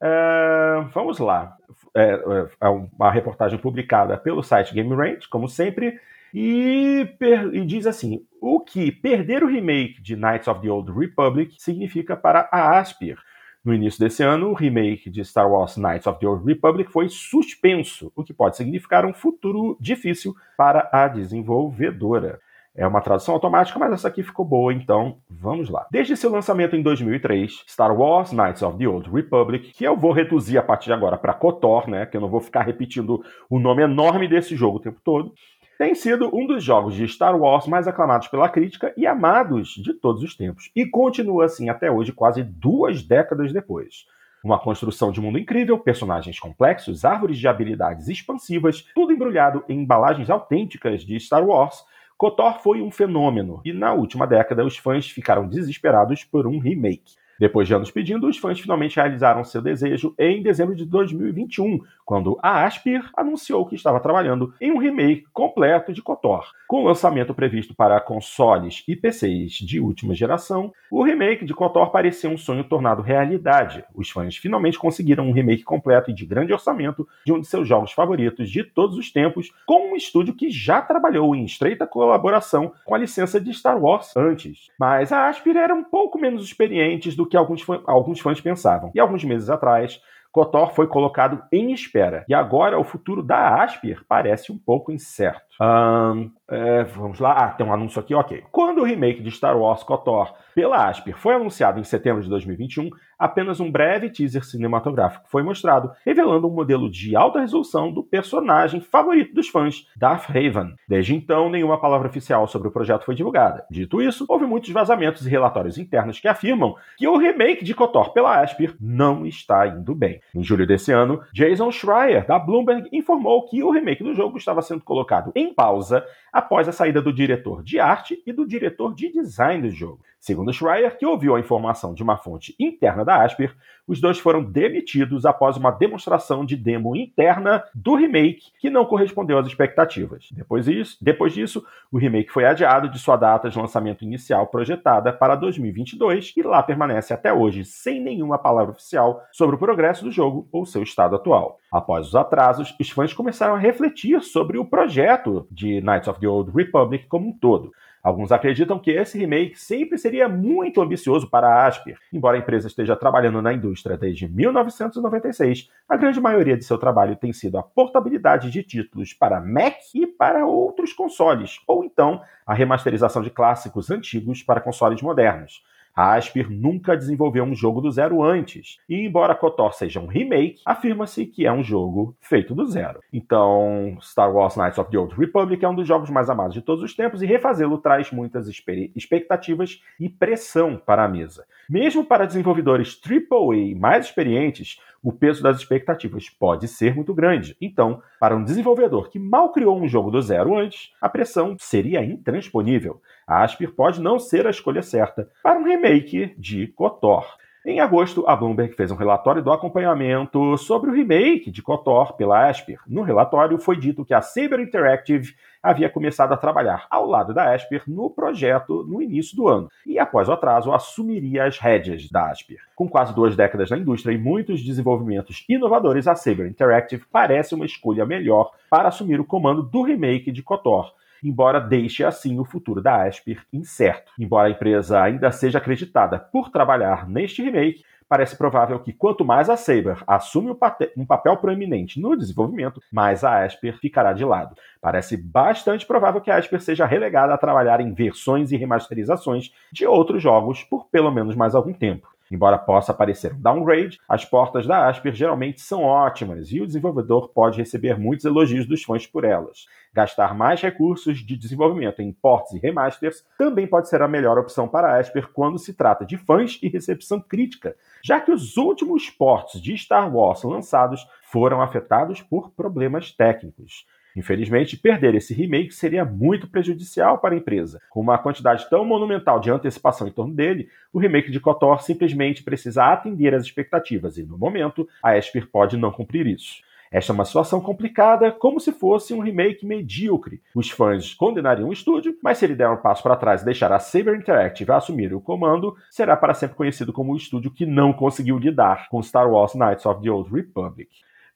[0.00, 1.56] É, vamos lá.
[1.94, 4.90] É, é, é uma reportagem publicada pelo site Game
[5.30, 5.98] como sempre,
[6.32, 7.06] e,
[7.52, 12.16] e, diz assim: o que perder o remake de Knights of the Old Republic significa
[12.16, 13.18] para a Aspir.
[13.64, 17.08] No início desse ano, o remake de Star Wars Knights of the Old Republic foi
[17.08, 22.40] suspenso, o que pode significar um futuro difícil para a desenvolvedora.
[22.78, 25.84] É uma tradução automática, mas essa aqui ficou boa, então vamos lá.
[25.90, 30.12] Desde seu lançamento em 2003, Star Wars Knights of the Old Republic, que eu vou
[30.12, 33.58] reduzir a partir de agora para KOTOR, né, que eu não vou ficar repetindo o
[33.58, 35.32] nome enorme desse jogo o tempo todo,
[35.76, 39.92] tem sido um dos jogos de Star Wars mais aclamados pela crítica e amados de
[39.92, 44.06] todos os tempos, e continua assim até hoje, quase duas décadas depois.
[44.44, 50.30] Uma construção de mundo incrível, personagens complexos, árvores de habilidades expansivas, tudo embrulhado em embalagens
[50.30, 51.84] autênticas de Star Wars.
[52.18, 57.14] KOTOR foi um fenômeno, e na última década os fãs ficaram desesperados por um remake.
[57.38, 62.38] Depois de anos pedindo, os fãs finalmente realizaram seu desejo em dezembro de 2021, quando
[62.42, 66.46] a Aspir anunciou que estava trabalhando em um remake completo de KOTOR.
[66.66, 71.90] Com o lançamento previsto para consoles e PCs de última geração, o remake de KOTOR
[71.90, 73.84] parecia um sonho tornado realidade.
[73.94, 77.68] Os fãs finalmente conseguiram um remake completo e de grande orçamento de um de seus
[77.68, 82.72] jogos favoritos de todos os tempos, com um estúdio que já trabalhou em estreita colaboração
[82.84, 84.70] com a licença de Star Wars antes.
[84.78, 88.90] Mas a Aspir era um pouco menos experientes do que alguns, alguns fãs pensavam.
[88.94, 90.00] E alguns meses atrás,
[90.32, 92.24] KOTOR foi colocado em espera.
[92.28, 95.47] E agora o futuro da Aspir parece um pouco incerto.
[95.60, 97.32] Um, é, vamos lá.
[97.32, 98.44] Ah, tem um anúncio aqui, ok.
[98.50, 102.90] Quando o remake de Star Wars KOTOR pela Asper foi anunciado em setembro de 2021,
[103.18, 108.80] apenas um breve teaser cinematográfico foi mostrado, revelando um modelo de alta resolução do personagem
[108.80, 110.74] favorito dos fãs, Darth Raven.
[110.88, 113.64] Desde então, nenhuma palavra oficial sobre o projeto foi divulgada.
[113.70, 118.12] Dito isso, houve muitos vazamentos e relatórios internos que afirmam que o remake de KOTOR
[118.12, 120.20] pela Asper não está indo bem.
[120.34, 124.62] Em julho desse ano, Jason Schreier, da Bloomberg, informou que o remake do jogo estava
[124.62, 129.10] sendo colocado em pausa após a saída do diretor de arte e do diretor de
[129.10, 130.00] design do jogo.
[130.20, 133.54] Segundo Schreier, que ouviu a informação de uma fonte interna da Asper,
[133.86, 139.38] os dois foram demitidos após uma demonstração de demo interna do remake que não correspondeu
[139.38, 140.28] às expectativas.
[140.32, 145.12] Depois disso, depois disso, o remake foi adiado de sua data de lançamento inicial projetada
[145.12, 150.10] para 2022 e lá permanece até hoje sem nenhuma palavra oficial sobre o progresso do
[150.10, 151.58] jogo ou seu estado atual.
[151.72, 156.28] Após os atrasos, os fãs começaram a refletir sobre o projeto de Knights of the
[156.28, 157.72] Old Republic como um todo.
[158.02, 161.98] Alguns acreditam que esse remake sempre seria muito ambicioso para a Asper.
[162.12, 167.16] Embora a empresa esteja trabalhando na indústria desde 1996, a grande maioria de seu trabalho
[167.16, 172.54] tem sido a portabilidade de títulos para Mac e para outros consoles, ou então a
[172.54, 175.62] remasterização de clássicos antigos para consoles modernos.
[175.98, 180.60] A Aspir nunca desenvolveu um jogo do zero antes, e embora KOTOR seja um remake,
[180.64, 183.00] afirma-se que é um jogo feito do zero.
[183.12, 186.62] Então, Star Wars Knights of the Old Republic é um dos jogos mais amados de
[186.62, 188.46] todos os tempos e refazê-lo traz muitas
[188.94, 191.44] expectativas e pressão para a mesa.
[191.68, 197.56] Mesmo para desenvolvedores AAA mais experientes, o peso das expectativas pode ser muito grande.
[197.60, 202.04] Então, para um desenvolvedor que mal criou um jogo do zero antes, a pressão seria
[202.04, 203.00] intransponível.
[203.28, 207.26] A Aspir pode não ser a escolha certa para um remake de KOTOR.
[207.66, 212.48] Em agosto, a Bloomberg fez um relatório do acompanhamento sobre o remake de KOTOR pela
[212.48, 212.78] Asper.
[212.86, 217.52] No relatório foi dito que a Saber Interactive havia começado a trabalhar ao lado da
[217.52, 222.30] Asper no projeto no início do ano e, após o atraso, assumiria as rédeas da
[222.30, 222.56] Asper.
[222.74, 227.66] Com quase duas décadas na indústria e muitos desenvolvimentos inovadores, a Saber Interactive parece uma
[227.66, 232.82] escolha melhor para assumir o comando do remake de KOTOR embora deixe assim o futuro
[232.82, 234.12] da Asper incerto.
[234.18, 239.50] Embora a empresa ainda seja acreditada por trabalhar neste remake, parece provável que quanto mais
[239.50, 240.56] a Saber assume
[240.96, 244.56] um papel proeminente no desenvolvimento, mais a Asper ficará de lado.
[244.80, 249.86] Parece bastante provável que a Asper seja relegada a trabalhar em versões e remasterizações de
[249.86, 252.08] outros jogos por pelo menos mais algum tempo.
[252.30, 257.28] Embora possa parecer um downgrade, as portas da Asper geralmente são ótimas e o desenvolvedor
[257.28, 259.66] pode receber muitos elogios dos fãs por elas.
[259.94, 264.68] Gastar mais recursos de desenvolvimento em ports e remasters também pode ser a melhor opção
[264.68, 267.74] para a Asper quando se trata de fãs e recepção crítica,
[268.04, 273.86] já que os últimos ports de Star Wars lançados foram afetados por problemas técnicos.
[274.16, 277.80] Infelizmente, perder esse remake seria muito prejudicial para a empresa.
[277.90, 282.42] Com uma quantidade tão monumental de antecipação em torno dele, o remake de KOTOR simplesmente
[282.42, 286.66] precisa atender às expectativas e, no momento, a Esper pode não cumprir isso.
[286.90, 290.40] Esta é uma situação complicada, como se fosse um remake medíocre.
[290.54, 293.70] Os fãs condenariam o estúdio, mas se ele der um passo para trás e deixar
[293.72, 297.92] a Saber Interactive assumir o comando, será para sempre conhecido como o estúdio que não
[297.92, 300.88] conseguiu lidar com Star Wars Knights of the Old Republic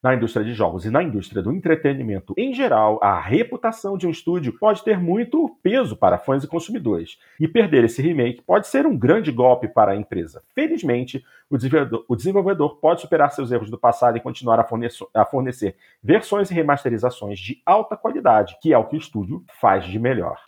[0.02, 4.10] na indústria de jogos e na indústria do entretenimento em geral, a reputação de um
[4.10, 7.18] estúdio pode ter muito peso para fãs e consumidores.
[7.38, 10.42] E perder esse remake pode ser um grande golpe para a empresa.
[10.54, 15.06] Felizmente, o desenvolvedor, o desenvolvedor pode superar seus erros do passado e continuar a fornecer,
[15.14, 19.84] a fornecer versões e remasterizações de alta qualidade, que é o que o estúdio faz
[19.84, 20.38] de melhor.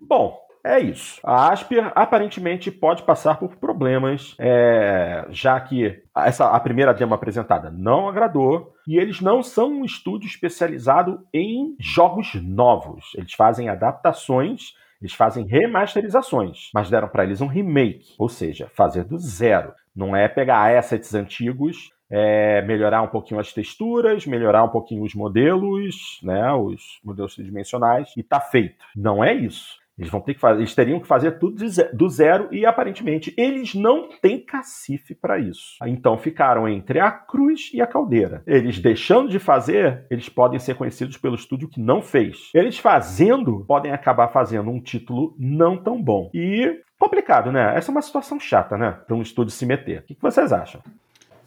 [0.00, 1.20] Bom, é isso.
[1.24, 7.70] A Asper aparentemente pode passar por problemas, é, já que essa, a primeira demo apresentada
[7.70, 13.12] não agradou e eles não são um estúdio especializado em jogos novos.
[13.16, 19.02] Eles fazem adaptações eles fazem remasterizações, mas deram para eles um remake, ou seja, fazer
[19.02, 19.74] do zero.
[19.94, 25.12] Não é pegar assets antigos, é melhorar um pouquinho as texturas, melhorar um pouquinho os
[25.12, 28.84] modelos, né, os modelos tridimensionais e tá feito.
[28.94, 29.81] Não é isso.
[29.98, 31.62] Eles vão ter que fazer, eles teriam que fazer tudo
[31.92, 35.76] do zero e aparentemente eles não têm cacife para isso.
[35.86, 38.42] Então ficaram entre a cruz e a caldeira.
[38.46, 42.50] Eles deixando de fazer, eles podem ser conhecidos pelo estúdio que não fez.
[42.54, 46.30] Eles fazendo, podem acabar fazendo um título não tão bom.
[46.32, 47.76] E complicado, né?
[47.76, 48.92] Essa é uma situação chata, né?
[49.06, 50.00] Para um estúdio se meter.
[50.00, 50.80] O que vocês acham?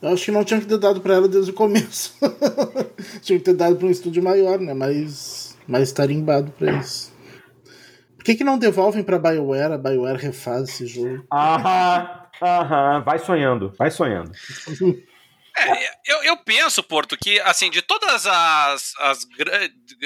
[0.01, 2.13] Eu acho que não tinha que ter dado para ela desde o começo.
[3.23, 4.73] tinha que ter dado para um estúdio maior, né?
[4.73, 7.14] Mais, mais tarimbado para isso
[8.25, 9.73] que, que não devolvem pra BioWare?
[9.73, 11.23] A BioWare refaz esse jogo.
[11.31, 12.09] Aham,
[12.41, 13.03] aham.
[13.03, 14.31] Vai sonhando, vai sonhando.
[15.57, 19.27] É, eu, eu penso, Porto, que assim, de todas as, as,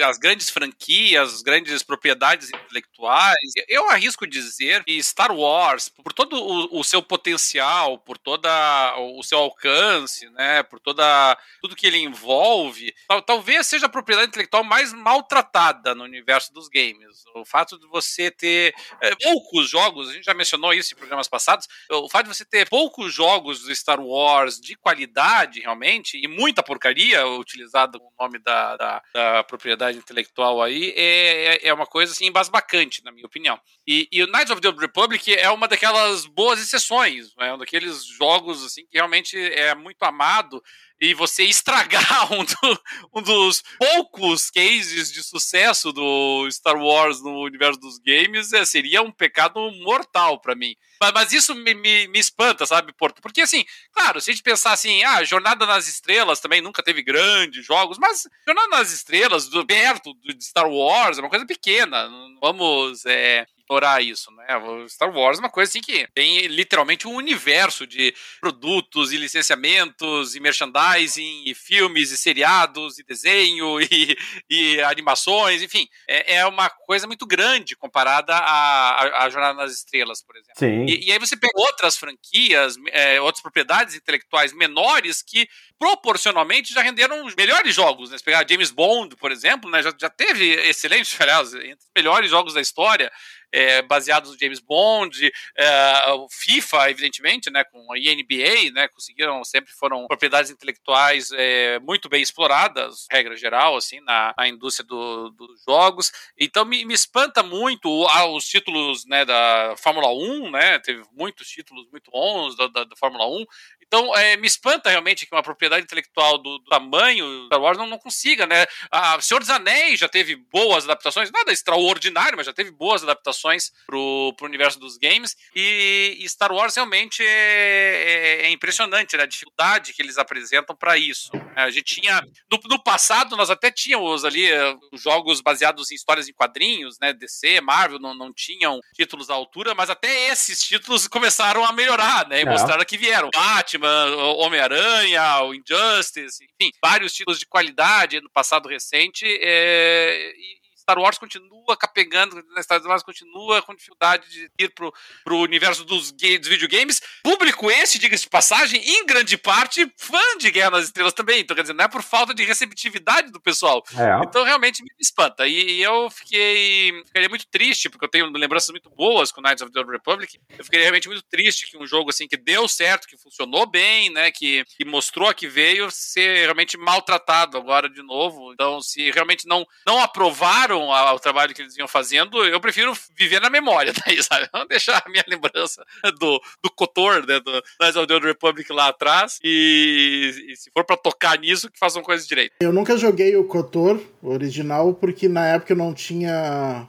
[0.03, 3.35] as grandes franquias, as grandes propriedades intelectuais,
[3.67, 8.49] eu arrisco dizer que Star Wars, por todo o, o seu potencial, por toda
[8.97, 14.29] o seu alcance, né, por toda tudo que ele envolve, tal, talvez seja a propriedade
[14.29, 17.23] intelectual mais maltratada no universo dos games.
[17.35, 21.27] O fato de você ter é, poucos jogos, a gente já mencionou isso em programas
[21.27, 26.27] passados, o fato de você ter poucos jogos do Star Wars de qualidade, realmente, e
[26.27, 31.85] muita porcaria, utilizado o nome da, da, da propriedade intelectual aí, é, é, é uma
[31.85, 33.59] coisa assim, embasbacante, na minha opinião.
[33.87, 38.05] E, e, o Knights of the Republic é uma daquelas boas exceções, é um daqueles
[38.05, 40.61] jogos assim que realmente é muito amado
[41.01, 42.83] e você estragar um, do,
[43.15, 49.01] um, dos poucos cases de sucesso do Star Wars no universo dos games é, seria
[49.01, 50.75] um pecado mortal para mim.
[51.01, 53.21] Mas, mas isso me, me, me, espanta, sabe, Porto?
[53.21, 57.01] Porque, assim, claro, se a gente pensar assim, ah, Jornada nas Estrelas também nunca teve
[57.01, 62.09] grandes jogos, mas Jornada nas Estrelas, do, perto de Star Wars, é uma coisa pequena.
[62.41, 64.45] Vamos é, ignorar isso, né?
[64.87, 70.35] Star Wars é uma coisa assim que tem literalmente um universo de produtos e licenciamentos
[70.35, 74.17] e merchandising e filmes e seriados e desenho e,
[74.49, 80.23] e animações, enfim, é, é, uma coisa muito grande comparada à, à Jornada nas Estrelas,
[80.23, 80.57] por exemplo.
[80.57, 80.85] Sim.
[80.85, 85.47] E, e aí você pega outras franquias, é, outras propriedades intelectuais menores que
[85.77, 88.17] proporcionalmente já renderam os melhores jogos, né?
[88.17, 89.81] Se pegar James Bond, por exemplo, né?
[89.81, 93.09] Já, já teve excelentes, aliás, entre os melhores jogos da história
[93.51, 99.43] é, baseados no James Bond, é, o FIFA, evidentemente, né, com a NBA, né, conseguiram,
[99.43, 105.29] sempre foram propriedades intelectuais é, muito bem exploradas, regra geral, assim, na, na indústria do,
[105.31, 106.11] dos jogos.
[106.37, 107.89] Então me, me espanta muito
[108.35, 112.95] os títulos, né, da Fórmula 1, né, teve muitos títulos muito bons da, da, da
[112.95, 113.45] Fórmula 1,
[113.81, 117.87] então, é, me espanta realmente que uma propriedade intelectual do, do tamanho Star Wars não,
[117.87, 118.67] não consiga, né?
[118.91, 123.38] A Senhor dos Anéis já teve boas adaptações, nada extraordinário, mas já teve boas adaptações
[123.85, 125.35] pro, pro universo dos games.
[125.55, 129.23] E, e Star Wars realmente é, é, é, impressionante, né?
[129.23, 131.31] A dificuldade que eles apresentam para isso.
[131.55, 132.21] A gente tinha.
[132.51, 137.13] No, no, passado, nós até tínhamos ali eh, jogos baseados em histórias em quadrinhos, né?
[137.13, 142.27] DC, Marvel, não, não tinham títulos à altura, mas até esses títulos começaram a melhorar,
[142.27, 142.39] né?
[142.39, 142.45] E é.
[142.45, 143.29] mostraram que vieram.
[143.33, 149.25] Batman, Batman, Homem-Aranha, o Injustice, enfim, vários títulos de qualidade no passado recente.
[149.25, 150.58] É, e,
[150.89, 154.91] Star Wars continua capengando, Star Wars continua com dificuldade de ir pro,
[155.23, 156.99] pro universo dos, dos videogames.
[157.23, 161.41] Público esse, diga-se de passagem, em grande parte fã de Guerra nas Estrelas também.
[161.41, 163.83] Então, quer dizer, não é por falta de receptividade do pessoal.
[163.95, 164.25] É.
[164.25, 165.47] Então, realmente me espanta.
[165.47, 169.61] E, e, eu fiquei ficaria muito triste, porque eu tenho lembranças muito boas com Knights
[169.61, 170.39] of the Old Republic.
[170.57, 174.09] Eu fiquei realmente muito triste que um jogo assim que deu certo, que funcionou bem,
[174.09, 178.51] né, que, que mostrou que veio ser realmente maltratado agora de novo.
[178.53, 183.39] Então, se realmente não, não aprovaram ao trabalho que eles iam fazendo, eu prefiro viver
[183.39, 184.47] na memória daí, sabe?
[184.53, 185.83] Não deixar a minha lembrança
[186.19, 187.39] do, do Cotor, né?
[187.39, 189.39] Do Knights of the Old Republic lá atrás.
[189.43, 192.53] E, e se for para tocar nisso, que façam coisas direito.
[192.61, 196.87] Eu nunca joguei o Cotor original, porque na época eu não tinha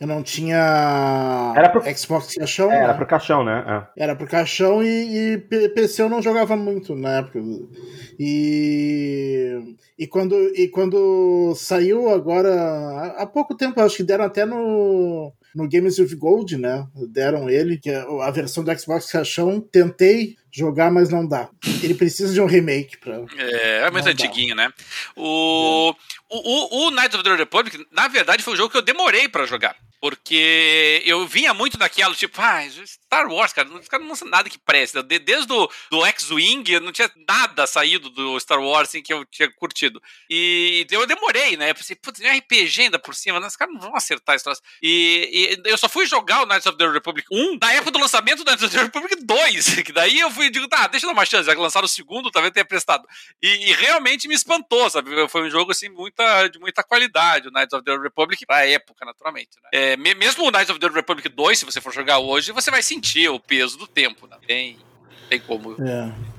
[0.00, 1.82] eu não tinha era pro...
[1.94, 2.72] Xbox caixão.
[2.72, 2.94] É, era né?
[2.94, 3.90] pro caixão, né?
[3.96, 4.04] É.
[4.04, 7.38] Era pro caixão e, e, PC eu não jogava muito na época.
[8.18, 15.30] E, e, quando, e quando saiu agora, há pouco tempo, acho que deram até no,
[15.54, 16.86] no Games with Gold, né?
[17.10, 19.60] Deram ele, que é a versão do Xbox caixão.
[19.60, 21.50] Tentei jogar, mas não dá.
[21.82, 23.22] Ele precisa de um remake pra.
[23.36, 24.72] É, é muito antiguinho, né?
[25.14, 26.34] O, é.
[26.34, 29.28] o, o, o Knights of the Republic, na verdade, foi um jogo que eu demorei
[29.28, 29.76] para jogar.
[30.00, 34.48] Porque eu vinha muito daquela, tipo, ah, Star Wars, cara, os caras não lançam nada
[34.48, 35.02] que presta.
[35.02, 39.50] Desde do, do X-Wing, não tinha nada saído do Star Wars assim, que eu tinha
[39.52, 39.89] curtido.
[40.28, 41.70] E eu demorei, né?
[41.70, 43.46] Eu pensei, putz, um RPG ainda por cima, né?
[43.46, 44.50] Os caras não vão acertar isso.
[44.82, 47.98] E, e, eu só fui jogar o Knights of the Republic 1 na época do
[47.98, 49.80] lançamento do Knights of the Republic 2.
[49.90, 51.86] Que daí eu fui e digo, tá, deixa eu dar uma chance, já que lançaram
[51.86, 53.06] o segundo, talvez tenha prestado.
[53.42, 55.10] E, e, realmente me espantou, sabe?
[55.28, 59.04] Foi um jogo, assim, muita, de muita qualidade, o Knights of the Republic, pra época,
[59.04, 59.70] naturalmente, né?
[59.72, 62.82] É, mesmo o Knights of the Republic 2, se você for jogar hoje, você vai
[62.82, 64.36] sentir o peso do tempo, né?
[64.46, 64.78] Tem,
[65.28, 65.76] tem como.
[65.82, 66.29] É.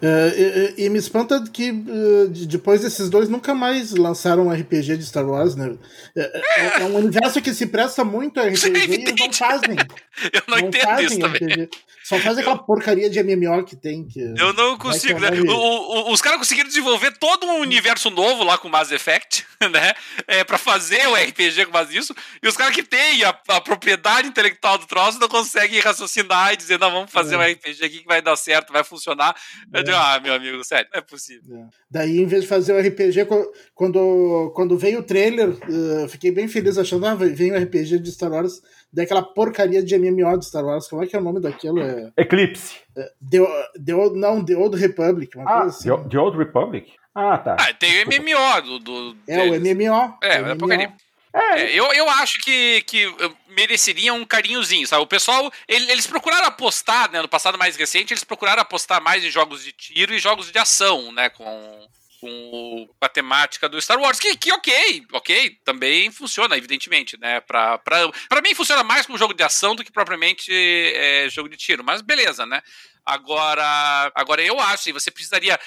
[0.00, 4.96] É, e, e, me espanta que uh, depois desses dois nunca mais lançaram um RPG
[4.96, 5.74] de Star Wars, né?
[6.16, 9.76] É, é, é um universo que se presta muito a RPG e eles não fazem.
[10.32, 11.68] Eu não, não entendo isso também.
[12.08, 14.06] Só faz aquela porcaria de MMO que tem.
[14.06, 15.28] Que eu não consigo, né?
[15.46, 19.92] O, o, os caras conseguiram desenvolver todo um universo novo lá com Mass Effect, né?
[20.26, 22.14] É, pra fazer o RPG com base nisso.
[22.42, 26.56] E os caras que têm a, a, propriedade intelectual do troço não conseguem raciocinar e
[26.56, 27.38] dizer, não, vamos fazer é.
[27.38, 29.36] um RPG aqui que vai dar certo, vai funcionar.
[29.70, 29.80] É.
[29.80, 31.58] Eu digo, ah, meu amigo, sério, não é possível.
[31.58, 31.66] É.
[31.90, 33.26] Daí, em vez de fazer o um RPG,
[33.74, 38.10] quando, quando veio o trailer, uh, fiquei bem feliz achando, ah, vem um RPG de
[38.12, 40.88] Star Wars daquela porcaria de MMO de Star Wars.
[40.88, 41.80] Como é que é o nome daquilo?
[41.80, 42.12] É...
[42.16, 42.76] Eclipse.
[42.96, 43.38] É, the,
[43.84, 45.36] the Old, não, The Old Republic.
[45.36, 45.88] Uma ah, assim.
[45.88, 46.92] the, the, Old Republic?
[47.14, 47.56] Ah, tá.
[47.58, 48.78] Ah, tem o MMO do.
[48.78, 50.18] do é, o MMO.
[50.22, 50.92] É, é porcaria.
[51.34, 51.60] É.
[51.60, 53.06] é, eu, eu acho que, que
[53.48, 55.02] mereceria um carinhozinho, sabe?
[55.02, 57.20] O pessoal, eles procuraram apostar, né?
[57.20, 60.58] No passado mais recente, eles procuraram apostar mais em jogos de tiro e jogos de
[60.58, 61.28] ação, né?
[61.28, 61.88] Com,
[62.20, 67.40] com a temática do Star Wars, que, que ok, ok, também funciona, evidentemente, né?
[67.40, 71.48] Pra, pra, pra mim funciona mais como jogo de ação do que propriamente é, jogo
[71.48, 72.60] de tiro, mas beleza, né?
[73.08, 75.58] Agora, agora eu acho, você precisaria.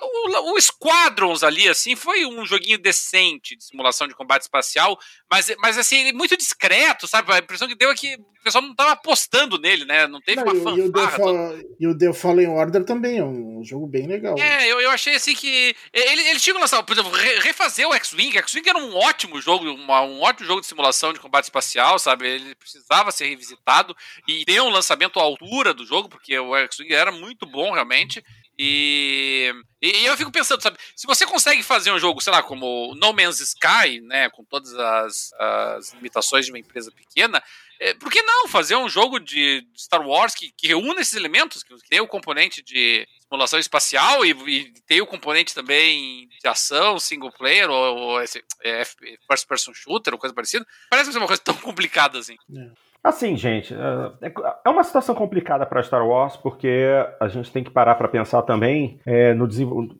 [0.00, 4.98] É, o, o Squadrons ali, assim, foi um joguinho decente de simulação de combate espacial,
[5.30, 7.32] mas, mas assim, muito discreto, sabe?
[7.32, 10.06] A impressão que deu é que o pessoal não estava apostando nele, né?
[10.06, 13.24] Não teve não, uma e, o The Fall, e o The Fallen Order também é
[13.24, 14.38] um jogo bem legal.
[14.38, 15.74] É, eu, eu achei assim que.
[15.92, 17.10] Ele, ele tinha lançado, por exemplo,
[17.40, 18.38] refazer o X-Wing.
[18.38, 22.26] X-Wing era um ótimo jogo, uma, um ótimo jogo de simulação de combate espacial, sabe?
[22.28, 23.94] Ele precisava ser revisitado
[24.26, 28.24] e ter um lançamento à altura do jogo, porque o X-Wing era muito bom realmente.
[28.58, 32.92] E, e eu fico pensando, sabe, se você consegue fazer um jogo, sei lá, como
[32.96, 37.40] No Man's Sky, né, com todas as, as limitações de uma empresa pequena,
[37.80, 41.62] é, por que não fazer um jogo de Star Wars que, que reúna esses elementos,
[41.62, 46.98] que tem o componente de simulação espacial e, e tem o componente também de ação,
[46.98, 50.66] single player, ou, ou esse, é, first person shooter, ou coisa parecida?
[50.90, 52.34] Parece ser uma coisa tão complicada assim.
[52.56, 52.87] É.
[53.02, 54.32] Assim, gente, é, é,
[54.66, 56.86] é uma situação complicada para Star Wars porque
[57.20, 59.46] a gente tem que parar para pensar também é, no,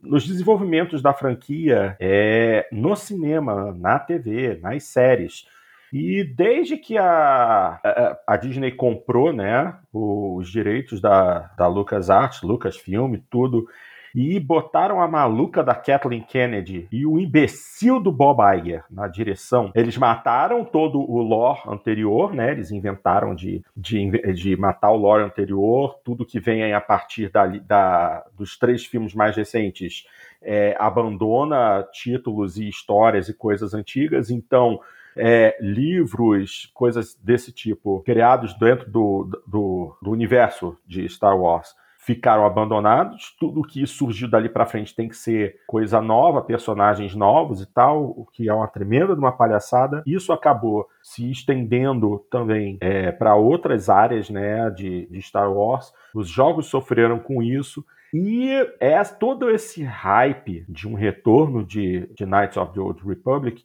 [0.02, 5.46] nos desenvolvimentos da franquia é, no cinema, na TV, nas séries.
[5.92, 13.16] E desde que a, a, a, Disney comprou né, os direitos da, da LucasArts, Lucasfilm,
[13.30, 13.66] tudo,
[14.14, 19.70] e botaram a maluca da Kathleen Kennedy e o imbecil do Bob Iger na direção.
[19.74, 22.52] Eles mataram todo o lore anterior, né?
[22.52, 27.46] Eles inventaram de, de, de matar o lore anterior, tudo que vem a partir da,
[27.46, 30.04] da, dos três filmes mais recentes
[30.42, 34.80] é, abandona títulos e histórias e coisas antigas, então
[35.16, 41.74] é, livros, coisas desse tipo, criados dentro do, do, do universo de Star Wars
[42.08, 43.36] ficaram abandonados.
[43.38, 48.02] Tudo que surgiu dali para frente tem que ser coisa nova, personagens novos e tal,
[48.02, 50.02] o que é uma tremenda uma palhaçada.
[50.06, 55.92] Isso acabou se estendendo também é, para outras áreas né, de, de Star Wars.
[56.14, 57.84] Os jogos sofreram com isso.
[58.14, 58.48] E
[58.80, 63.62] é todo esse hype de um retorno de, de Knights of the Old Republic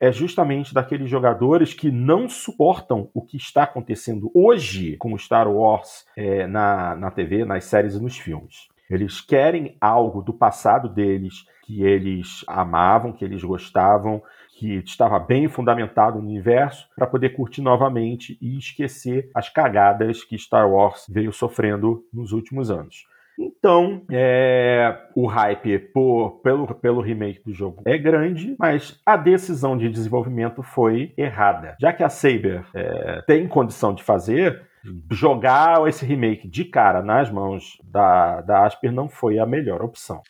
[0.00, 6.04] é justamente daqueles jogadores que não suportam o que está acontecendo hoje com Star Wars
[6.16, 8.68] é, na, na TV, nas séries e nos filmes.
[8.88, 14.22] Eles querem algo do passado deles que eles amavam, que eles gostavam,
[14.56, 20.38] que estava bem fundamentado no universo, para poder curtir novamente e esquecer as cagadas que
[20.38, 23.06] Star Wars veio sofrendo nos últimos anos.
[23.38, 29.76] Então, é, o hype por, pelo, pelo remake do jogo é grande, mas a decisão
[29.76, 31.76] de desenvolvimento foi errada.
[31.80, 34.66] Já que a Saber é, tem condição de fazer,
[35.10, 40.22] jogar esse remake de cara nas mãos da, da Asper não foi a melhor opção.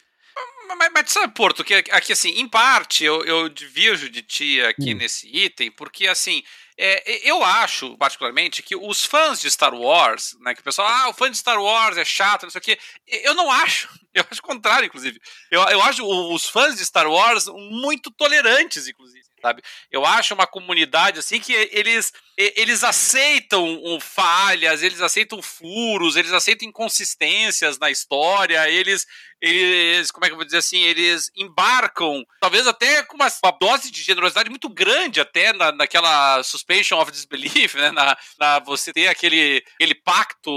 [0.78, 4.94] Mas, mas sabe, Porto, que aqui, assim, em parte eu, eu divirjo de ti aqui
[4.94, 4.98] hum.
[4.98, 6.42] nesse item, porque, assim,
[6.78, 11.08] é, eu acho, particularmente, que os fãs de Star Wars, né, que o pessoal, ah,
[11.08, 13.88] o fã de Star Wars é chato, não sei o quê, eu não acho.
[14.16, 15.20] Eu acho o contrário, inclusive.
[15.50, 19.62] Eu, eu acho os fãs de Star Wars muito tolerantes, inclusive sabe?
[19.90, 26.68] Eu acho uma comunidade assim que eles eles aceitam falhas, eles aceitam furos, eles aceitam
[26.68, 29.06] inconsistências na história, eles
[29.40, 33.52] eles, como é que eu vou dizer assim, eles embarcam, talvez até com uma, uma
[33.52, 38.92] dose de generosidade muito grande até na, naquela suspension of disbelief, né, na, na você
[38.92, 40.50] ter aquele, aquele pacto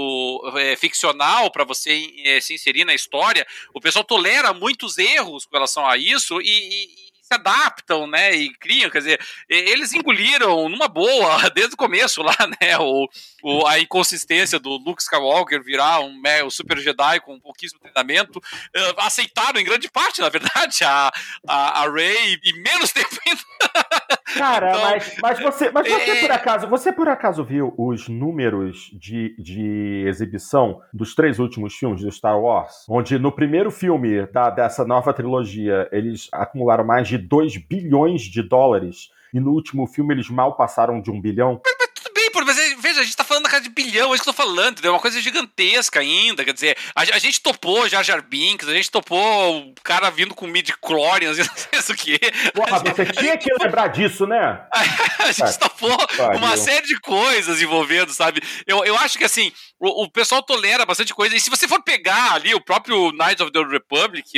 [0.56, 5.56] é, ficcional para você é, se inserir na história, o pessoal tolera muitos erros com
[5.56, 10.88] relação a isso e, e se adaptam, né, e criam, quer dizer, eles engoliram numa
[10.88, 13.08] boa desde o começo lá, né, o,
[13.42, 18.38] o a inconsistência do Luke Skywalker virar um, né, um super Jedi com pouquíssimo treinamento,
[18.38, 21.12] uh, aceitaram em grande parte, na verdade, a,
[21.46, 23.42] a, a Rey e menos tempo ainda
[24.36, 26.20] Cara, então, mas, mas você, mas você é...
[26.20, 32.02] por acaso, você por acaso viu os números de, de exibição dos três últimos filmes
[32.02, 32.84] do Star Wars?
[32.88, 38.42] Onde no primeiro filme da, dessa nova trilogia eles acumularam mais de 2 bilhões de
[38.42, 41.60] dólares e no último filme eles mal passaram de um bilhão?
[41.64, 44.12] Mas, mas tudo bem, mas é, veja, a gente tá falando da casa de bilhão,
[44.12, 44.90] é isso que eu tô falando, entendeu?
[44.90, 48.74] É uma coisa gigantesca ainda, quer dizer, a, a gente topou Jar Jar Binks, a
[48.74, 51.42] gente topou o cara vindo com midi-chlorians e
[51.74, 52.18] não sei o quê.
[52.54, 54.60] Porra, você tinha que lembrar disso, né?
[55.18, 55.96] a gente topou
[56.36, 58.42] uma série de coisas envolvendo, sabe?
[58.66, 61.82] Eu, eu acho que, assim, o, o pessoal tolera bastante coisa, e se você for
[61.82, 64.28] pegar ali o próprio Knights of the Republic,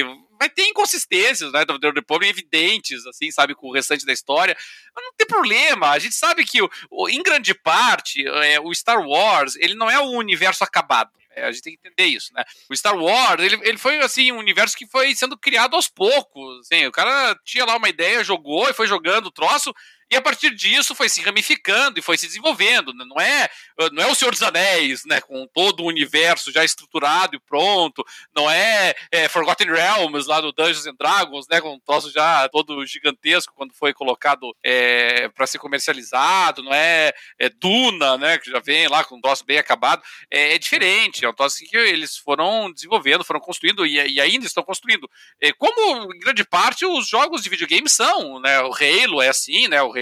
[0.42, 4.56] vai ter inconsistências, né, do The Republic evidentes, assim, sabe, com o restante da história,
[4.94, 6.60] mas não tem problema, a gente sabe que,
[6.90, 11.44] o, em grande parte, é, o Star Wars, ele não é um universo acabado, é,
[11.44, 12.44] a gente tem que entender isso, né?
[12.68, 16.60] O Star Wars, ele, ele foi, assim, um universo que foi sendo criado aos poucos,
[16.60, 19.72] assim, o cara tinha lá uma ideia, jogou e foi jogando o troço,
[20.12, 22.92] e a partir disso foi se ramificando e foi se desenvolvendo.
[22.92, 23.02] Né?
[23.08, 23.48] Não é,
[23.92, 25.22] não é o Senhor dos Anéis, né?
[25.22, 28.04] Com todo o universo já estruturado e pronto.
[28.36, 31.62] Não é, é Forgotten Realms lá do Dungeons and Dragons, né?
[31.62, 36.62] Com um troço já todo gigantesco quando foi colocado é, para ser comercializado.
[36.62, 38.36] Não é, é, Duna, né?
[38.36, 40.02] Que já vem lá com um troço bem acabado.
[40.30, 41.24] É, é diferente.
[41.24, 45.08] É um troço que eles foram desenvolvendo, foram construindo e, e ainda estão construindo.
[45.40, 48.60] É, como em grande parte os jogos de videogame são, né?
[48.60, 49.82] O Halo é assim, né?
[49.82, 50.01] O Halo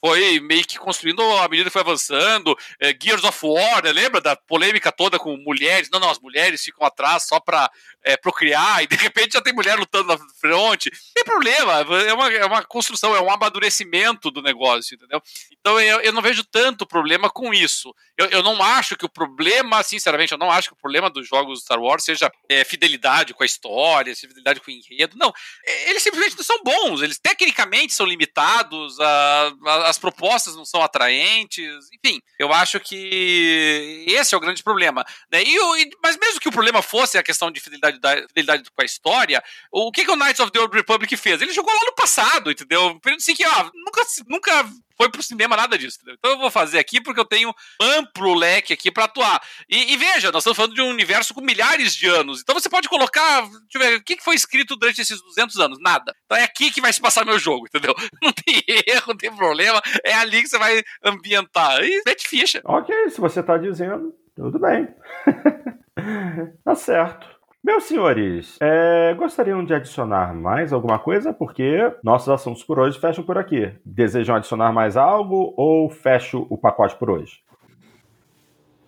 [0.00, 2.56] foi meio que construindo à medida que foi avançando.
[2.80, 3.92] É, Gears of War, né?
[3.92, 5.88] lembra da polêmica toda com mulheres?
[5.90, 7.70] Não, não, as mulheres ficam atrás só pra
[8.02, 10.90] é, procriar e de repente já tem mulher lutando na frente.
[10.90, 15.22] Não tem problema, é uma, é uma construção, é um amadurecimento do negócio, entendeu?
[15.60, 17.94] Então eu, eu não vejo tanto problema com isso.
[18.16, 21.28] Eu, eu não acho que o problema, sinceramente, eu não acho que o problema dos
[21.28, 25.16] jogos Star Wars seja é, fidelidade com a história, fidelidade com o enredo.
[25.16, 25.32] Não,
[25.64, 29.37] é, eles simplesmente não são bons, eles tecnicamente são limitados, a,
[29.86, 35.04] as propostas não são atraentes, enfim, eu acho que esse é o grande problema.
[35.30, 35.42] Né?
[35.42, 38.84] E, mas mesmo que o problema fosse a questão de fidelidade, da, fidelidade com a
[38.84, 39.42] história,
[39.72, 41.40] o que, que o Knights of the Old Republic fez?
[41.40, 42.86] Ele jogou lá no passado, entendeu?
[42.86, 44.70] Um período assim que, ó, nunca, nunca
[45.00, 45.98] foi pro cinema nada disso.
[45.98, 46.16] Entendeu?
[46.18, 49.40] Então eu vou fazer aqui porque eu tenho amplo leque aqui para atuar.
[49.68, 52.40] E, e, veja, nós estamos falando de um universo com milhares de anos.
[52.40, 55.78] Então você pode colocar, ver, o que foi escrito durante esses 200 anos?
[55.80, 56.14] Nada.
[56.24, 57.94] Então é aqui que vai se passar meu jogo, entendeu?
[58.22, 59.80] Não tem erro, não tem problema.
[60.04, 61.82] É ali que você vai ambientar.
[61.82, 62.60] E mete ficha.
[62.64, 64.88] Ok, se você tá dizendo, tudo bem.
[66.64, 67.37] tá certo.
[67.68, 71.34] Meus senhores, é, gostariam de adicionar mais alguma coisa?
[71.34, 73.70] Porque nossos assuntos por hoje fecham por aqui.
[73.84, 77.42] Desejam adicionar mais algo ou fecho o pacote por hoje?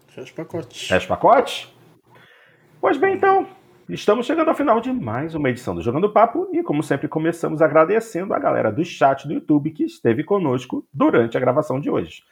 [0.08, 0.88] Fecha o pacote.
[0.88, 1.76] Fecha o pacote?
[2.80, 3.46] Pois bem, então,
[3.86, 7.60] estamos chegando ao final de mais uma edição do Jogando Papo e, como sempre, começamos
[7.60, 12.22] agradecendo a galera do chat do YouTube que esteve conosco durante a gravação de hoje.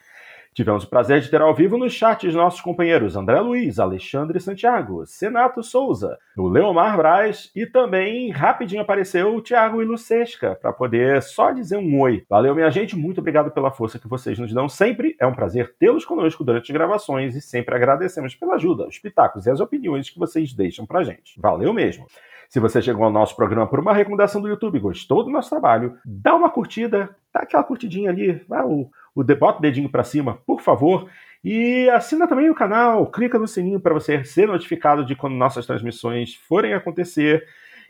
[0.59, 4.40] Tivemos o prazer de ter ao vivo no chat os nossos companheiros André Luiz, Alexandre
[4.40, 11.22] Santiago, Senato Souza, o Leomar Braz e também rapidinho apareceu o Thiago Ilucesca para poder
[11.22, 12.24] só dizer um oi.
[12.28, 15.14] Valeu, minha gente, muito obrigado pela força que vocês nos dão sempre.
[15.20, 19.47] É um prazer tê-los conosco durante as gravações e sempre agradecemos pela ajuda, os pitacos
[19.47, 21.40] e as opiniões que vocês deixam pra gente.
[21.40, 22.05] Valeu mesmo.
[22.48, 25.98] Se você chegou ao nosso programa por uma recomendação do YouTube, gostou do nosso trabalho,
[26.05, 28.90] dá uma curtida, dá aquela curtidinha ali, vai o
[29.20, 31.11] o bota o dedinho para cima, por favor.
[31.43, 35.66] E assina também o canal, clica no sininho para você ser notificado de quando nossas
[35.66, 37.45] transmissões forem acontecer.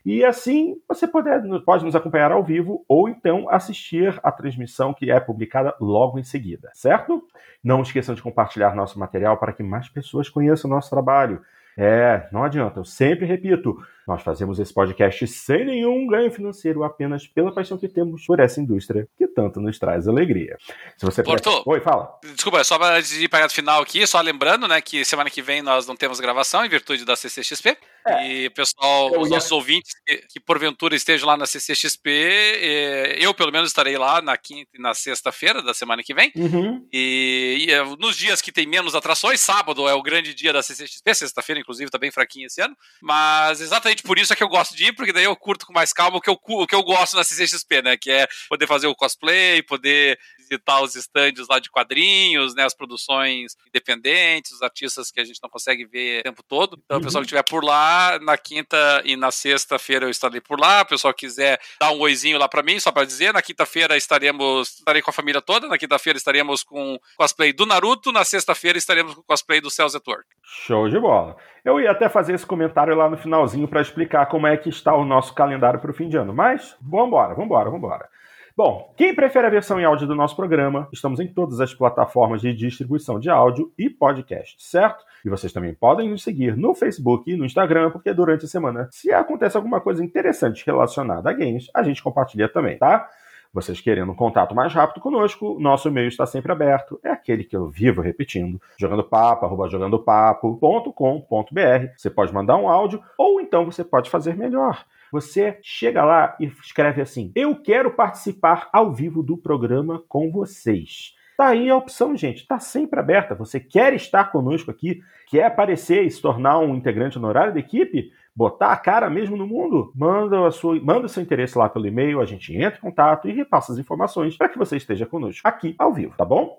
[0.04, 1.28] E assim você pode,
[1.64, 6.24] pode nos acompanhar ao vivo ou então assistir a transmissão que é publicada logo em
[6.24, 7.22] seguida, certo?
[7.62, 11.42] Não esqueçam de compartilhar nosso material para que mais pessoas conheçam o nosso trabalho.
[11.76, 13.76] É, não adianta, eu sempre repito,
[14.08, 18.58] nós fazemos esse podcast sem nenhum ganho financeiro, apenas pela paixão que temos por essa
[18.58, 20.56] indústria que tanto nos traz alegria.
[20.96, 22.18] Se você Porto, Oi, fala.
[22.34, 25.60] Desculpa, só para ir para o final aqui, só lembrando, né, que semana que vem
[25.60, 27.76] nós não temos gravação em virtude da CCXP.
[28.06, 28.26] É.
[28.26, 29.34] E pessoal, eu os ia...
[29.34, 34.22] nossos ouvintes que, que, porventura estejam lá na CCXP, eh, eu pelo menos estarei lá
[34.22, 36.32] na quinta e na sexta-feira da semana que vem.
[36.34, 36.86] Uhum.
[36.90, 40.62] E, e, eh, nos dias que tem menos atrações, sábado é o grande dia da
[40.62, 44.48] CCXP, sexta-feira inclusive tá bem fraquinho esse ano, mas exatamente por isso é que eu
[44.48, 46.74] gosto de ir, porque daí eu curto com mais calma o que eu, o que
[46.74, 51.46] eu gosto na CCXP, né, que é poder fazer o cosplay, poder visitar os estandes
[51.48, 56.20] lá de quadrinhos, né, as produções independentes, os artistas que a gente não consegue ver
[56.20, 56.80] o tempo todo.
[56.84, 57.02] Então, uhum.
[57.02, 60.82] o pessoal que estiver por lá, na quinta e na sexta-feira eu estarei por lá.
[60.82, 64.78] O pessoal quiser dar um oizinho lá para mim, só para dizer, na quinta-feira estaremos,
[64.78, 69.14] estarei com a família toda, na quinta-feira estaremos com cosplay do Naruto, na sexta-feira estaremos
[69.14, 70.26] com cosplay do Cells at Work.
[70.42, 71.36] Show de bola.
[71.64, 74.94] Eu ia até fazer esse comentário lá no finalzinho para explicar como é que está
[74.94, 78.08] o nosso calendário para o fim de ano, mas vambora, vambora, vambora.
[78.56, 82.40] Bom, quem prefere a versão em áudio do nosso programa, estamos em todas as plataformas
[82.40, 85.04] de distribuição de áudio e podcast, certo?
[85.24, 88.88] E vocês também podem nos seguir no Facebook e no Instagram, porque durante a semana,
[88.90, 93.08] se acontece alguma coisa interessante relacionada a games, a gente compartilha também, tá?
[93.52, 97.00] Vocês querendo um contato mais rápido conosco, nosso e-mail está sempre aberto.
[97.02, 101.92] É aquele que eu vivo repetindo, jogandopapo, arroba jogandopapo.com.br.
[101.96, 104.84] Você pode mandar um áudio, ou então você pode fazer melhor.
[105.10, 111.16] Você chega lá e escreve assim: Eu quero participar ao vivo do programa com vocês.
[111.38, 112.44] Tá aí a opção, gente.
[112.46, 113.32] Tá sempre aberta.
[113.36, 115.00] Você quer estar conosco aqui?
[115.28, 118.10] Quer aparecer e se tornar um integrante honorário da equipe?
[118.38, 119.90] Botar a cara mesmo no mundo?
[119.96, 123.32] Manda, a sua, manda seu interesse lá pelo e-mail, a gente entra em contato e
[123.32, 126.56] repassa as informações para que você esteja conosco aqui ao vivo, tá bom?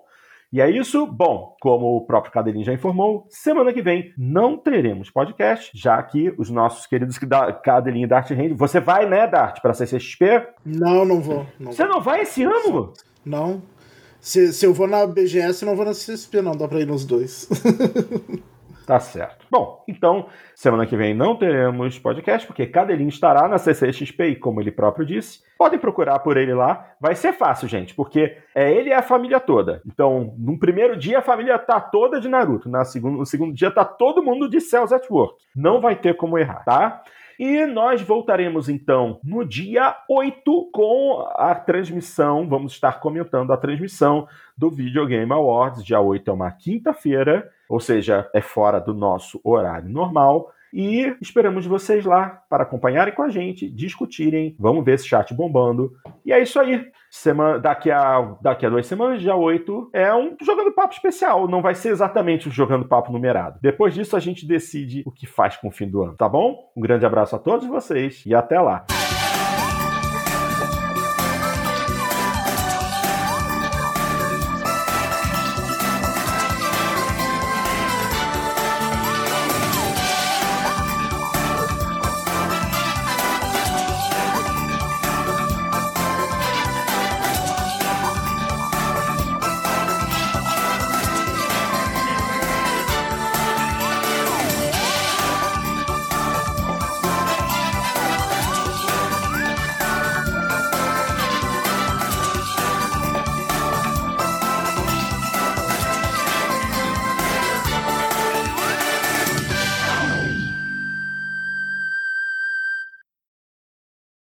[0.52, 1.06] E é isso.
[1.06, 6.34] Bom, como o próprio Cadeirinho já informou, semana que vem não teremos podcast, já que
[6.36, 7.18] os nossos queridos
[7.64, 8.52] Cadeirinho e Dart Hand.
[8.56, 10.48] Você vai, né, Dart, para CCXP?
[10.62, 11.46] Não, não vou.
[11.58, 11.94] Não Você vou.
[11.94, 12.92] não vai esse ano?
[13.24, 13.62] Não.
[14.20, 16.54] Se, se eu vou na BGS, eu não vou na CSP, não.
[16.54, 17.48] Dá pra ir nos dois.
[18.90, 19.46] Tá certo.
[19.48, 24.72] Bom, então, semana que vem não teremos podcast, porque Cadelinho estará na CCXP, como ele
[24.72, 25.44] próprio disse.
[25.56, 26.94] Podem procurar por ele lá.
[27.00, 29.80] Vai ser fácil, gente, porque é ele e a família toda.
[29.86, 32.68] Então, no primeiro dia a família tá toda de Naruto.
[32.68, 35.36] Na segundo, no segundo dia tá todo mundo de Cells at Work.
[35.54, 37.00] Não vai ter como errar, tá?
[37.40, 42.46] E nós voltaremos então no dia 8 com a transmissão.
[42.46, 45.82] Vamos estar comentando a transmissão do Videogame Awards.
[45.82, 50.52] Dia 8 é uma quinta-feira, ou seja, é fora do nosso horário normal.
[50.70, 54.54] E esperamos vocês lá para acompanharem com a gente, discutirem.
[54.58, 55.94] Vamos ver esse chat bombando.
[56.26, 56.92] E é isso aí.
[57.10, 61.48] Semana, daqui, a, daqui a duas semanas, dia 8, é um Jogando Papo especial.
[61.48, 63.58] Não vai ser exatamente um Jogando Papo numerado.
[63.60, 66.70] Depois disso, a gente decide o que faz com o fim do ano, tá bom?
[66.76, 68.86] Um grande abraço a todos vocês e até lá.